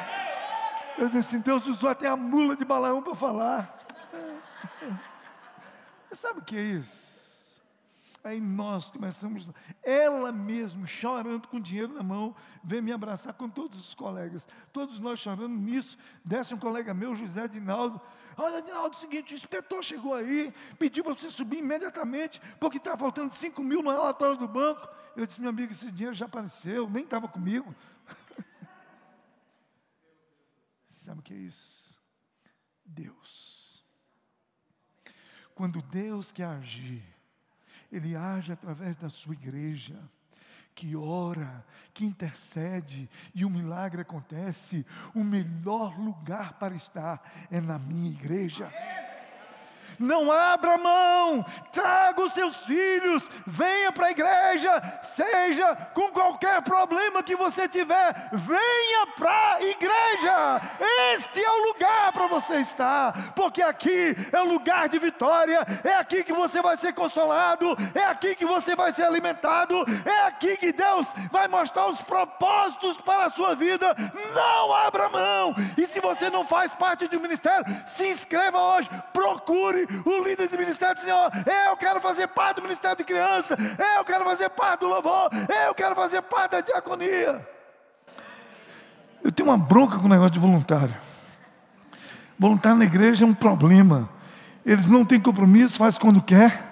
eu 0.97 1.05
disse 1.05 1.35
assim, 1.35 1.39
Deus 1.39 1.67
usou 1.67 1.89
até 1.89 2.07
a 2.07 2.17
mula 2.17 2.55
de 2.55 2.65
Balaão 2.65 3.03
para 3.03 3.15
falar. 3.15 3.77
sabe 6.11 6.39
o 6.39 6.43
que 6.43 6.57
é 6.57 6.61
isso? 6.61 7.10
Aí 8.23 8.39
nós 8.39 8.91
começamos, 8.91 9.49
ela 9.81 10.31
mesmo, 10.31 10.85
chorando 10.85 11.47
com 11.47 11.59
dinheiro 11.59 11.91
na 11.91 12.03
mão, 12.03 12.35
veio 12.63 12.83
me 12.83 12.91
abraçar 12.91 13.33
com 13.33 13.49
todos 13.49 13.79
os 13.79 13.95
colegas. 13.95 14.47
Todos 14.71 14.99
nós 14.99 15.19
chorando 15.19 15.49
nisso. 15.49 15.97
Desce 16.23 16.53
um 16.53 16.59
colega 16.59 16.93
meu, 16.93 17.15
José 17.15 17.47
Dinaldo. 17.47 17.99
Olha, 18.37 18.61
Dinaldo, 18.61 18.95
é 18.95 18.97
o 18.97 18.99
seguinte: 18.99 19.33
o 19.33 19.37
inspetor 19.37 19.83
chegou 19.83 20.13
aí, 20.13 20.53
pediu 20.77 21.03
para 21.03 21.15
você 21.15 21.31
subir 21.31 21.57
imediatamente, 21.59 22.39
porque 22.59 22.77
está 22.77 22.95
faltando 22.95 23.33
5 23.33 23.63
mil 23.63 23.81
no 23.81 23.89
relatório 23.89 24.37
do 24.37 24.47
banco. 24.47 24.87
Eu 25.15 25.25
disse, 25.25 25.41
meu 25.41 25.49
amigo, 25.49 25.71
esse 25.71 25.91
dinheiro 25.91 26.15
já 26.15 26.25
apareceu, 26.25 26.89
nem 26.89 27.03
estava 27.03 27.27
comigo. 27.27 27.73
Sabe 30.89 31.19
o 31.19 31.23
que 31.23 31.33
é 31.33 31.37
isso? 31.37 31.99
Deus. 32.85 33.83
Quando 35.55 35.81
Deus 35.81 36.31
quer 36.31 36.45
agir, 36.45 37.03
Ele 37.91 38.15
age 38.15 38.51
através 38.51 38.95
da 38.95 39.09
sua 39.09 39.33
igreja, 39.33 39.99
que 40.73 40.95
ora, 40.95 41.65
que 41.93 42.05
intercede 42.05 43.09
e 43.35 43.43
o 43.43 43.49
milagre 43.49 44.01
acontece. 44.01 44.85
O 45.13 45.23
melhor 45.23 45.99
lugar 45.99 46.53
para 46.53 46.75
estar 46.75 47.21
é 47.51 47.59
na 47.59 47.77
minha 47.77 48.09
igreja. 48.09 48.71
Não 50.01 50.31
abra 50.31 50.79
mão, 50.79 51.45
traga 51.71 52.23
os 52.23 52.33
seus 52.33 52.55
filhos, 52.63 53.29
venha 53.45 53.91
para 53.91 54.07
a 54.07 54.11
igreja, 54.11 54.99
seja 55.03 55.75
com 55.93 56.11
qualquer 56.11 56.59
problema 56.63 57.21
que 57.21 57.35
você 57.35 57.67
tiver, 57.67 58.29
venha 58.33 59.07
para 59.15 59.53
a 59.53 59.61
igreja. 59.61 60.61
Este 61.13 61.43
é 61.43 61.51
o 61.51 61.67
lugar 61.67 62.11
para 62.11 62.25
você 62.25 62.61
estar, 62.61 63.33
porque 63.35 63.61
aqui 63.61 64.15
é 64.31 64.41
o 64.41 64.47
lugar 64.47 64.89
de 64.89 64.97
vitória, 64.97 65.65
é 65.83 65.93
aqui 65.93 66.23
que 66.23 66.33
você 66.33 66.63
vai 66.63 66.75
ser 66.77 66.93
consolado, 66.93 67.77
é 67.93 68.03
aqui 68.05 68.33
que 68.33 68.45
você 68.45 68.75
vai 68.75 68.91
ser 68.91 69.03
alimentado, 69.03 69.85
é 70.03 70.25
aqui 70.25 70.57
que 70.57 70.71
Deus 70.71 71.13
vai 71.31 71.47
mostrar 71.47 71.87
os 71.87 72.01
propósitos 72.01 72.97
para 72.97 73.25
a 73.25 73.29
sua 73.29 73.53
vida. 73.55 73.95
Não 74.33 74.73
abra 74.73 75.09
mão, 75.09 75.53
e 75.77 75.85
se 75.85 75.99
você 75.99 76.27
não 76.29 76.47
faz 76.47 76.73
parte 76.73 77.07
de 77.07 77.15
um 77.15 77.21
ministério, 77.21 77.63
se 77.85 78.07
inscreva 78.07 78.59
hoje, 78.59 78.89
procure 79.13 79.90
o 80.05 80.23
líder 80.23 80.47
de 80.47 80.57
ministério, 80.57 80.99
Senhor. 80.99 81.31
Eu 81.67 81.77
quero 81.77 82.01
fazer 82.01 82.27
parte 82.27 82.57
do 82.57 82.63
ministério 82.63 82.97
de 82.97 83.03
criança, 83.03 83.57
eu 83.97 84.05
quero 84.05 84.23
fazer 84.23 84.49
parte 84.49 84.81
do 84.81 84.87
louvor, 84.87 85.29
eu 85.67 85.73
quero 85.73 85.95
fazer 85.95 86.21
parte 86.21 86.51
da 86.51 86.61
diaconia. 86.61 87.47
Eu 89.23 89.31
tenho 89.31 89.49
uma 89.49 89.57
bronca 89.57 89.97
com 89.97 90.05
o 90.05 90.09
negócio 90.09 90.31
de 90.31 90.39
voluntário. 90.39 90.95
Voluntário 92.37 92.79
na 92.79 92.85
igreja 92.85 93.23
é 93.23 93.27
um 93.27 93.33
problema. 93.33 94.09
Eles 94.65 94.87
não 94.87 95.05
têm 95.05 95.19
compromisso, 95.19 95.75
faz 95.75 95.97
quando 95.97 96.21
quer. 96.21 96.71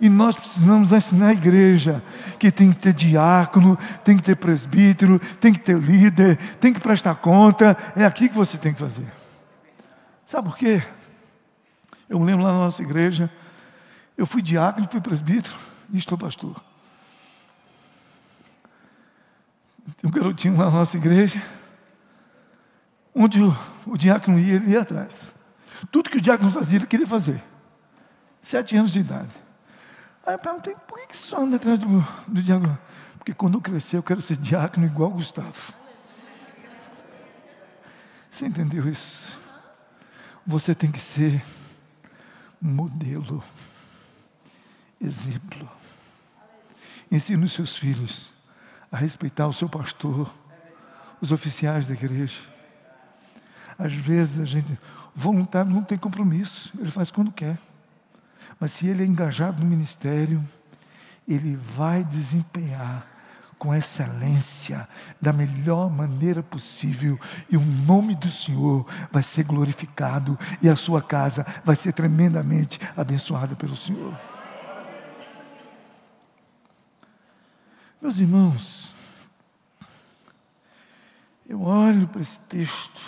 E 0.00 0.08
nós 0.08 0.36
precisamos 0.36 0.92
ensinar 0.92 1.28
a 1.28 1.32
igreja 1.32 2.02
que 2.38 2.50
tem 2.50 2.72
que 2.72 2.80
ter 2.80 2.92
diácono, 2.92 3.78
tem 4.04 4.16
que 4.16 4.22
ter 4.22 4.36
presbítero, 4.36 5.18
tem 5.40 5.52
que 5.52 5.60
ter 5.60 5.78
líder, 5.78 6.36
tem 6.60 6.72
que 6.72 6.80
prestar 6.80 7.14
conta. 7.14 7.76
É 7.96 8.04
aqui 8.04 8.28
que 8.28 8.34
você 8.34 8.58
tem 8.58 8.74
que 8.74 8.80
fazer. 8.80 9.06
Sabe 10.26 10.48
por 10.48 10.58
quê? 10.58 10.82
Eu 12.08 12.20
me 12.20 12.26
lembro 12.26 12.44
lá 12.44 12.52
na 12.52 12.58
nossa 12.60 12.82
igreja, 12.82 13.30
eu 14.16 14.26
fui 14.26 14.40
diácono, 14.40 14.88
fui 14.88 15.00
presbítero 15.00 15.56
e 15.92 15.98
estou 15.98 16.16
pastor. 16.16 16.62
Tem 19.96 20.08
um 20.08 20.12
garotinho 20.12 20.56
lá 20.56 20.66
na 20.66 20.70
nossa 20.72 20.96
igreja, 20.96 21.42
onde 23.14 23.40
o, 23.40 23.56
o 23.86 23.96
diácono 23.96 24.38
ia, 24.38 24.56
ele 24.56 24.72
ia 24.72 24.82
atrás. 24.82 25.32
Tudo 25.90 26.10
que 26.10 26.18
o 26.18 26.20
diácono 26.20 26.50
fazia, 26.50 26.78
ele 26.78 26.86
queria 26.86 27.06
fazer. 27.06 27.42
Sete 28.40 28.76
anos 28.76 28.92
de 28.92 29.00
idade. 29.00 29.30
Aí 30.24 30.34
eu 30.34 30.38
perguntei, 30.38 30.74
por 30.86 30.98
que, 31.06 31.16
só 31.16 31.42
anda 31.42 31.56
atrás 31.56 31.78
do, 31.78 32.06
do 32.26 32.42
diácono? 32.42 32.78
Porque 33.18 33.34
quando 33.34 33.54
eu 33.54 33.60
crescer, 33.60 33.96
eu 33.96 34.02
quero 34.02 34.22
ser 34.22 34.36
diácono 34.36 34.86
igual 34.86 35.10
Gustavo. 35.10 35.72
Você 38.30 38.46
entendeu 38.46 38.88
isso? 38.88 39.36
Você 40.44 40.74
tem 40.74 40.90
que 40.90 41.00
ser 41.00 41.42
modelo, 42.60 43.42
exemplo. 45.00 45.68
Ensine 47.10 47.44
os 47.44 47.52
seus 47.52 47.76
filhos 47.76 48.30
a 48.90 48.96
respeitar 48.96 49.46
o 49.46 49.52
seu 49.52 49.68
pastor, 49.68 50.32
os 51.20 51.32
oficiais 51.32 51.86
da 51.86 51.94
igreja. 51.94 52.40
Às 53.78 53.92
vezes 53.92 54.40
a 54.40 54.44
gente, 54.44 54.78
voluntário 55.14 55.70
não 55.70 55.82
tem 55.82 55.98
compromisso, 55.98 56.72
ele 56.78 56.90
faz 56.90 57.10
quando 57.10 57.30
quer. 57.30 57.58
Mas 58.58 58.72
se 58.72 58.86
ele 58.86 59.02
é 59.02 59.06
engajado 59.06 59.62
no 59.62 59.68
ministério, 59.68 60.42
ele 61.28 61.56
vai 61.56 62.02
desempenhar 62.02 63.15
com 63.58 63.74
excelência, 63.74 64.86
da 65.20 65.32
melhor 65.32 65.90
maneira 65.90 66.42
possível, 66.42 67.18
e 67.50 67.56
o 67.56 67.60
nome 67.60 68.14
do 68.14 68.30
Senhor 68.30 68.86
vai 69.10 69.22
ser 69.22 69.44
glorificado 69.44 70.38
e 70.60 70.68
a 70.68 70.76
sua 70.76 71.00
casa 71.00 71.46
vai 71.64 71.74
ser 71.74 71.92
tremendamente 71.92 72.78
abençoada 72.96 73.56
pelo 73.56 73.76
Senhor. 73.76 74.14
Meus 78.00 78.18
irmãos, 78.20 78.94
eu 81.48 81.62
olho 81.62 82.06
para 82.08 82.20
esse 82.20 82.38
texto, 82.40 83.00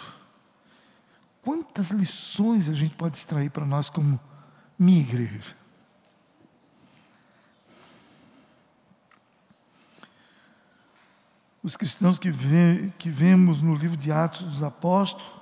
quantas 1.43 1.91
lições 1.91 2.69
a 2.69 2.73
gente 2.73 2.95
pode 2.95 3.17
extrair 3.19 3.51
para 3.51 3.67
nós 3.67 3.91
como 3.91 4.19
minha 4.79 5.01
igreja. 5.01 5.58
Os 11.63 11.77
cristãos 11.77 12.19
que, 12.19 12.31
vê, 12.31 12.93
que 12.99 13.11
vemos 13.11 13.61
no 13.61 13.75
livro 13.75 13.97
de 13.97 14.13
Atos 14.13 14.43
dos 14.43 14.63
Apóstolos 14.63 15.39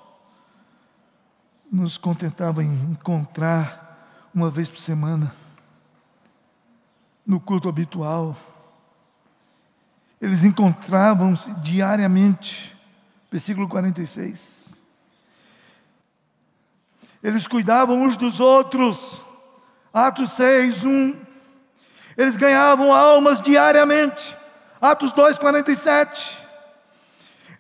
nos 1.71 1.99
contentavam 1.99 2.62
em 2.62 2.73
encontrar 2.91 4.31
uma 4.35 4.51
vez 4.51 4.69
por 4.69 4.79
semana, 4.79 5.35
no 7.27 7.41
culto 7.41 7.69
habitual. 7.69 8.37
Eles 10.21 10.45
encontravam-se 10.45 11.53
diariamente, 11.55 12.75
versículo 13.31 13.69
46. 13.69 14.79
Eles 17.23 17.47
cuidavam 17.47 18.03
uns 18.03 18.17
dos 18.17 18.41
outros, 18.41 19.23
Atos 19.93 20.33
6, 20.33 20.85
1. 20.85 21.14
Eles 22.17 22.37
ganhavam 22.37 22.95
almas 22.95 23.41
diariamente. 23.41 24.37
Atos 24.81 25.12
2, 25.12 25.39
47. 25.39 26.39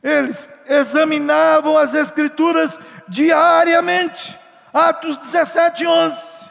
Eles 0.02 0.48
examinavam 0.68 1.76
as 1.76 1.94
Escrituras 1.94 2.78
diariamente. 3.08 4.38
Atos 4.72 5.16
17, 5.18 5.86
11. 5.86 6.50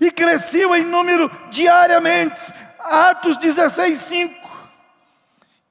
E 0.00 0.10
cresciam 0.10 0.74
em 0.74 0.84
número 0.84 1.30
diariamente. 1.50 2.52
Atos 2.78 3.36
16, 3.36 3.98
5. 4.00 4.48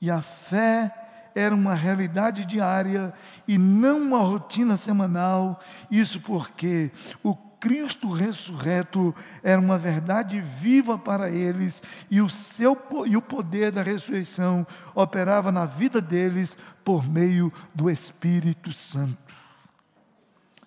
E 0.01 0.11
a 0.11 0.21
fé 0.21 0.93
era 1.35 1.53
uma 1.55 1.73
realidade 1.73 2.45
diária 2.45 3.13
e 3.47 3.57
não 3.57 3.97
uma 3.97 4.19
rotina 4.19 4.77
semanal. 4.77 5.59
Isso 5.89 6.19
porque 6.21 6.91
o 7.23 7.35
Cristo 7.63 8.09
ressurreto 8.09 9.15
era 9.41 9.61
uma 9.61 9.79
verdade 9.79 10.41
viva 10.41 10.97
para 10.97 11.29
eles 11.29 11.81
e 12.11 12.19
o 12.19 12.27
seu 12.29 12.77
e 13.05 13.15
o 13.15 13.21
poder 13.21 13.71
da 13.71 13.81
ressurreição 13.81 14.67
operava 14.93 15.49
na 15.49 15.65
vida 15.65 16.01
deles 16.01 16.57
por 16.83 17.07
meio 17.07 17.53
do 17.73 17.89
Espírito 17.89 18.73
Santo. 18.73 19.33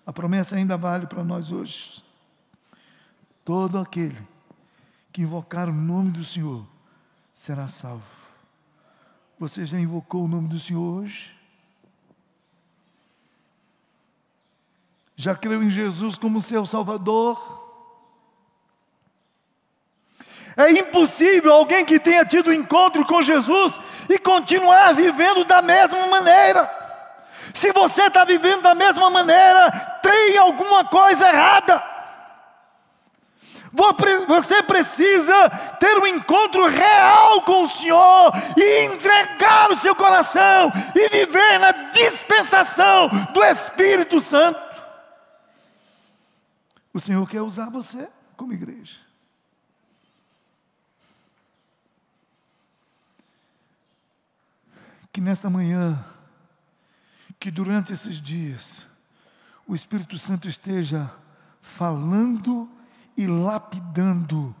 A 0.07 0.11
promessa 0.11 0.55
ainda 0.55 0.75
vale 0.75 1.05
para 1.05 1.23
nós 1.23 1.51
hoje. 1.51 2.03
Todo 3.45 3.77
aquele 3.77 4.17
que 5.13 5.21
invocar 5.21 5.69
o 5.69 5.73
nome 5.73 6.09
do 6.09 6.23
Senhor 6.23 6.65
será 7.31 7.67
salvo. 7.67 8.27
Você 9.37 9.67
já 9.67 9.79
invocou 9.79 10.25
o 10.25 10.27
nome 10.27 10.47
do 10.47 10.59
Senhor 10.59 11.03
hoje? 11.03 11.36
Já 15.19 15.33
creu 15.33 15.63
em 15.63 15.69
Jesus 15.71 16.15
como 16.15 16.39
seu 16.39 16.63
Salvador? 16.63 17.57
É 20.55 20.69
impossível 20.69 21.53
alguém 21.53 21.83
que 21.83 21.99
tenha 21.99 22.23
tido 22.23 22.53
encontro 22.53 23.03
com 23.03 23.23
Jesus 23.23 23.79
e 24.07 24.19
continuar 24.19 24.93
vivendo 24.93 25.43
da 25.43 25.59
mesma 25.59 26.05
maneira. 26.05 26.69
Se 27.51 27.71
você 27.71 28.03
está 28.03 28.23
vivendo 28.23 28.61
da 28.61 28.75
mesma 28.75 29.09
maneira, 29.09 29.71
tem 30.03 30.37
alguma 30.37 30.85
coisa 30.85 31.27
errada. 31.27 31.83
Você 34.27 34.61
precisa 34.63 35.49
ter 35.79 35.97
um 35.97 36.05
encontro 36.05 36.67
real 36.67 37.41
com 37.41 37.63
o 37.63 37.67
Senhor 37.67 38.31
e 38.55 38.85
entregar 38.85 39.71
o 39.71 39.77
seu 39.77 39.95
coração 39.95 40.71
e 40.95 41.09
viver 41.09 41.59
na 41.59 41.71
dispensação 41.71 43.09
do 43.33 43.43
Espírito 43.43 44.19
Santo. 44.19 44.66
O 46.97 46.99
Senhor 46.99 47.29
quer 47.29 47.43
usar 47.43 47.69
você 47.69 48.09
como 48.35 48.53
igreja. 48.53 48.99
Que 55.13 55.21
nesta 55.21 55.47
manhã, 55.47 56.03
que 57.39 57.51
durante 57.51 57.93
esses 57.93 58.19
dias, 58.19 58.87
o 59.67 59.75
Espírito 59.75 60.17
Santo 60.17 60.47
esteja 60.47 61.13
falando 61.61 62.67
e 63.15 63.27
lapidando 63.27 64.55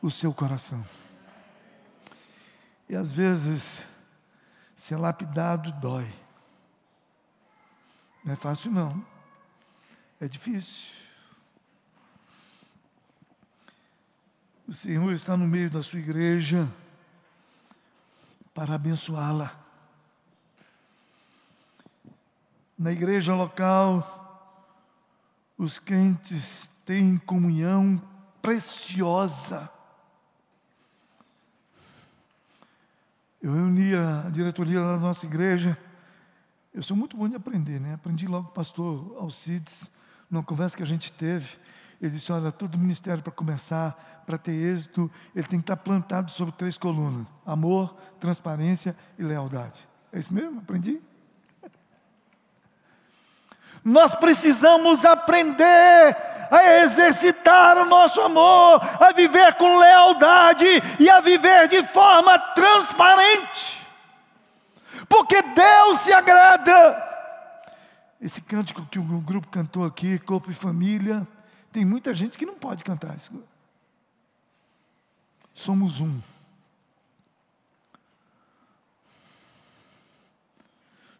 o 0.00 0.12
seu 0.12 0.32
coração. 0.32 0.86
E 2.88 2.94
às 2.94 3.10
vezes, 3.10 3.84
ser 4.76 4.94
lapidado 4.94 5.72
dói. 5.72 6.08
Não 8.24 8.34
é 8.34 8.36
fácil, 8.36 8.70
não. 8.70 9.04
É 10.20 10.28
difícil. 10.28 11.09
O 14.70 14.72
Senhor 14.72 15.12
está 15.12 15.36
no 15.36 15.48
meio 15.48 15.68
da 15.68 15.82
sua 15.82 15.98
igreja 15.98 16.72
para 18.54 18.76
abençoá-la. 18.76 19.52
Na 22.78 22.92
igreja 22.92 23.34
local, 23.34 24.78
os 25.58 25.80
crentes 25.80 26.70
têm 26.86 27.18
comunhão 27.18 28.00
preciosa. 28.40 29.68
Eu 33.42 33.52
reuni 33.52 33.92
a 33.92 34.30
diretoria 34.30 34.78
da 34.78 34.98
nossa 34.98 35.26
igreja. 35.26 35.76
Eu 36.72 36.84
sou 36.84 36.96
muito 36.96 37.16
bom 37.16 37.28
de 37.28 37.34
aprender, 37.34 37.80
né? 37.80 37.94
Aprendi 37.94 38.28
logo 38.28 38.44
com 38.44 38.52
o 38.52 38.54
pastor 38.54 39.16
Alcides, 39.18 39.90
numa 40.30 40.44
conversa 40.44 40.76
que 40.76 40.82
a 40.84 40.86
gente 40.86 41.10
teve. 41.10 41.58
Ele 42.00 42.12
disse: 42.12 42.30
Olha, 42.30 42.52
todo 42.52 42.78
ministério 42.78 43.20
para 43.20 43.32
começar, 43.32 44.09
para 44.26 44.38
ter 44.38 44.52
êxito, 44.52 45.10
ele 45.34 45.46
tem 45.46 45.58
que 45.58 45.64
estar 45.64 45.76
plantado 45.76 46.30
sobre 46.30 46.54
três 46.54 46.76
colunas: 46.76 47.26
amor, 47.44 47.94
transparência 48.18 48.96
e 49.18 49.22
lealdade. 49.22 49.86
É 50.12 50.18
isso 50.18 50.32
mesmo? 50.32 50.60
Aprendi? 50.60 51.00
Nós 53.84 54.14
precisamos 54.14 55.04
aprender 55.04 56.16
a 56.50 56.82
exercitar 56.82 57.78
o 57.78 57.84
nosso 57.84 58.20
amor, 58.20 58.80
a 59.00 59.12
viver 59.12 59.54
com 59.54 59.78
lealdade 59.78 60.66
e 60.98 61.08
a 61.08 61.20
viver 61.20 61.68
de 61.68 61.84
forma 61.86 62.36
transparente, 62.38 63.86
porque 65.08 65.40
Deus 65.40 66.00
se 66.00 66.12
agrada. 66.12 67.08
Esse 68.20 68.40
cântico 68.40 68.84
que 68.86 68.98
o 68.98 69.02
grupo 69.02 69.48
cantou 69.48 69.84
aqui, 69.84 70.18
Corpo 70.18 70.50
e 70.50 70.54
Família, 70.54 71.26
tem 71.72 71.84
muita 71.84 72.12
gente 72.12 72.36
que 72.36 72.44
não 72.44 72.54
pode 72.54 72.84
cantar 72.84 73.16
isso. 73.16 73.32
Somos 75.60 76.00
um. 76.00 76.22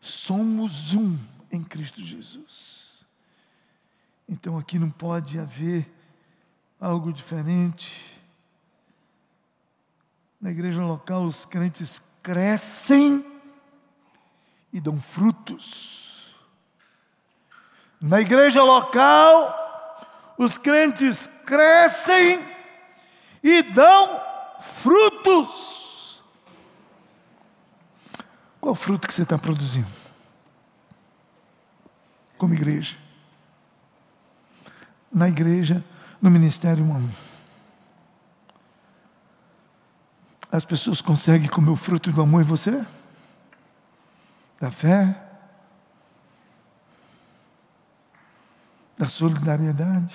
Somos 0.01 0.95
um 0.95 1.19
em 1.53 1.63
Cristo 1.63 2.01
Jesus. 2.01 3.05
Então 4.27 4.57
aqui 4.57 4.79
não 4.79 4.91
pode 4.91 5.39
haver 5.39 5.87
algo 6.81 7.13
diferente. 7.13 8.19
Na 10.41 10.51
igreja 10.51 10.83
local, 10.83 11.25
os 11.25 11.45
crentes 11.45 12.01
crescem 12.23 13.23
e 14.73 14.81
dão 14.81 14.99
frutos. 15.03 16.35
Na 18.01 18.23
igreja 18.23 18.63
local, 18.63 20.35
os 20.39 20.57
crentes 20.57 21.27
crescem 21.45 22.41
e 23.43 23.63
dão 23.63 24.30
frutos. 24.61 26.23
Qual 28.61 28.75
fruto 28.75 29.09
que 29.09 29.15
você 29.15 29.23
está 29.23 29.39
produzindo? 29.39 29.89
Como 32.37 32.55
igreja. 32.55 32.97
Na 35.13 35.29
igreja, 35.29 35.85
no 36.21 36.31
ministério 36.31 36.85
humano. 36.85 37.13
As 40.53 40.65
pessoas 40.65 41.01
conseguem 41.01 41.49
comer 41.49 41.71
o 41.71 41.77
fruto 41.77 42.11
do 42.11 42.21
amor 42.21 42.43
em 42.43 42.45
você? 42.45 42.85
Da 44.61 44.71
fé? 44.71 45.17
Da 48.99 49.09
solidariedade? 49.09 50.15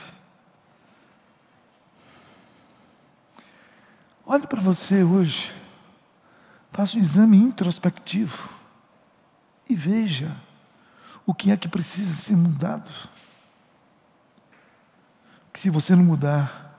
Olhe 4.28 4.48
para 4.48 4.60
você 4.60 5.04
hoje, 5.04 5.54
faça 6.72 6.98
um 6.98 7.00
exame 7.00 7.38
introspectivo 7.38 8.50
e 9.70 9.76
veja 9.76 10.36
o 11.28 11.34
que 11.34 11.52
é 11.52 11.58
que 11.58 11.68
precisa 11.68 12.16
ser 12.16 12.36
mudado. 12.36 12.90
Que 15.54 15.60
se 15.60 15.70
você 15.70 15.96
não 15.96 16.04
mudar, 16.04 16.74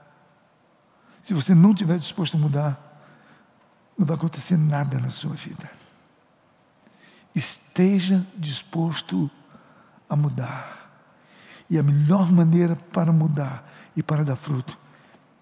se 1.23 1.33
você 1.33 1.55
não 1.55 1.71
estiver 1.71 1.97
disposto 1.97 2.35
a 2.35 2.39
mudar, 2.39 2.77
não 3.97 4.05
vai 4.05 4.17
acontecer 4.17 4.57
nada 4.57 4.99
na 4.99 5.09
sua 5.09 5.33
vida. 5.33 5.71
Esteja 7.33 8.27
disposto 8.35 9.31
a 10.09 10.17
mudar. 10.17 10.75
E 11.69 11.77
a 11.77 11.83
melhor 11.83 12.29
maneira 12.29 12.75
para 12.75 13.11
mudar 13.11 13.63
e 13.95 14.03
para 14.03 14.23
dar 14.23 14.35
fruto 14.35 14.77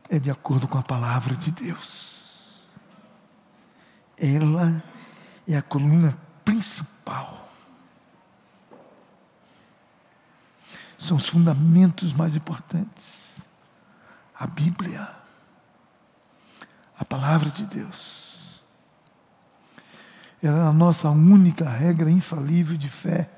é 0.10 0.20
de 0.20 0.30
acordo 0.30 0.68
com 0.68 0.78
a 0.78 0.84
palavra 0.84 1.36
de 1.36 1.52
Deus. 1.52 2.64
Ela 4.18 4.84
é 5.48 5.58
a 5.58 5.62
coluna 5.62 6.18
principal. 6.44 7.50
São 10.98 11.18
os 11.18 11.28
fundamentos 11.28 12.14
mais 12.14 12.36
importantes. 12.36 13.34
A 14.38 14.48
Bíblia, 14.48 15.10
a 16.98 17.06
palavra 17.06 17.50
de 17.50 17.66
Deus. 17.66 18.62
Ela 20.42 20.66
é 20.66 20.68
a 20.68 20.74
nossa 20.74 21.10
única 21.10 21.68
regra 21.70 22.10
infalível 22.10 22.78
de 22.78 22.90
fé 22.90 23.30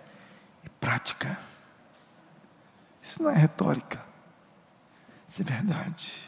e 0.64 0.70
prática. 0.70 1.40
Isso 3.02 3.24
não 3.24 3.30
é 3.30 3.38
retórica. 3.38 4.04
Isso 5.28 5.42
é 5.42 5.46
verdade. 5.46 6.27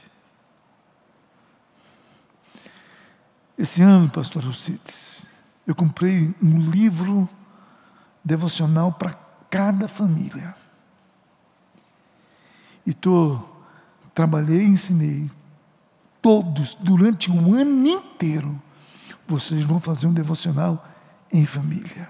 Esse 3.59 3.81
ano, 3.81 4.09
pastor 4.09 4.45
Alcides, 4.45 5.25
eu 5.67 5.75
comprei 5.75 6.33
um 6.41 6.71
livro 6.71 7.27
devocional 8.23 8.93
para 8.93 9.13
cada 9.49 9.85
família. 9.85 10.55
E 12.85 12.93
tô, 12.93 13.37
trabalhei 14.15 14.61
e 14.61 14.69
ensinei 14.69 15.29
todos, 16.21 16.73
durante 16.75 17.29
um 17.29 17.53
ano 17.53 17.85
inteiro, 17.85 18.61
vocês 19.27 19.61
vão 19.63 19.77
fazer 19.77 20.07
um 20.07 20.13
devocional 20.13 20.87
em 21.29 21.45
família. 21.45 22.09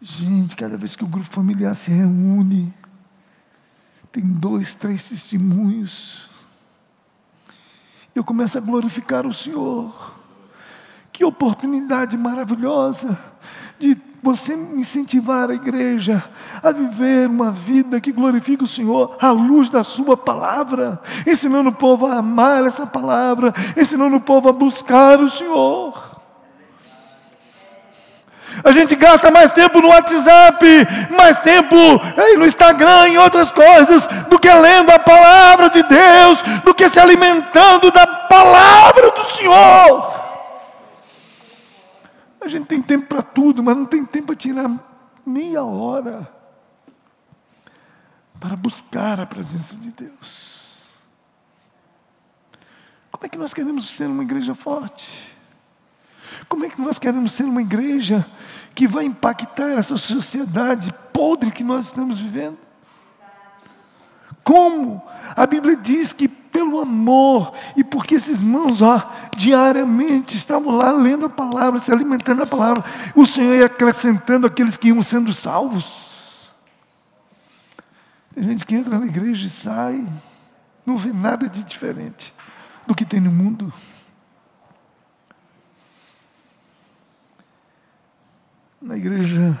Gente, 0.00 0.54
cada 0.54 0.76
vez 0.76 0.94
que 0.94 1.02
o 1.02 1.08
grupo 1.08 1.28
familiar 1.28 1.74
se 1.74 1.90
reúne, 1.90 2.72
tem 4.12 4.22
dois, 4.22 4.76
três 4.76 5.08
testemunhos 5.08 6.30
eu 8.14 8.24
começo 8.24 8.58
a 8.58 8.60
glorificar 8.60 9.26
o 9.26 9.34
Senhor. 9.34 10.12
Que 11.12 11.24
oportunidade 11.24 12.16
maravilhosa 12.16 13.18
de 13.78 13.96
você 14.22 14.54
incentivar 14.54 15.50
a 15.50 15.54
igreja 15.54 16.22
a 16.62 16.70
viver 16.70 17.28
uma 17.28 17.50
vida 17.50 18.00
que 18.00 18.12
glorifique 18.12 18.62
o 18.62 18.68
Senhor 18.68 19.16
à 19.20 19.30
luz 19.30 19.68
da 19.68 19.82
Sua 19.82 20.16
palavra, 20.16 21.00
ensinando 21.26 21.70
o 21.70 21.74
povo 21.74 22.06
a 22.06 22.18
amar 22.18 22.64
essa 22.64 22.86
palavra, 22.86 23.52
ensinando 23.76 24.16
o 24.16 24.20
povo 24.20 24.48
a 24.48 24.52
buscar 24.52 25.20
o 25.20 25.28
Senhor. 25.28 26.21
A 28.64 28.72
gente 28.72 28.94
gasta 28.94 29.30
mais 29.30 29.52
tempo 29.52 29.80
no 29.80 29.88
WhatsApp, 29.88 30.64
mais 31.10 31.38
tempo 31.38 31.76
no 32.38 32.46
Instagram, 32.46 33.08
em 33.08 33.18
outras 33.18 33.50
coisas, 33.50 34.06
do 34.28 34.38
que 34.38 34.52
lendo 34.52 34.90
a 34.90 34.98
palavra 34.98 35.68
de 35.68 35.82
Deus, 35.82 36.42
do 36.64 36.74
que 36.74 36.88
se 36.88 37.00
alimentando 37.00 37.90
da 37.90 38.06
palavra 38.06 39.10
do 39.10 39.24
Senhor. 39.24 40.22
A 42.40 42.48
gente 42.48 42.66
tem 42.66 42.82
tempo 42.82 43.06
para 43.06 43.22
tudo, 43.22 43.62
mas 43.62 43.76
não 43.76 43.84
tem 43.84 44.04
tempo 44.04 44.26
para 44.26 44.36
tirar 44.36 44.70
meia 45.24 45.62
hora 45.62 46.28
para 48.40 48.56
buscar 48.56 49.20
a 49.20 49.26
presença 49.26 49.76
de 49.76 49.90
Deus. 49.90 50.90
Como 53.12 53.24
é 53.24 53.28
que 53.28 53.38
nós 53.38 53.54
queremos 53.54 53.88
ser 53.88 54.06
uma 54.06 54.24
igreja 54.24 54.52
forte? 54.52 55.31
Como 56.48 56.64
é 56.64 56.68
que 56.68 56.80
nós 56.80 56.98
queremos 56.98 57.32
ser 57.32 57.44
uma 57.44 57.62
igreja 57.62 58.26
que 58.74 58.86
vai 58.86 59.04
impactar 59.04 59.78
essa 59.78 59.96
sociedade 59.96 60.92
podre 61.12 61.50
que 61.50 61.64
nós 61.64 61.86
estamos 61.86 62.18
vivendo? 62.18 62.58
Como? 64.42 65.02
A 65.36 65.46
Bíblia 65.46 65.76
diz 65.76 66.12
que 66.12 66.28
pelo 66.28 66.80
amor 66.80 67.54
e 67.76 67.82
porque 67.82 68.16
esses 68.16 68.40
irmãos 68.40 68.82
ó, 68.82 69.10
diariamente 69.36 70.36
estavam 70.36 70.76
lá 70.76 70.90
lendo 70.92 71.26
a 71.26 71.30
palavra, 71.30 71.80
se 71.80 71.90
alimentando 71.90 72.38
da 72.38 72.46
palavra, 72.46 72.84
o 73.16 73.24
Senhor 73.24 73.54
ia 73.54 73.66
acrescentando 73.66 74.46
aqueles 74.46 74.76
que 74.76 74.88
iam 74.88 75.00
sendo 75.00 75.32
salvos. 75.32 76.52
Tem 78.34 78.44
gente 78.44 78.66
que 78.66 78.74
entra 78.74 78.98
na 78.98 79.06
igreja 79.06 79.46
e 79.46 79.50
sai, 79.50 80.06
não 80.84 80.96
vê 80.96 81.12
nada 81.12 81.48
de 81.48 81.62
diferente 81.62 82.34
do 82.86 82.94
que 82.94 83.04
tem 83.04 83.20
no 83.20 83.30
mundo. 83.30 83.72
Na 88.82 88.96
igreja 88.96 89.58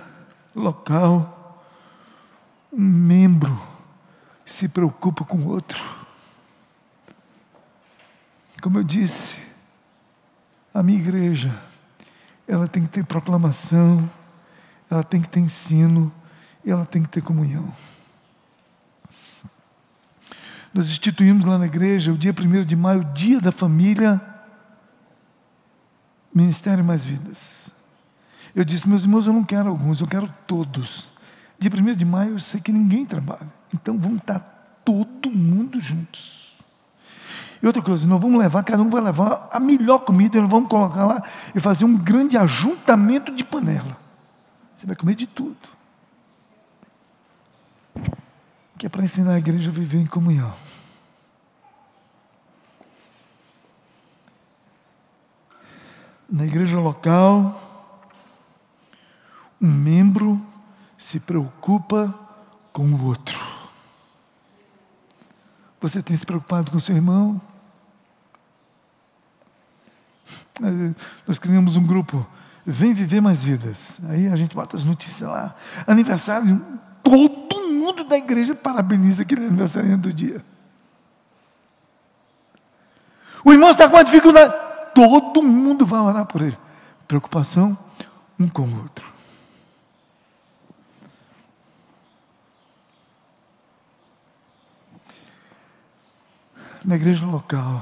local, 0.54 1.64
um 2.72 2.80
membro 2.80 3.60
se 4.44 4.68
preocupa 4.68 5.24
com 5.24 5.38
o 5.38 5.48
outro. 5.48 5.82
Como 8.60 8.78
eu 8.78 8.84
disse, 8.84 9.36
a 10.74 10.82
minha 10.82 10.98
igreja, 10.98 11.58
ela 12.46 12.68
tem 12.68 12.82
que 12.82 12.90
ter 12.90 13.04
proclamação, 13.04 14.08
ela 14.90 15.02
tem 15.02 15.22
que 15.22 15.28
ter 15.28 15.40
ensino 15.40 16.12
ela 16.70 16.86
tem 16.86 17.02
que 17.02 17.08
ter 17.08 17.22
comunhão. 17.22 17.72
Nós 20.72 20.86
instituímos 20.86 21.44
lá 21.44 21.58
na 21.58 21.66
igreja 21.66 22.12
o 22.12 22.18
dia 22.18 22.32
1 22.32 22.64
de 22.64 22.76
maio, 22.76 23.04
dia 23.12 23.40
da 23.40 23.52
família, 23.52 24.20
Ministério 26.34 26.82
Mais 26.82 27.04
Vidas. 27.04 27.70
Eu 28.54 28.64
disse, 28.64 28.88
meus 28.88 29.02
irmãos, 29.02 29.26
eu 29.26 29.32
não 29.32 29.44
quero 29.44 29.68
alguns, 29.68 30.00
eu 30.00 30.06
quero 30.06 30.32
todos. 30.46 31.08
Dia 31.58 31.70
1 31.70 31.94
de 31.94 32.04
maio 32.04 32.32
eu 32.32 32.40
sei 32.40 32.60
que 32.60 32.72
ninguém 32.72 33.06
trabalha. 33.06 33.50
Então 33.72 33.96
vamos 33.98 34.18
estar 34.18 34.40
todo 34.84 35.30
mundo 35.30 35.80
juntos. 35.80 36.52
E 37.62 37.66
outra 37.66 37.80
coisa, 37.80 38.06
nós 38.06 38.20
vamos 38.20 38.40
levar, 38.40 38.64
cada 38.64 38.82
um 38.82 38.90
vai 38.90 39.00
levar 39.00 39.48
a 39.52 39.60
melhor 39.60 40.00
comida, 40.00 40.40
nós 40.40 40.50
vamos 40.50 40.68
colocar 40.68 41.06
lá 41.06 41.22
e 41.54 41.60
fazer 41.60 41.84
um 41.84 41.96
grande 41.96 42.36
ajuntamento 42.36 43.32
de 43.32 43.44
panela. 43.44 43.96
Você 44.74 44.84
vai 44.84 44.96
comer 44.96 45.14
de 45.14 45.28
tudo. 45.28 45.56
Que 48.76 48.86
é 48.86 48.88
para 48.88 49.04
ensinar 49.04 49.34
a 49.34 49.38
igreja 49.38 49.70
a 49.70 49.72
viver 49.72 49.98
em 49.98 50.06
comunhão. 50.06 50.52
Na 56.28 56.44
igreja 56.44 56.80
local, 56.80 57.61
um 59.62 59.70
membro 59.70 60.44
se 60.98 61.20
preocupa 61.20 62.12
com 62.72 62.84
o 62.84 63.06
outro. 63.06 63.38
Você 65.80 66.02
tem 66.02 66.16
se 66.16 66.26
preocupado 66.26 66.70
com 66.70 66.80
seu 66.80 66.94
irmão? 66.94 67.40
Nós 71.26 71.38
criamos 71.38 71.76
um 71.76 71.86
grupo 71.86 72.26
Vem 72.64 72.92
viver 72.92 73.20
mais 73.20 73.44
vidas. 73.44 73.98
Aí 74.08 74.28
a 74.28 74.36
gente 74.36 74.54
bota 74.54 74.76
as 74.76 74.84
notícias 74.84 75.28
lá. 75.28 75.54
Aniversário, 75.86 76.64
todo 77.02 77.60
mundo 77.68 78.04
da 78.04 78.16
igreja 78.16 78.54
parabeniza 78.54 79.22
aquele 79.22 79.46
aniversário 79.46 79.98
do 79.98 80.12
dia. 80.12 80.44
O 83.44 83.52
irmão 83.52 83.70
está 83.70 83.88
com 83.88 83.96
uma 83.96 84.04
dificuldade. 84.04 84.54
Todo 84.94 85.42
mundo 85.42 85.84
vai 85.84 86.00
orar 86.00 86.24
por 86.24 86.40
ele. 86.40 86.56
Preocupação 87.08 87.76
um 88.38 88.48
com 88.48 88.62
o 88.62 88.82
outro. 88.82 89.11
Na 96.84 96.96
igreja 96.96 97.24
local, 97.24 97.80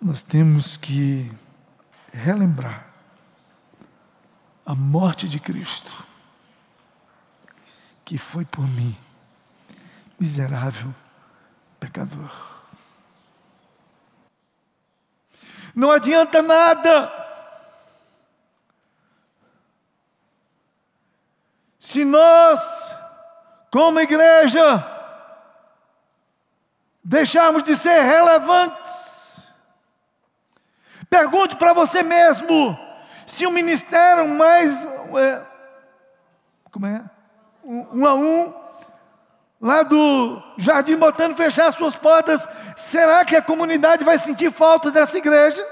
nós 0.00 0.22
temos 0.22 0.76
que 0.76 1.32
relembrar 2.12 2.86
a 4.66 4.74
morte 4.74 5.26
de 5.26 5.40
Cristo, 5.40 6.04
que 8.04 8.18
foi 8.18 8.44
por 8.44 8.66
mim, 8.68 8.94
miserável 10.18 10.94
pecador. 11.78 12.30
Não 15.74 15.90
adianta 15.90 16.42
nada. 16.42 17.10
Se 21.80 22.04
nós, 22.04 22.60
como 23.70 23.98
igreja, 23.98 24.99
deixarmos 27.10 27.64
de 27.64 27.74
ser 27.74 28.02
relevantes, 28.02 29.42
pergunte 31.08 31.56
para 31.56 31.72
você 31.72 32.04
mesmo: 32.04 32.78
se 33.26 33.44
o 33.44 33.50
ministério 33.50 34.28
mais. 34.28 34.72
É, 35.18 35.42
como 36.70 36.86
é? 36.86 37.04
Um, 37.64 38.00
um 38.00 38.06
a 38.06 38.14
um, 38.14 38.54
lá 39.60 39.82
do 39.82 40.40
Jardim 40.56 40.96
Botânico 40.96 41.36
fechar 41.36 41.72
suas 41.72 41.96
portas, 41.96 42.48
será 42.76 43.24
que 43.24 43.34
a 43.34 43.42
comunidade 43.42 44.04
vai 44.04 44.16
sentir 44.16 44.52
falta 44.52 44.88
dessa 44.92 45.18
igreja? 45.18 45.66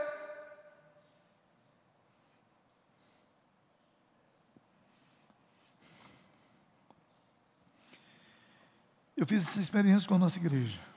Eu 9.16 9.26
fiz 9.26 9.48
essa 9.48 9.60
experiência 9.60 10.08
com 10.08 10.16
a 10.16 10.18
nossa 10.18 10.38
igreja. 10.38 10.88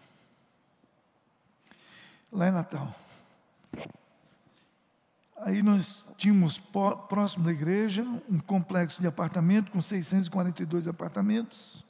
Lá 2.31 2.47
em 2.47 2.51
Natal. 2.51 2.95
Aí 5.37 5.63
nós 5.63 6.05
tínhamos 6.17 6.59
próximo 7.09 7.43
da 7.43 7.51
igreja 7.51 8.03
um 8.29 8.39
complexo 8.39 9.01
de 9.01 9.07
apartamento 9.07 9.71
com 9.71 9.81
642 9.81 10.87
apartamentos. 10.87 11.83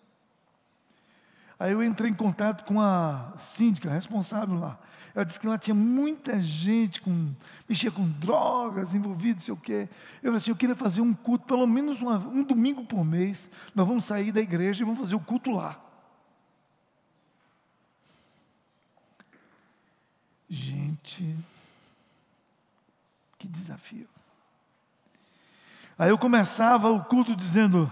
Aí 1.60 1.74
eu 1.74 1.84
entrei 1.84 2.10
em 2.10 2.14
contato 2.14 2.64
com 2.64 2.82
a 2.82 3.34
síndica 3.38 3.92
responsável 3.92 4.58
lá. 4.58 4.80
Ela 5.14 5.26
disse 5.26 5.40
que 5.40 5.46
lá 5.46 5.58
tinha 5.58 5.76
muita 5.76 6.40
gente 6.40 7.02
com 7.02 7.30
mexia 7.68 7.92
com 7.92 8.10
drogas, 8.10 8.96
envolvida, 8.96 9.36
não 9.36 9.42
sei 9.42 9.54
o 9.54 9.58
quê. 9.58 9.90
Eu 10.24 10.32
falei 10.32 10.38
assim, 10.38 10.52
eu 10.52 10.56
queria 10.56 10.74
fazer 10.74 11.02
um 11.02 11.14
culto, 11.14 11.46
pelo 11.46 11.68
menos 11.68 12.02
uma, 12.02 12.18
um 12.18 12.44
domingo 12.44 12.86
por 12.86 13.04
mês. 13.04 13.52
Nós 13.76 13.88
vamos 13.88 14.06
sair 14.06 14.32
da 14.32 14.40
igreja 14.40 14.82
e 14.82 14.86
vamos 14.86 15.02
fazer 15.02 15.14
o 15.14 15.20
culto 15.20 15.52
lá. 15.52 15.80
Gente, 20.54 21.34
que 23.40 23.48
desafio. 23.48 24.06
Aí 25.98 26.10
eu 26.10 26.18
começava 26.18 26.92
o 26.92 27.02
culto 27.06 27.34
dizendo: 27.38 27.90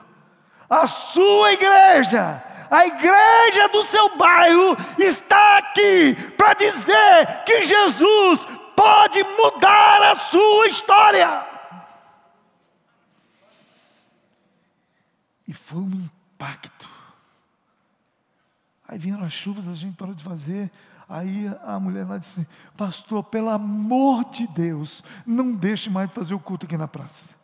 a 0.70 0.86
sua 0.86 1.54
igreja, 1.54 2.44
a 2.70 2.86
igreja 2.86 3.70
do 3.70 3.82
seu 3.86 4.18
bairro 4.18 4.76
está 4.98 5.60
aqui 5.60 6.14
para 6.36 6.54
dizer 6.54 7.46
que 7.46 7.62
Jesus 7.62 8.46
pode 8.76 9.24
mudar 9.24 10.12
a 10.12 10.16
sua 10.18 10.68
história. 10.68 11.48
E 15.48 15.54
foi 15.54 15.80
um 15.80 16.10
impacto. 16.34 16.90
Aí 18.86 18.98
vieram 18.98 19.24
as 19.24 19.32
chuvas, 19.32 19.66
a 19.66 19.74
gente 19.74 19.96
parou 19.96 20.14
de 20.14 20.26
fazer. 20.26 20.70
Aí 21.10 21.52
a 21.64 21.80
mulher 21.80 22.06
lá 22.06 22.20
disse: 22.20 22.48
Pastor, 22.78 23.24
pelo 23.24 23.50
amor 23.50 24.26
de 24.26 24.46
Deus, 24.46 25.04
não 25.26 25.52
deixe 25.52 25.90
mais 25.90 26.08
de 26.08 26.14
fazer 26.14 26.36
o 26.36 26.40
culto 26.40 26.68
aqui 26.68 26.78
na 26.78 26.88
praça. 26.88 27.36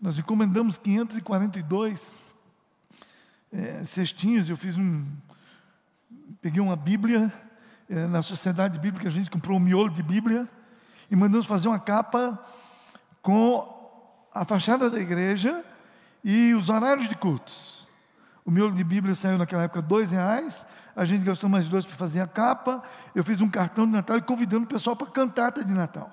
Nós 0.00 0.16
encomendamos 0.16 0.78
542 0.78 2.14
é, 3.52 3.84
cestinhos. 3.84 4.48
Eu 4.48 4.56
fiz 4.56 4.78
um. 4.78 5.04
Peguei 6.40 6.60
uma 6.60 6.76
Bíblia, 6.76 7.32
é, 7.90 8.06
na 8.06 8.22
Sociedade 8.22 8.78
Bíblica, 8.78 9.08
a 9.08 9.10
gente 9.10 9.28
comprou 9.28 9.56
um 9.56 9.60
miolo 9.60 9.90
de 9.90 10.02
Bíblia 10.02 10.48
e 11.10 11.16
mandamos 11.16 11.46
fazer 11.46 11.66
uma 11.66 11.80
capa 11.80 12.38
com 13.20 13.74
a 14.32 14.44
fachada 14.44 14.88
da 14.88 15.00
igreja 15.00 15.64
e 16.22 16.54
os 16.54 16.68
horários 16.68 17.08
de 17.08 17.16
cultos. 17.16 17.77
O 18.48 18.50
miolo 18.50 18.72
de 18.72 18.82
Bíblia 18.82 19.14
saiu 19.14 19.36
naquela 19.36 19.64
época 19.64 19.82
dois 19.82 20.10
reais. 20.10 20.66
A 20.96 21.04
gente 21.04 21.22
gastou 21.22 21.50
mais 21.50 21.68
dois 21.68 21.84
para 21.84 21.94
fazer 21.96 22.22
a 22.22 22.26
capa. 22.26 22.82
Eu 23.14 23.22
fiz 23.22 23.42
um 23.42 23.50
cartão 23.50 23.84
de 23.84 23.92
Natal 23.92 24.16
e 24.16 24.22
convidando 24.22 24.64
o 24.64 24.66
pessoal 24.66 24.96
para 24.96 25.06
cantata 25.08 25.62
de 25.62 25.70
Natal. 25.70 26.10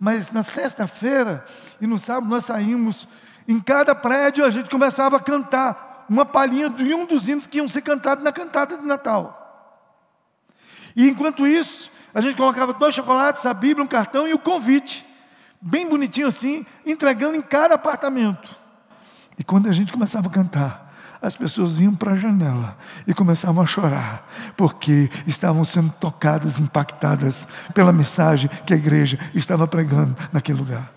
Mas 0.00 0.32
na 0.32 0.42
sexta-feira 0.42 1.44
e 1.80 1.86
no 1.86 1.96
sábado 1.96 2.28
nós 2.28 2.46
saímos, 2.46 3.06
em 3.46 3.60
cada 3.60 3.94
prédio 3.94 4.44
a 4.44 4.50
gente 4.50 4.68
começava 4.68 5.16
a 5.16 5.20
cantar 5.20 6.06
uma 6.10 6.26
palhinha 6.26 6.68
de 6.68 6.92
um 6.92 7.06
dos 7.06 7.28
hinos 7.28 7.46
que 7.46 7.58
iam 7.58 7.68
ser 7.68 7.82
cantados 7.82 8.24
na 8.24 8.32
cantata 8.32 8.76
de 8.76 8.84
Natal. 8.84 10.50
E 10.96 11.08
enquanto 11.08 11.46
isso, 11.46 11.88
a 12.12 12.20
gente 12.20 12.36
colocava 12.36 12.72
dois 12.72 12.96
chocolates, 12.96 13.46
a 13.46 13.54
Bíblia, 13.54 13.84
um 13.84 13.88
cartão 13.88 14.26
e 14.26 14.34
o 14.34 14.40
convite, 14.40 15.06
bem 15.60 15.88
bonitinho 15.88 16.26
assim, 16.26 16.66
entregando 16.84 17.36
em 17.36 17.42
cada 17.42 17.76
apartamento. 17.76 18.63
E 19.38 19.44
quando 19.44 19.68
a 19.68 19.72
gente 19.72 19.92
começava 19.92 20.28
a 20.28 20.30
cantar, 20.30 20.84
as 21.20 21.36
pessoas 21.36 21.80
iam 21.80 21.94
para 21.94 22.12
a 22.12 22.16
janela 22.16 22.76
e 23.06 23.14
começavam 23.14 23.62
a 23.62 23.66
chorar, 23.66 24.28
porque 24.56 25.10
estavam 25.26 25.64
sendo 25.64 25.90
tocadas, 25.92 26.58
impactadas 26.58 27.48
pela 27.72 27.92
mensagem 27.92 28.50
que 28.66 28.74
a 28.74 28.76
igreja 28.76 29.18
estava 29.34 29.66
pregando 29.66 30.14
naquele 30.32 30.58
lugar. 30.58 30.92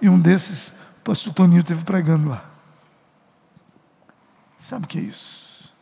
E 0.00 0.08
um 0.08 0.18
desses, 0.18 0.68
o 0.98 1.04
pastor 1.04 1.32
Toninho, 1.34 1.60
esteve 1.60 1.84
pregando 1.84 2.30
lá. 2.30 2.44
Sabe 4.58 4.86
o 4.86 4.88
que 4.88 4.98
é 4.98 5.02
isso? 5.02 5.72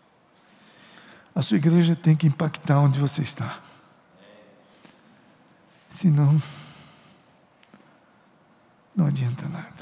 A 1.35 1.43
sua 1.43 1.57
igreja 1.57 1.97
tem 1.97 2.15
que 2.15 2.27
impactar 2.27 2.81
onde 2.81 2.99
você 2.99 3.23
está. 3.23 3.59
Senão, 5.89 6.41
não 8.95 9.07
adianta 9.07 9.49
nada. 9.49 9.74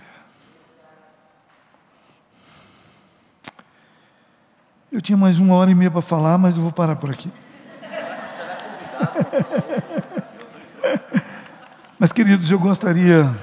Eu 4.92 5.00
tinha 5.00 5.16
mais 5.16 5.38
uma 5.38 5.54
hora 5.54 5.70
e 5.70 5.74
meia 5.74 5.90
para 5.90 6.02
falar, 6.02 6.36
mas 6.36 6.54
eu 6.54 6.62
vou 6.62 6.70
parar 6.70 6.96
por 6.96 7.10
aqui. 7.10 7.32
mas, 11.98 12.12
queridos, 12.12 12.50
eu 12.50 12.58
gostaria, 12.58 13.34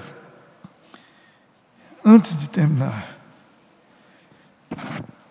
antes 2.05 2.37
de 2.37 2.47
terminar, 2.47 3.17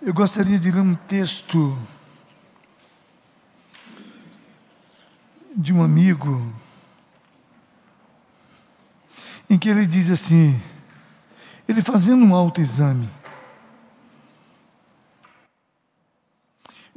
Eu 0.03 0.13
gostaria 0.13 0.59
de 0.59 0.73
ler 0.73 0.81
um 0.81 0.97
texto 0.97 1.79
de 5.55 5.73
um 5.73 5.81
amigo, 5.83 6.53
em 9.49 9.57
que 9.57 9.69
ele 9.69 9.87
diz 9.87 10.11
assim, 10.11 10.61
ele 11.69 11.81
fazendo 11.81 12.25
um 12.25 12.35
autoexame, 12.35 13.09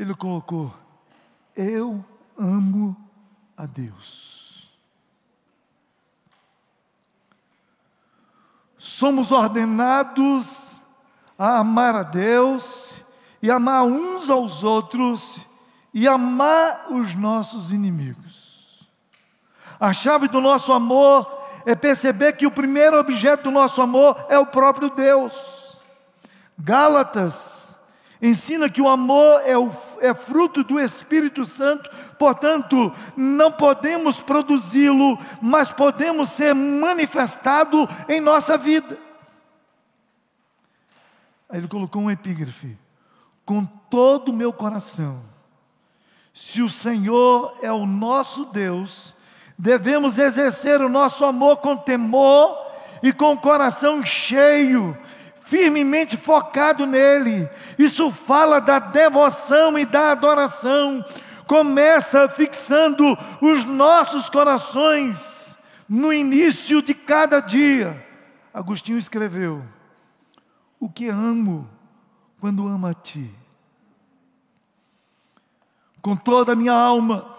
ele 0.01 0.15
colocou: 0.15 0.73
Eu 1.55 2.03
amo 2.37 2.97
a 3.55 3.67
Deus. 3.67 4.71
Somos 8.79 9.31
ordenados 9.31 10.75
a 11.37 11.59
amar 11.59 11.95
a 11.95 12.01
Deus 12.01 12.99
e 13.43 13.51
amar 13.51 13.83
uns 13.83 14.27
aos 14.27 14.63
outros 14.63 15.45
e 15.93 16.07
amar 16.07 16.87
os 16.89 17.13
nossos 17.13 17.71
inimigos. 17.71 18.89
A 19.79 19.93
chave 19.93 20.27
do 20.27 20.41
nosso 20.41 20.73
amor 20.73 21.31
é 21.63 21.75
perceber 21.75 22.33
que 22.33 22.47
o 22.47 22.51
primeiro 22.51 22.97
objeto 22.97 23.43
do 23.43 23.51
nosso 23.51 23.79
amor 23.81 24.25
é 24.29 24.39
o 24.39 24.47
próprio 24.47 24.89
Deus. 24.89 25.77
Gálatas 26.57 27.60
ensina 28.21 28.69
que 28.69 28.81
o 28.81 28.87
amor 28.87 29.41
é, 29.45 29.57
o, 29.57 29.71
é 29.99 30.13
fruto 30.13 30.63
do 30.63 30.79
Espírito 30.79 31.45
Santo, 31.45 31.89
portanto, 32.19 32.93
não 33.17 33.51
podemos 33.51 34.21
produzi-lo, 34.21 35.17
mas 35.41 35.71
podemos 35.71 36.29
ser 36.29 36.53
manifestado 36.53 37.89
em 38.07 38.21
nossa 38.21 38.57
vida. 38.57 38.97
Aí 41.49 41.59
ele 41.59 41.67
colocou 41.67 42.01
um 42.01 42.11
epígrafe: 42.11 42.77
com 43.45 43.65
todo 43.65 44.29
o 44.29 44.33
meu 44.33 44.53
coração, 44.53 45.21
se 46.33 46.61
o 46.61 46.69
Senhor 46.69 47.57
é 47.61 47.71
o 47.71 47.85
nosso 47.85 48.45
Deus, 48.45 49.13
devemos 49.57 50.17
exercer 50.17 50.81
o 50.81 50.89
nosso 50.89 51.25
amor 51.25 51.57
com 51.57 51.75
temor 51.75 52.57
e 53.03 53.11
com 53.11 53.33
o 53.33 53.37
coração 53.37 54.05
cheio, 54.05 54.97
firmemente 55.51 56.15
focado 56.15 56.85
nele. 56.85 57.49
Isso 57.77 58.09
fala 58.09 58.61
da 58.61 58.79
devoção 58.79 59.77
e 59.77 59.85
da 59.85 60.13
adoração. 60.13 61.03
Começa 61.45 62.29
fixando 62.29 63.17
os 63.41 63.65
nossos 63.65 64.29
corações 64.29 65.53
no 65.89 66.13
início 66.13 66.81
de 66.81 66.93
cada 66.93 67.41
dia. 67.41 68.01
Agostinho 68.53 68.97
escreveu: 68.97 69.61
O 70.79 70.87
que 70.87 71.09
amo 71.09 71.69
quando 72.39 72.65
amo 72.65 72.87
a 72.87 72.93
ti? 72.93 73.29
Com 76.01 76.15
toda 76.15 76.53
a 76.53 76.55
minha 76.55 76.73
alma 76.73 77.30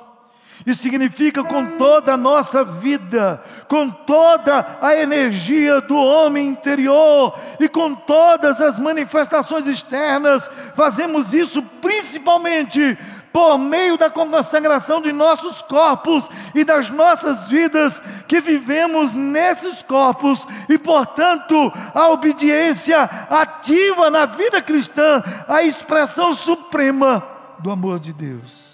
isso 0.67 0.83
significa 0.83 1.43
com 1.43 1.77
toda 1.77 2.15
a 2.15 2.17
nossa 2.17 2.65
vida, 2.65 3.43
com 3.69 3.91
toda 3.91 4.79
a 4.81 4.97
energia 4.97 5.81
do 5.81 5.97
homem 5.97 6.49
interior 6.49 7.39
e 7.59 7.69
com 7.69 7.95
todas 7.95 8.61
as 8.61 8.79
manifestações 8.79 9.67
externas. 9.67 10.49
Fazemos 10.77 11.33
isso 11.33 11.63
principalmente 11.81 12.97
por 13.33 13.59
meio 13.59 13.97
da 13.97 14.11
consagração 14.11 15.01
de 15.01 15.11
nossos 15.11 15.63
corpos 15.63 16.29
e 16.55 16.63
das 16.63 16.91
nossas 16.91 17.49
vidas 17.49 18.01
que 18.29 18.41
vivemos 18.41 19.15
nesses 19.15 19.83
corpos 19.83 20.47
e, 20.69 20.79
portanto, 20.79 21.73
a 21.95 22.09
obediência 22.11 23.01
ativa 23.01 24.11
na 24.11 24.27
vida 24.27 24.61
cristã, 24.61 25.23
a 25.49 25.63
expressão 25.63 26.35
suprema 26.35 27.27
do 27.59 27.71
amor 27.71 27.99
de 27.99 28.13
Deus 28.13 28.72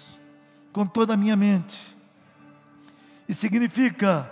com 0.71 0.85
toda 0.85 1.13
a 1.13 1.17
minha 1.17 1.35
mente. 1.35 1.97
E 3.27 3.33
significa 3.33 4.31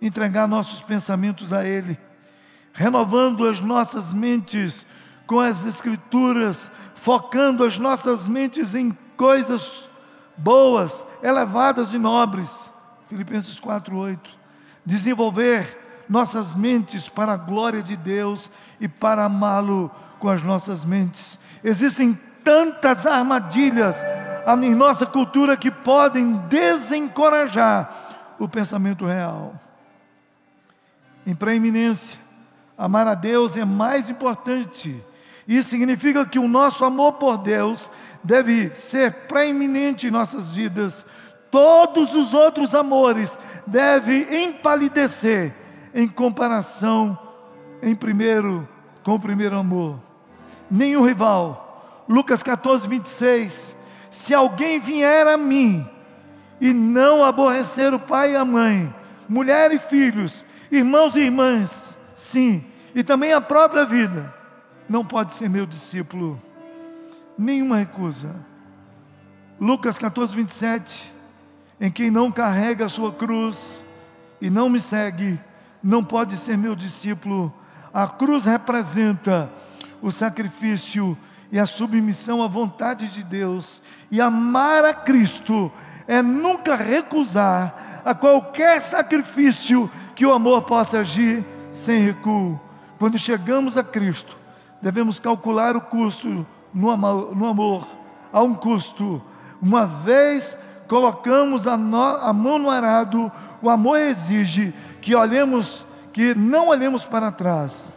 entregar 0.00 0.46
nossos 0.46 0.82
pensamentos 0.82 1.52
a 1.52 1.64
Ele, 1.64 1.98
renovando 2.72 3.48
as 3.48 3.60
nossas 3.60 4.12
mentes 4.12 4.84
com 5.26 5.40
as 5.40 5.64
Escrituras, 5.64 6.70
focando 6.94 7.64
as 7.64 7.78
nossas 7.78 8.28
mentes 8.28 8.74
em 8.74 8.96
coisas 9.16 9.88
boas, 10.36 11.04
elevadas 11.22 11.92
e 11.92 11.98
nobres. 11.98 12.70
Filipenses 13.08 13.58
4:8. 13.58 14.30
Desenvolver 14.84 16.04
nossas 16.08 16.54
mentes 16.54 17.08
para 17.08 17.32
a 17.32 17.36
glória 17.36 17.82
de 17.82 17.96
Deus 17.96 18.50
e 18.80 18.86
para 18.86 19.24
amá-lo 19.24 19.90
com 20.18 20.28
as 20.28 20.42
nossas 20.42 20.84
mentes. 20.84 21.38
Existem 21.64 22.18
tantas 22.44 23.06
armadilhas 23.06 24.02
em 24.62 24.74
nossa 24.74 25.04
cultura 25.04 25.56
que 25.56 25.70
podem 25.70 26.32
desencorajar 26.48 28.34
o 28.38 28.48
pensamento 28.48 29.04
real. 29.04 29.54
Em 31.26 31.34
preeminência, 31.34 32.18
amar 32.78 33.08
a 33.08 33.14
Deus 33.14 33.56
é 33.56 33.64
mais 33.64 34.08
importante. 34.08 35.02
Isso 35.48 35.70
significa 35.70 36.24
que 36.24 36.38
o 36.38 36.46
nosso 36.46 36.84
amor 36.84 37.14
por 37.14 37.38
Deus 37.38 37.90
deve 38.22 38.70
ser 38.74 39.12
preeminente 39.26 40.06
em 40.06 40.10
nossas 40.10 40.52
vidas. 40.52 41.04
Todos 41.50 42.14
os 42.14 42.32
outros 42.32 42.74
amores 42.74 43.36
devem 43.66 44.44
empalidecer 44.44 45.52
em 45.92 46.06
comparação 46.06 47.18
em 47.82 47.94
primeiro 47.94 48.68
com 49.02 49.14
o 49.14 49.20
primeiro 49.20 49.56
amor. 49.56 50.00
Nenhum 50.70 51.04
rival. 51.04 52.04
Lucas 52.08 52.42
14, 52.42 52.88
26 52.88 53.75
se 54.16 54.32
alguém 54.32 54.80
vier 54.80 55.26
a 55.26 55.36
mim 55.36 55.86
e 56.58 56.72
não 56.72 57.22
aborrecer 57.22 57.92
o 57.92 58.00
pai 58.00 58.32
e 58.32 58.36
a 58.36 58.46
mãe, 58.46 58.92
mulher 59.28 59.70
e 59.72 59.78
filhos, 59.78 60.42
irmãos 60.72 61.14
e 61.14 61.20
irmãs, 61.20 61.94
sim, 62.14 62.64
e 62.94 63.04
também 63.04 63.34
a 63.34 63.42
própria 63.42 63.84
vida, 63.84 64.32
não 64.88 65.04
pode 65.04 65.34
ser 65.34 65.50
meu 65.50 65.66
discípulo. 65.66 66.40
Nenhuma 67.36 67.76
recusa. 67.76 68.34
Lucas 69.60 69.98
14, 69.98 70.34
27. 70.34 71.12
Em 71.78 71.90
quem 71.90 72.10
não 72.10 72.32
carrega 72.32 72.86
a 72.86 72.88
sua 72.88 73.12
cruz 73.12 73.84
e 74.40 74.48
não 74.48 74.70
me 74.70 74.80
segue, 74.80 75.38
não 75.82 76.02
pode 76.02 76.38
ser 76.38 76.56
meu 76.56 76.74
discípulo. 76.74 77.52
A 77.92 78.06
cruz 78.06 78.46
representa 78.46 79.50
o 80.00 80.10
sacrifício 80.10 81.18
e 81.50 81.58
a 81.58 81.66
submissão 81.66 82.42
à 82.42 82.46
vontade 82.46 83.08
de 83.08 83.22
Deus. 83.22 83.82
E 84.10 84.20
amar 84.20 84.84
a 84.84 84.94
Cristo 84.94 85.70
é 86.06 86.22
nunca 86.22 86.74
recusar 86.74 88.02
a 88.04 88.14
qualquer 88.14 88.80
sacrifício 88.80 89.90
que 90.14 90.24
o 90.24 90.32
amor 90.32 90.62
possa 90.62 91.00
agir 91.00 91.44
sem 91.72 92.02
recuo. 92.02 92.60
Quando 92.98 93.18
chegamos 93.18 93.76
a 93.76 93.84
Cristo, 93.84 94.36
devemos 94.80 95.18
calcular 95.18 95.76
o 95.76 95.80
custo 95.80 96.46
no 96.72 96.90
amor. 96.90 97.36
No 97.36 97.46
amor. 97.46 97.86
Há 98.32 98.42
um 98.42 98.54
custo. 98.54 99.22
Uma 99.60 99.86
vez 99.86 100.56
colocamos 100.86 101.66
a, 101.66 101.74
a 101.74 102.32
mão 102.32 102.58
no 102.58 102.70
arado, 102.70 103.30
o 103.60 103.68
amor 103.68 103.98
exige 103.98 104.72
que 105.00 105.14
olhemos, 105.14 105.84
que 106.12 106.34
não 106.34 106.68
olhemos 106.68 107.04
para 107.04 107.32
trás. 107.32 107.94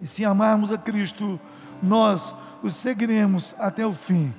E 0.00 0.06
se 0.06 0.24
amarmos 0.24 0.72
a 0.72 0.78
Cristo, 0.78 1.40
nós 1.82 2.34
o 2.64 2.70
seguiremos 2.70 3.54
até 3.58 3.86
o 3.86 3.92
fim. 3.92 4.32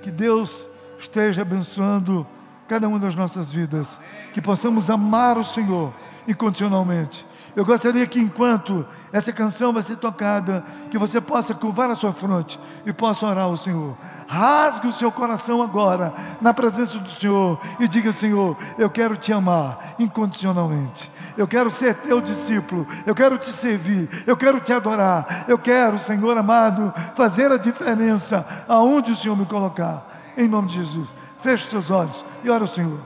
Que 0.00 0.12
Deus 0.12 0.66
esteja 0.98 1.42
abençoando 1.42 2.24
cada 2.68 2.86
uma 2.86 3.00
das 3.00 3.16
nossas 3.16 3.50
vidas, 3.50 3.98
que 4.32 4.40
possamos 4.40 4.88
amar 4.88 5.36
o 5.36 5.44
Senhor 5.44 5.92
incondicionalmente. 6.28 7.26
Eu 7.56 7.64
gostaria 7.64 8.06
que 8.06 8.20
enquanto 8.20 8.86
essa 9.12 9.32
canção 9.32 9.72
vai 9.72 9.82
ser 9.82 9.96
tocada, 9.96 10.64
que 10.90 10.98
você 10.98 11.20
possa 11.20 11.52
curvar 11.52 11.90
a 11.90 11.96
sua 11.96 12.12
fronte 12.12 12.60
e 12.86 12.92
possa 12.92 13.26
orar 13.26 13.44
ao 13.44 13.56
Senhor. 13.56 13.96
Rasgue 14.28 14.86
o 14.86 14.92
seu 14.92 15.10
coração 15.10 15.60
agora 15.60 16.12
na 16.40 16.54
presença 16.54 16.96
do 16.98 17.10
Senhor 17.10 17.58
e 17.80 17.88
diga: 17.88 18.12
Senhor, 18.12 18.56
eu 18.76 18.88
quero 18.88 19.16
te 19.16 19.32
amar 19.32 19.96
incondicionalmente. 19.98 21.10
Eu 21.38 21.46
quero 21.46 21.70
ser 21.70 21.94
teu 21.94 22.20
discípulo. 22.20 22.84
Eu 23.06 23.14
quero 23.14 23.38
te 23.38 23.50
servir. 23.52 24.10
Eu 24.26 24.36
quero 24.36 24.58
te 24.58 24.72
adorar. 24.72 25.44
Eu 25.46 25.56
quero, 25.56 25.96
Senhor 26.00 26.36
amado, 26.36 26.92
fazer 27.14 27.52
a 27.52 27.56
diferença 27.56 28.44
aonde 28.66 29.12
o 29.12 29.16
Senhor 29.16 29.36
me 29.36 29.46
colocar. 29.46 30.04
Em 30.36 30.48
nome 30.48 30.66
de 30.66 30.74
Jesus. 30.74 31.08
Feche 31.40 31.68
seus 31.68 31.92
olhos 31.92 32.24
e 32.42 32.50
ora 32.50 32.64
ao 32.64 32.68
Senhor. 32.68 32.98